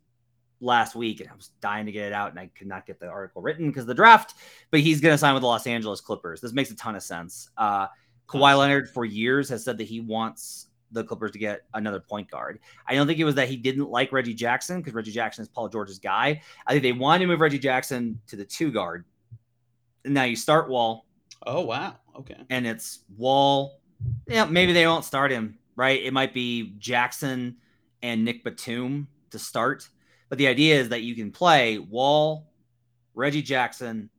last 0.61 0.95
week 0.95 1.21
and 1.21 1.31
I 1.31 1.35
was 1.35 1.53
dying 1.63 1.87
to 1.87 1.93
get 1.93 2.05
it 2.05 2.13
out 2.13 2.31
and 2.31 2.39
I 2.39 2.51
could 2.57 2.67
not 2.67 2.87
get 2.87 3.01
the 3.01 3.07
article 3.07 3.41
written 3.41 3.69
because 3.69 3.87
the 3.87 3.95
draft, 3.95 4.35
but 4.71 4.81
he's 4.81 5.01
going 5.01 5.15
to 5.15 5.19
sign 5.19 5.33
with 5.33 5.41
the 5.41 5.47
Los 5.47 5.67
Angeles 5.67 6.03
Clippers. 6.03 6.43
This 6.43 6.53
makes 6.53 6.71
a 6.71 6.77
ton 6.77 6.97
of 6.97 7.03
sense. 7.03 7.49
Uh, 7.57 7.87
Kawhi 8.27 8.59
Leonard 8.59 8.89
for 8.89 9.05
years 9.05 9.49
has 9.49 9.65
said 9.65 9.79
that 9.79 9.85
he 9.85 10.01
wants 10.01 10.69
the 10.93 11.05
Clippers 11.05 11.33
to 11.33 11.39
get 11.39 11.63
another 11.75 12.01
point 12.01 12.31
guard. 12.31 12.61
I 12.87 12.95
don't 12.95 13.07
think 13.07 13.19
it 13.19 13.25
was 13.25 13.35
that 13.35 13.49
he 13.49 13.57
didn't 13.57 13.91
like 13.91 14.13
Reggie 14.13 14.35
Jackson 14.35 14.81
because 14.81 14.95
Reggie 14.95 15.13
Jackson 15.13 15.43
is 15.43 15.49
Paul 15.49 15.69
George's 15.69 15.99
guy. 15.99 16.41
I 16.67 16.73
think 16.73 16.83
they 16.83 16.93
wanted 16.93 17.21
to 17.21 17.27
move 17.27 17.41
Reggie 17.41 17.59
Jackson 17.59 18.21
to 18.29 18.37
the 18.37 18.45
two 18.45 18.71
guard. 18.71 19.05
And 20.05 20.15
now 20.15 20.25
you 20.25 20.37
start 20.37 20.69
Wall. 20.71 21.07
Oh 21.47 21.63
wow. 21.63 21.97
Okay. 22.17 22.37
And 22.51 22.67
it's 22.67 23.01
Wall. 23.17 23.81
Yeah, 24.29 24.45
maybe 24.45 24.73
they 24.73 24.87
won't 24.87 25.05
start 25.05 25.31
him, 25.31 25.59
right? 25.77 26.03
It 26.03 26.13
might 26.13 26.33
be 26.33 26.75
Jackson 26.79 27.57
and 28.03 28.25
Nick 28.25 28.45
Batum 28.45 29.09
to 29.31 29.39
start. 29.39 29.89
But 30.29 30.39
the 30.39 30.47
idea 30.47 30.81
is 30.81 30.89
that 30.91 31.03
you 31.03 31.15
can 31.15 31.31
play 31.31 31.79
Wall, 31.79 32.51
Reggie 33.15 33.43
Jackson, 33.43 34.11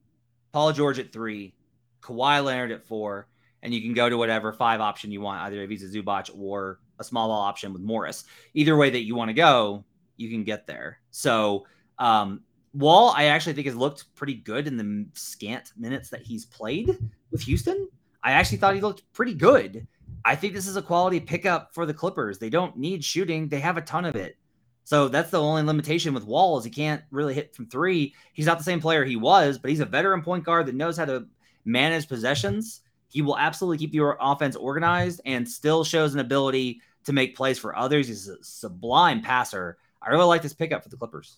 Paul 0.52 0.72
George 0.74 1.00
at 1.00 1.12
three, 1.12 1.54
Kawhi 2.02 2.44
Leonard 2.44 2.72
at 2.72 2.86
four, 2.86 3.28
and 3.65 3.73
you 3.73 3.82
can 3.82 3.93
go 3.93 4.08
to 4.08 4.17
whatever 4.17 4.54
five 4.54 4.80
option 4.80 5.12
you 5.12 5.19
want, 5.19 5.41
either 5.41 5.62
Ivica 5.63 5.86
Zubac 5.86 6.30
or 6.38 6.80
a 6.99 7.04
small 7.04 7.28
ball 7.28 7.41
option 7.41 7.73
with 7.73 7.82
Morris. 7.82 8.23
Either 8.54 8.78
way 8.78 8.91
that 8.91 9.04
you 9.04 9.15
want 9.15 9.30
to 9.30 9.34
go, 9.34 9.84
you 10.17 10.30
can 10.30 10.43
get 10.43 10.67
there. 10.67 10.99
So 11.10 11.65
um, 11.97 12.41
Wall, 12.73 13.12
I 13.17 13.25
actually 13.25 13.54
think 13.54 13.65
has 13.65 13.75
looked 13.75 14.13
pretty 14.15 14.36
good 14.36 14.67
in 14.67 14.78
the 14.78 15.08
scant 15.13 15.73
minutes 15.75 16.10
that 16.10 16.21
he's 16.21 16.45
played 16.45 16.97
with 17.32 17.41
Houston. 17.41 17.89
I 18.23 18.34
actually 18.34 18.60
thought 18.60 18.75
he 18.75 18.82
looked 18.82 19.12
pretty 19.13 19.34
good. 19.34 19.88
I 20.23 20.36
think 20.36 20.54
this 20.54 20.67
is 20.67 20.78
a 20.78 20.82
quality 20.82 21.19
pickup 21.19 21.73
for 21.73 21.86
the 21.86 21.93
Clippers. 21.93 22.38
They 22.38 22.49
don't 22.49 22.78
need 22.78 23.04
shooting; 23.04 23.49
they 23.49 23.60
have 23.60 23.78
a 23.78 23.82
ton 23.82 24.06
of 24.06 24.15
it. 24.15 24.38
So 24.84 25.08
that's 25.08 25.32
the 25.32 25.41
only 25.41 25.63
limitation 25.63 26.13
with 26.13 26.25
Wall 26.25 26.58
is 26.60 26.63
he 26.63 26.69
can't 26.69 27.01
really 27.10 27.34
hit 27.34 27.56
from 27.56 27.65
three. 27.67 28.13
He's 28.34 28.45
not 28.45 28.60
the 28.60 28.63
same 28.63 28.80
player 28.80 29.04
he 29.04 29.15
was, 29.15 29.58
but 29.58 29.71
he's 29.71 29.80
a 29.80 29.86
veteran 29.86 30.21
point 30.21 30.43
guard 30.43 30.67
that 30.67 30.75
knows 30.75 30.97
how 30.97 31.06
to 31.06 31.25
manage 31.65 32.08
possessions 32.08 32.82
he 33.10 33.22
will 33.22 33.38
absolutely 33.38 33.78
keep 33.78 33.94
your 33.94 34.18
offense 34.20 34.56
organized 34.56 35.22
and 35.26 35.48
still 35.48 35.84
shows 35.84 36.13
an 36.13 36.20
ability 36.20 36.82
to 37.06 37.13
make 37.13 37.36
plays 37.36 37.60
for 37.60 37.76
others. 37.76 38.08
He's 38.08 38.28
a 38.28 38.44
sublime 38.44 39.22
passer. 39.22 39.78
I 40.02 40.10
really 40.10 40.26
like 40.26 40.41
this 40.41 40.54
pickup 40.54 40.84
for 40.84 40.89
the 40.89 40.98
Clippers. 40.98 41.38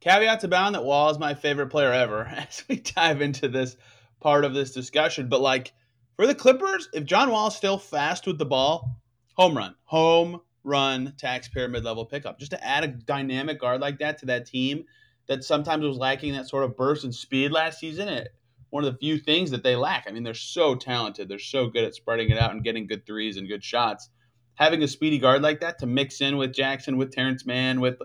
caveats 0.00 0.44
abound 0.44 0.74
that 0.74 0.84
Wall 0.84 1.10
is 1.10 1.18
my 1.18 1.34
favorite 1.34 1.68
player 1.68 1.92
ever 1.92 2.24
as 2.36 2.64
we 2.68 2.76
dive 2.76 3.20
into 3.20 3.48
this 3.48 3.76
part 4.20 4.44
of 4.44 4.54
this 4.54 4.72
discussion. 4.72 5.28
But 5.28 5.40
like 5.40 5.72
for 6.16 6.26
the 6.26 6.34
Clippers, 6.34 6.88
if 6.92 7.04
John 7.04 7.30
Wall 7.30 7.48
is 7.48 7.56
still 7.56 7.78
fast 7.78 8.26
with 8.26 8.38
the 8.38 8.46
ball, 8.46 9.00
home 9.34 9.56
run, 9.56 9.74
home 9.84 10.40
run, 10.64 11.14
taxpayer 11.18 11.68
mid 11.68 11.84
level 11.84 12.04
pickup. 12.06 12.38
Just 12.38 12.52
to 12.52 12.64
add 12.64 12.84
a 12.84 12.88
dynamic 12.88 13.60
guard 13.60 13.80
like 13.80 13.98
that 13.98 14.18
to 14.18 14.26
that 14.26 14.46
team 14.46 14.84
that 15.26 15.44
sometimes 15.44 15.84
was 15.84 15.96
lacking 15.96 16.32
that 16.34 16.48
sort 16.48 16.64
of 16.64 16.76
burst 16.76 17.04
and 17.04 17.14
speed 17.14 17.52
last 17.52 17.78
season. 17.78 18.08
It, 18.08 18.34
one 18.72 18.84
of 18.84 18.90
the 18.90 18.98
few 18.98 19.18
things 19.18 19.50
that 19.50 19.62
they 19.62 19.76
lack. 19.76 20.06
I 20.08 20.12
mean, 20.12 20.22
they're 20.22 20.32
so 20.32 20.74
talented. 20.74 21.28
They're 21.28 21.38
so 21.38 21.66
good 21.66 21.84
at 21.84 21.94
spreading 21.94 22.30
it 22.30 22.38
out 22.38 22.52
and 22.52 22.64
getting 22.64 22.86
good 22.86 23.04
threes 23.04 23.36
and 23.36 23.46
good 23.46 23.62
shots. 23.62 24.08
Having 24.54 24.82
a 24.82 24.88
speedy 24.88 25.18
guard 25.18 25.42
like 25.42 25.60
that 25.60 25.78
to 25.80 25.86
mix 25.86 26.22
in 26.22 26.38
with 26.38 26.54
Jackson, 26.54 26.96
with 26.96 27.14
Terance 27.14 27.44
Mann, 27.44 27.82
with 27.82 27.98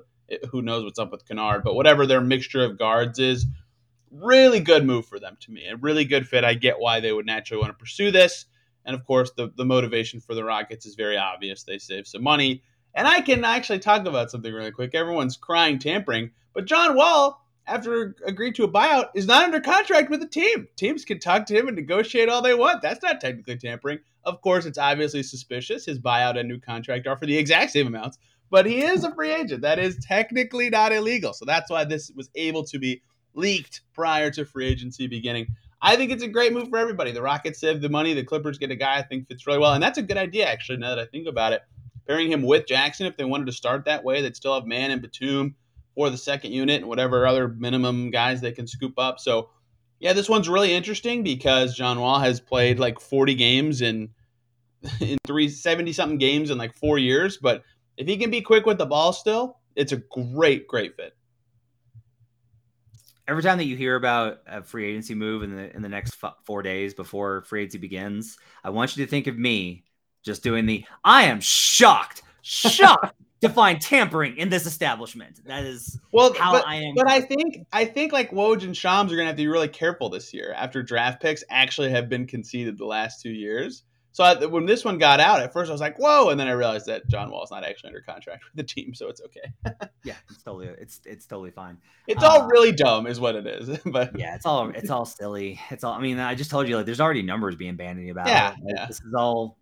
who 0.51 0.61
knows 0.61 0.83
what's 0.83 0.99
up 0.99 1.09
with 1.09 1.25
Kennard, 1.25 1.63
but 1.63 1.75
whatever 1.75 2.05
their 2.05 2.19
mixture 2.19 2.65
of 2.65 2.77
guards 2.77 3.17
is, 3.17 3.45
really 4.11 4.59
good 4.59 4.85
move 4.85 5.05
for 5.05 5.21
them 5.21 5.37
to 5.39 5.51
me. 5.51 5.67
A 5.67 5.77
really 5.77 6.03
good 6.03 6.27
fit. 6.27 6.43
I 6.43 6.53
get 6.53 6.79
why 6.79 6.99
they 6.99 7.13
would 7.13 7.25
naturally 7.25 7.61
want 7.61 7.71
to 7.71 7.81
pursue 7.81 8.11
this. 8.11 8.43
And 8.83 8.93
of 8.93 9.05
course, 9.05 9.31
the, 9.37 9.53
the 9.55 9.63
motivation 9.63 10.19
for 10.19 10.35
the 10.35 10.43
Rockets 10.43 10.85
is 10.85 10.95
very 10.95 11.15
obvious. 11.15 11.63
They 11.63 11.77
save 11.77 12.07
some 12.07 12.23
money. 12.23 12.61
And 12.93 13.07
I 13.07 13.21
can 13.21 13.45
actually 13.45 13.79
talk 13.79 14.05
about 14.05 14.31
something 14.31 14.53
really 14.53 14.71
quick. 14.71 14.93
Everyone's 14.93 15.37
crying 15.37 15.79
tampering, 15.79 16.31
but 16.53 16.65
John 16.65 16.93
Wall, 16.93 17.41
after 17.67 18.15
agreeing 18.25 18.53
to 18.53 18.63
a 18.63 18.71
buyout, 18.71 19.09
is 19.13 19.27
not 19.27 19.43
under 19.43 19.59
contract 19.59 20.09
with 20.09 20.21
the 20.21 20.27
team. 20.27 20.67
Teams 20.77 21.05
can 21.05 21.19
talk 21.19 21.45
to 21.47 21.53
him 21.55 21.67
and 21.67 21.75
negotiate 21.75 22.29
all 22.29 22.41
they 22.41 22.53
want. 22.53 22.81
That's 22.81 23.03
not 23.03 23.19
technically 23.21 23.57
tampering. 23.57 23.99
Of 24.23 24.41
course, 24.41 24.65
it's 24.65 24.77
obviously 24.77 25.23
suspicious. 25.23 25.85
His 25.85 25.99
buyout 25.99 26.39
and 26.39 26.47
new 26.47 26.59
contract 26.59 27.07
are 27.07 27.17
for 27.17 27.25
the 27.25 27.37
exact 27.37 27.71
same 27.71 27.87
amounts, 27.87 28.17
but 28.49 28.65
he 28.65 28.83
is 28.83 29.03
a 29.03 29.13
free 29.13 29.31
agent. 29.31 29.61
That 29.61 29.79
is 29.79 29.97
technically 30.01 30.69
not 30.69 30.93
illegal. 30.93 31.33
So 31.33 31.45
that's 31.45 31.69
why 31.69 31.83
this 31.83 32.11
was 32.15 32.29
able 32.35 32.63
to 32.65 32.79
be 32.79 33.01
leaked 33.33 33.81
prior 33.93 34.31
to 34.31 34.45
free 34.45 34.67
agency 34.67 35.07
beginning. 35.07 35.47
I 35.81 35.95
think 35.95 36.11
it's 36.11 36.23
a 36.23 36.27
great 36.27 36.53
move 36.53 36.69
for 36.69 36.77
everybody. 36.77 37.11
The 37.11 37.21
Rockets 37.21 37.59
save 37.59 37.81
the 37.81 37.89
money. 37.89 38.13
The 38.13 38.23
Clippers 38.23 38.57
get 38.57 38.71
a 38.71 38.75
guy 38.75 38.97
I 38.97 39.03
think 39.03 39.27
fits 39.27 39.45
really 39.45 39.59
well. 39.59 39.73
And 39.73 39.83
that's 39.83 39.99
a 39.99 40.03
good 40.03 40.17
idea, 40.17 40.47
actually, 40.47 40.79
now 40.79 40.89
that 40.89 40.99
I 40.99 41.05
think 41.05 41.27
about 41.27 41.53
it. 41.53 41.61
Pairing 42.07 42.31
him 42.31 42.41
with 42.41 42.65
Jackson, 42.65 43.05
if 43.05 43.17
they 43.17 43.25
wanted 43.25 43.45
to 43.45 43.51
start 43.51 43.85
that 43.85 44.03
way, 44.03 44.21
they'd 44.21 44.35
still 44.35 44.55
have 44.55 44.65
Mann 44.65 44.91
and 44.91 45.01
Batum 45.01 45.55
or 45.97 46.09
the 46.09 46.17
second 46.17 46.51
unit 46.53 46.81
and 46.81 46.87
whatever 46.87 47.27
other 47.27 47.49
minimum 47.49 48.11
guys 48.11 48.39
they 48.39 48.51
can 48.51 48.67
scoop 48.67 48.93
up. 48.97 49.19
So, 49.19 49.49
yeah, 49.99 50.13
this 50.13 50.29
one's 50.29 50.47
really 50.47 50.73
interesting 50.73 51.23
because 51.23 51.75
John 51.75 51.99
Wall 51.99 52.19
has 52.19 52.39
played 52.39 52.79
like 52.79 52.99
40 52.99 53.35
games 53.35 53.81
in 53.81 54.09
in 55.01 55.17
three 55.25 55.49
70 55.49 55.91
something 55.91 56.17
games 56.17 56.51
in 56.51 56.57
like 56.57 56.75
four 56.75 56.97
years. 56.97 57.37
But 57.37 57.63
if 57.97 58.07
he 58.07 58.15
can 58.17 58.29
be 58.29 58.41
quick 58.41 58.65
with 58.65 58.77
the 58.77 58.85
ball 58.85 59.11
still, 59.11 59.57
it's 59.75 59.91
a 59.91 59.97
great, 59.97 60.67
great 60.67 60.95
fit 60.95 61.17
every 63.27 63.43
time 63.43 63.57
that 63.57 63.65
you 63.65 63.75
hear 63.75 63.95
about 63.95 64.39
a 64.47 64.63
free 64.63 64.89
agency 64.89 65.13
move 65.13 65.43
in 65.43 65.55
the 65.55 65.75
in 65.75 65.81
the 65.81 65.89
next 65.89 66.17
four 66.45 66.63
days 66.63 66.93
before 66.93 67.43
free 67.43 67.61
agency 67.61 67.77
begins, 67.77 68.37
I 68.63 68.69
want 68.69 68.95
you 68.95 69.05
to 69.05 69.09
think 69.09 69.27
of 69.27 69.37
me 69.37 69.83
just 70.23 70.43
doing 70.43 70.65
the 70.65 70.85
I 71.03 71.23
am 71.23 71.41
shocked, 71.41 72.23
shocked 72.41 73.13
to 73.41 73.49
find 73.49 73.81
tampering 73.81 74.37
in 74.37 74.49
this 74.49 74.65
establishment. 74.65 75.45
That 75.45 75.63
is 75.65 75.99
well 76.11 76.33
how 76.33 76.53
but, 76.53 76.67
I 76.67 76.75
am. 76.75 76.93
But 76.95 77.07
I 77.09 77.21
think 77.21 77.65
I 77.71 77.85
think 77.85 78.11
like 78.11 78.31
Woj 78.31 78.63
and 78.63 78.75
Shams 78.75 79.11
are 79.11 79.15
gonna 79.15 79.27
have 79.27 79.35
to 79.35 79.43
be 79.43 79.47
really 79.47 79.67
careful 79.67 80.09
this 80.09 80.33
year 80.33 80.53
after 80.55 80.81
draft 80.81 81.21
picks 81.21 81.43
actually 81.49 81.91
have 81.91 82.09
been 82.09 82.25
conceded 82.25 82.77
the 82.77 82.85
last 82.85 83.21
two 83.21 83.31
years. 83.31 83.83
So 84.17 84.23
I, 84.23 84.45
when 84.45 84.65
this 84.65 84.83
one 84.83 84.97
got 84.97 85.19
out, 85.19 85.41
at 85.41 85.53
first 85.53 85.69
I 85.69 85.71
was 85.71 85.81
like, 85.81 85.99
"Whoa!" 85.99 86.29
and 86.29 86.39
then 86.39 86.47
I 86.47 86.53
realized 86.53 86.87
that 86.87 87.07
John 87.07 87.29
Wall's 87.29 87.51
not 87.51 87.63
actually 87.63 87.89
under 87.89 88.01
contract 88.01 88.45
with 88.45 88.55
the 88.55 88.63
team, 88.63 88.95
so 88.95 89.09
it's 89.09 89.21
okay. 89.21 89.51
yeah, 90.03 90.15
it's 90.31 90.41
totally 90.41 90.69
it's 90.69 91.01
it's 91.05 91.27
totally 91.27 91.51
fine. 91.51 91.77
It's 92.07 92.23
uh, 92.23 92.27
all 92.27 92.47
really 92.47 92.71
dumb, 92.71 93.05
is 93.05 93.19
what 93.19 93.35
it 93.35 93.45
is. 93.45 93.77
but 93.85 94.17
yeah, 94.17 94.33
it's 94.33 94.47
all 94.47 94.69
it's 94.69 94.89
all 94.89 95.05
silly. 95.05 95.61
It's 95.69 95.83
all. 95.83 95.93
I 95.93 96.01
mean, 96.01 96.17
I 96.17 96.33
just 96.33 96.49
told 96.49 96.67
you 96.67 96.77
like 96.77 96.87
there's 96.87 96.99
already 96.99 97.21
numbers 97.21 97.57
being 97.57 97.75
bandied 97.75 98.09
about. 98.09 98.27
Yeah, 98.27 98.55
like, 98.63 98.75
yeah. 98.75 98.85
This 98.87 99.01
is 99.01 99.13
all. 99.15 99.55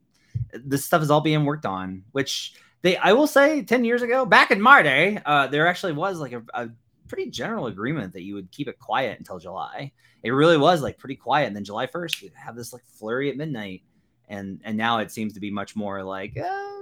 This 0.54 0.86
stuff 0.86 1.02
is 1.02 1.12
all 1.12 1.20
being 1.20 1.44
worked 1.44 1.66
on, 1.66 2.04
which 2.14 2.54
they. 2.86 2.98
I 2.98 3.12
will 3.12 3.28
say, 3.28 3.64
ten 3.64 3.84
years 3.84 4.02
ago, 4.02 4.26
back 4.26 4.52
in 4.52 4.62
my 4.62 4.82
day, 4.82 5.20
uh, 5.26 5.48
there 5.48 5.68
actually 5.68 5.94
was 5.94 6.20
like 6.20 6.32
a, 6.32 6.44
a 6.54 6.70
pretty 7.08 7.30
general 7.30 7.68
agreement 7.68 8.14
that 8.14 8.24
you 8.24 8.36
would 8.36 8.52
keep 8.52 8.68
it 8.68 8.80
quiet 8.80 9.20
until 9.20 9.40
July. 9.40 9.92
It 10.24 10.32
really 10.32 10.58
was 10.58 10.82
like 10.82 10.98
pretty 10.98 11.18
quiet, 11.18 11.48
and 11.48 11.56
then 11.56 11.64
July 11.66 11.88
first, 11.88 12.22
you 12.22 12.32
have 12.36 12.56
this 12.56 12.72
like 12.72 12.84
flurry 12.86 13.30
at 13.30 13.38
midnight 13.38 13.82
and 14.30 14.62
and 14.64 14.78
now 14.78 15.00
it 15.00 15.12
seems 15.12 15.34
to 15.34 15.40
be 15.40 15.52
much 15.52 15.76
more 15.76 16.04
like 16.04 16.38
uh, 16.38 16.82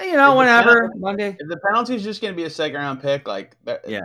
you 0.00 0.16
know 0.16 0.36
whenever 0.36 0.90
Monday. 0.96 1.36
If 1.38 1.48
the 1.48 1.58
penalty 1.58 1.94
is 1.94 2.02
just 2.02 2.20
going 2.20 2.32
to 2.32 2.36
be 2.36 2.44
a 2.44 2.50
second 2.50 2.76
round 2.76 3.00
pick, 3.00 3.28
like 3.28 3.56
yeah, 3.86 4.00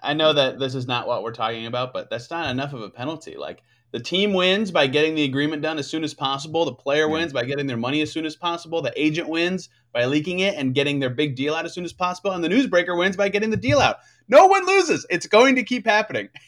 I 0.00 0.14
know 0.14 0.32
that 0.32 0.58
this 0.58 0.74
is 0.74 0.86
not 0.86 1.06
what 1.06 1.22
we're 1.22 1.32
talking 1.32 1.66
about, 1.66 1.92
but 1.92 2.10
that's 2.10 2.30
not 2.30 2.50
enough 2.50 2.72
of 2.72 2.82
a 2.82 2.90
penalty. 2.90 3.36
Like 3.36 3.62
the 3.90 4.00
team 4.00 4.32
wins 4.32 4.70
by 4.70 4.86
getting 4.86 5.14
the 5.14 5.24
agreement 5.24 5.62
done 5.62 5.78
as 5.78 5.88
soon 5.88 6.04
as 6.04 6.14
possible. 6.14 6.64
The 6.64 6.74
player 6.74 7.08
wins 7.08 7.32
by 7.32 7.44
getting 7.44 7.66
their 7.66 7.76
money 7.76 8.02
as 8.02 8.12
soon 8.12 8.26
as 8.26 8.36
possible. 8.36 8.82
The 8.82 8.92
agent 9.00 9.28
wins 9.28 9.68
by 9.92 10.04
leaking 10.04 10.40
it 10.40 10.56
and 10.56 10.74
getting 10.74 11.00
their 11.00 11.10
big 11.10 11.36
deal 11.36 11.54
out 11.54 11.64
as 11.64 11.72
soon 11.72 11.84
as 11.84 11.92
possible. 11.92 12.32
And 12.32 12.44
the 12.44 12.48
newsbreaker 12.48 12.96
wins 12.98 13.16
by 13.16 13.28
getting 13.28 13.50
the 13.50 13.56
deal 13.56 13.80
out. 13.80 13.96
No 14.28 14.46
one 14.46 14.66
loses. 14.66 15.06
It's 15.10 15.26
going 15.26 15.56
to 15.56 15.62
keep 15.62 15.86
happening. 15.86 16.28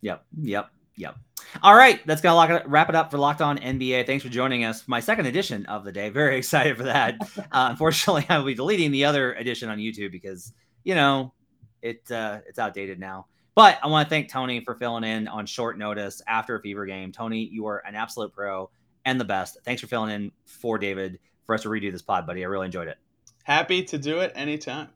Yep. 0.00 0.24
Yep. 0.42 0.70
Yep. 0.96 1.16
All 1.62 1.74
right, 1.74 2.04
that's 2.06 2.20
gonna 2.20 2.36
lock 2.36 2.50
it, 2.50 2.68
wrap 2.68 2.88
it 2.88 2.94
up 2.94 3.10
for 3.10 3.18
Locked 3.18 3.40
On 3.40 3.58
NBA. 3.58 4.06
Thanks 4.06 4.22
for 4.22 4.30
joining 4.30 4.64
us. 4.64 4.86
My 4.86 5.00
second 5.00 5.26
edition 5.26 5.66
of 5.66 5.84
the 5.84 5.92
day. 5.92 6.08
Very 6.10 6.36
excited 6.38 6.76
for 6.76 6.84
that. 6.84 7.16
Uh, 7.50 7.68
unfortunately, 7.70 8.26
I 8.28 8.38
will 8.38 8.44
be 8.44 8.54
deleting 8.54 8.90
the 8.90 9.06
other 9.06 9.32
edition 9.32 9.70
on 9.70 9.78
YouTube 9.78 10.12
because 10.12 10.52
you 10.84 10.94
know 10.94 11.32
it 11.82 12.10
uh, 12.10 12.40
it's 12.46 12.58
outdated 12.58 12.98
now. 12.98 13.26
But 13.54 13.78
I 13.82 13.88
want 13.88 14.06
to 14.06 14.10
thank 14.10 14.28
Tony 14.28 14.60
for 14.60 14.76
filling 14.76 15.02
in 15.02 15.26
on 15.26 15.44
short 15.46 15.78
notice 15.78 16.22
after 16.28 16.56
a 16.56 16.60
fever 16.60 16.86
game. 16.86 17.10
Tony, 17.10 17.44
you 17.44 17.66
are 17.66 17.78
an 17.78 17.96
absolute 17.96 18.32
pro 18.32 18.70
and 19.04 19.20
the 19.20 19.24
best. 19.24 19.58
Thanks 19.64 19.80
for 19.80 19.88
filling 19.88 20.10
in 20.10 20.32
for 20.44 20.78
David 20.78 21.18
for 21.44 21.54
us 21.54 21.62
to 21.62 21.68
redo 21.68 21.90
this 21.90 22.02
pod, 22.02 22.26
buddy. 22.26 22.44
I 22.44 22.46
really 22.46 22.66
enjoyed 22.66 22.86
it. 22.86 22.98
Happy 23.42 23.82
to 23.84 23.98
do 23.98 24.20
it 24.20 24.32
anytime. 24.36 24.88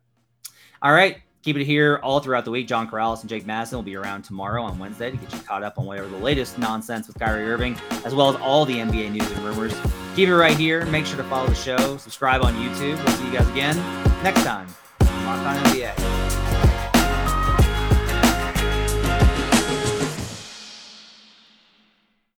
All 0.80 0.92
right. 0.92 1.16
Keep 1.42 1.56
it 1.56 1.64
here 1.64 1.98
all 2.04 2.20
throughout 2.20 2.44
the 2.44 2.52
week. 2.52 2.68
John 2.68 2.88
Karalis 2.88 3.22
and 3.22 3.28
Jake 3.28 3.44
Madison 3.44 3.78
will 3.78 3.82
be 3.82 3.96
around 3.96 4.22
tomorrow 4.22 4.62
on 4.62 4.78
Wednesday 4.78 5.10
to 5.10 5.16
get 5.16 5.32
you 5.32 5.40
caught 5.40 5.64
up 5.64 5.76
on 5.76 5.86
whatever 5.86 6.06
the 6.06 6.18
latest 6.18 6.56
nonsense 6.56 7.08
with 7.08 7.18
Kyrie 7.18 7.50
Irving, 7.50 7.76
as 8.04 8.14
well 8.14 8.28
as 8.28 8.36
all 8.36 8.64
the 8.64 8.76
NBA 8.76 9.10
news 9.10 9.28
and 9.32 9.44
rumors. 9.44 9.74
Keep 10.14 10.28
it 10.28 10.36
right 10.36 10.56
here. 10.56 10.86
Make 10.86 11.04
sure 11.04 11.16
to 11.16 11.24
follow 11.24 11.48
the 11.48 11.54
show. 11.56 11.96
Subscribe 11.96 12.42
on 12.42 12.54
YouTube. 12.54 13.04
We'll 13.04 13.16
see 13.16 13.26
you 13.26 13.32
guys 13.32 13.48
again 13.48 13.76
next 14.22 14.44
time. 14.44 14.68
Locked 15.00 15.46
on 15.46 15.56
NBA. 15.64 16.11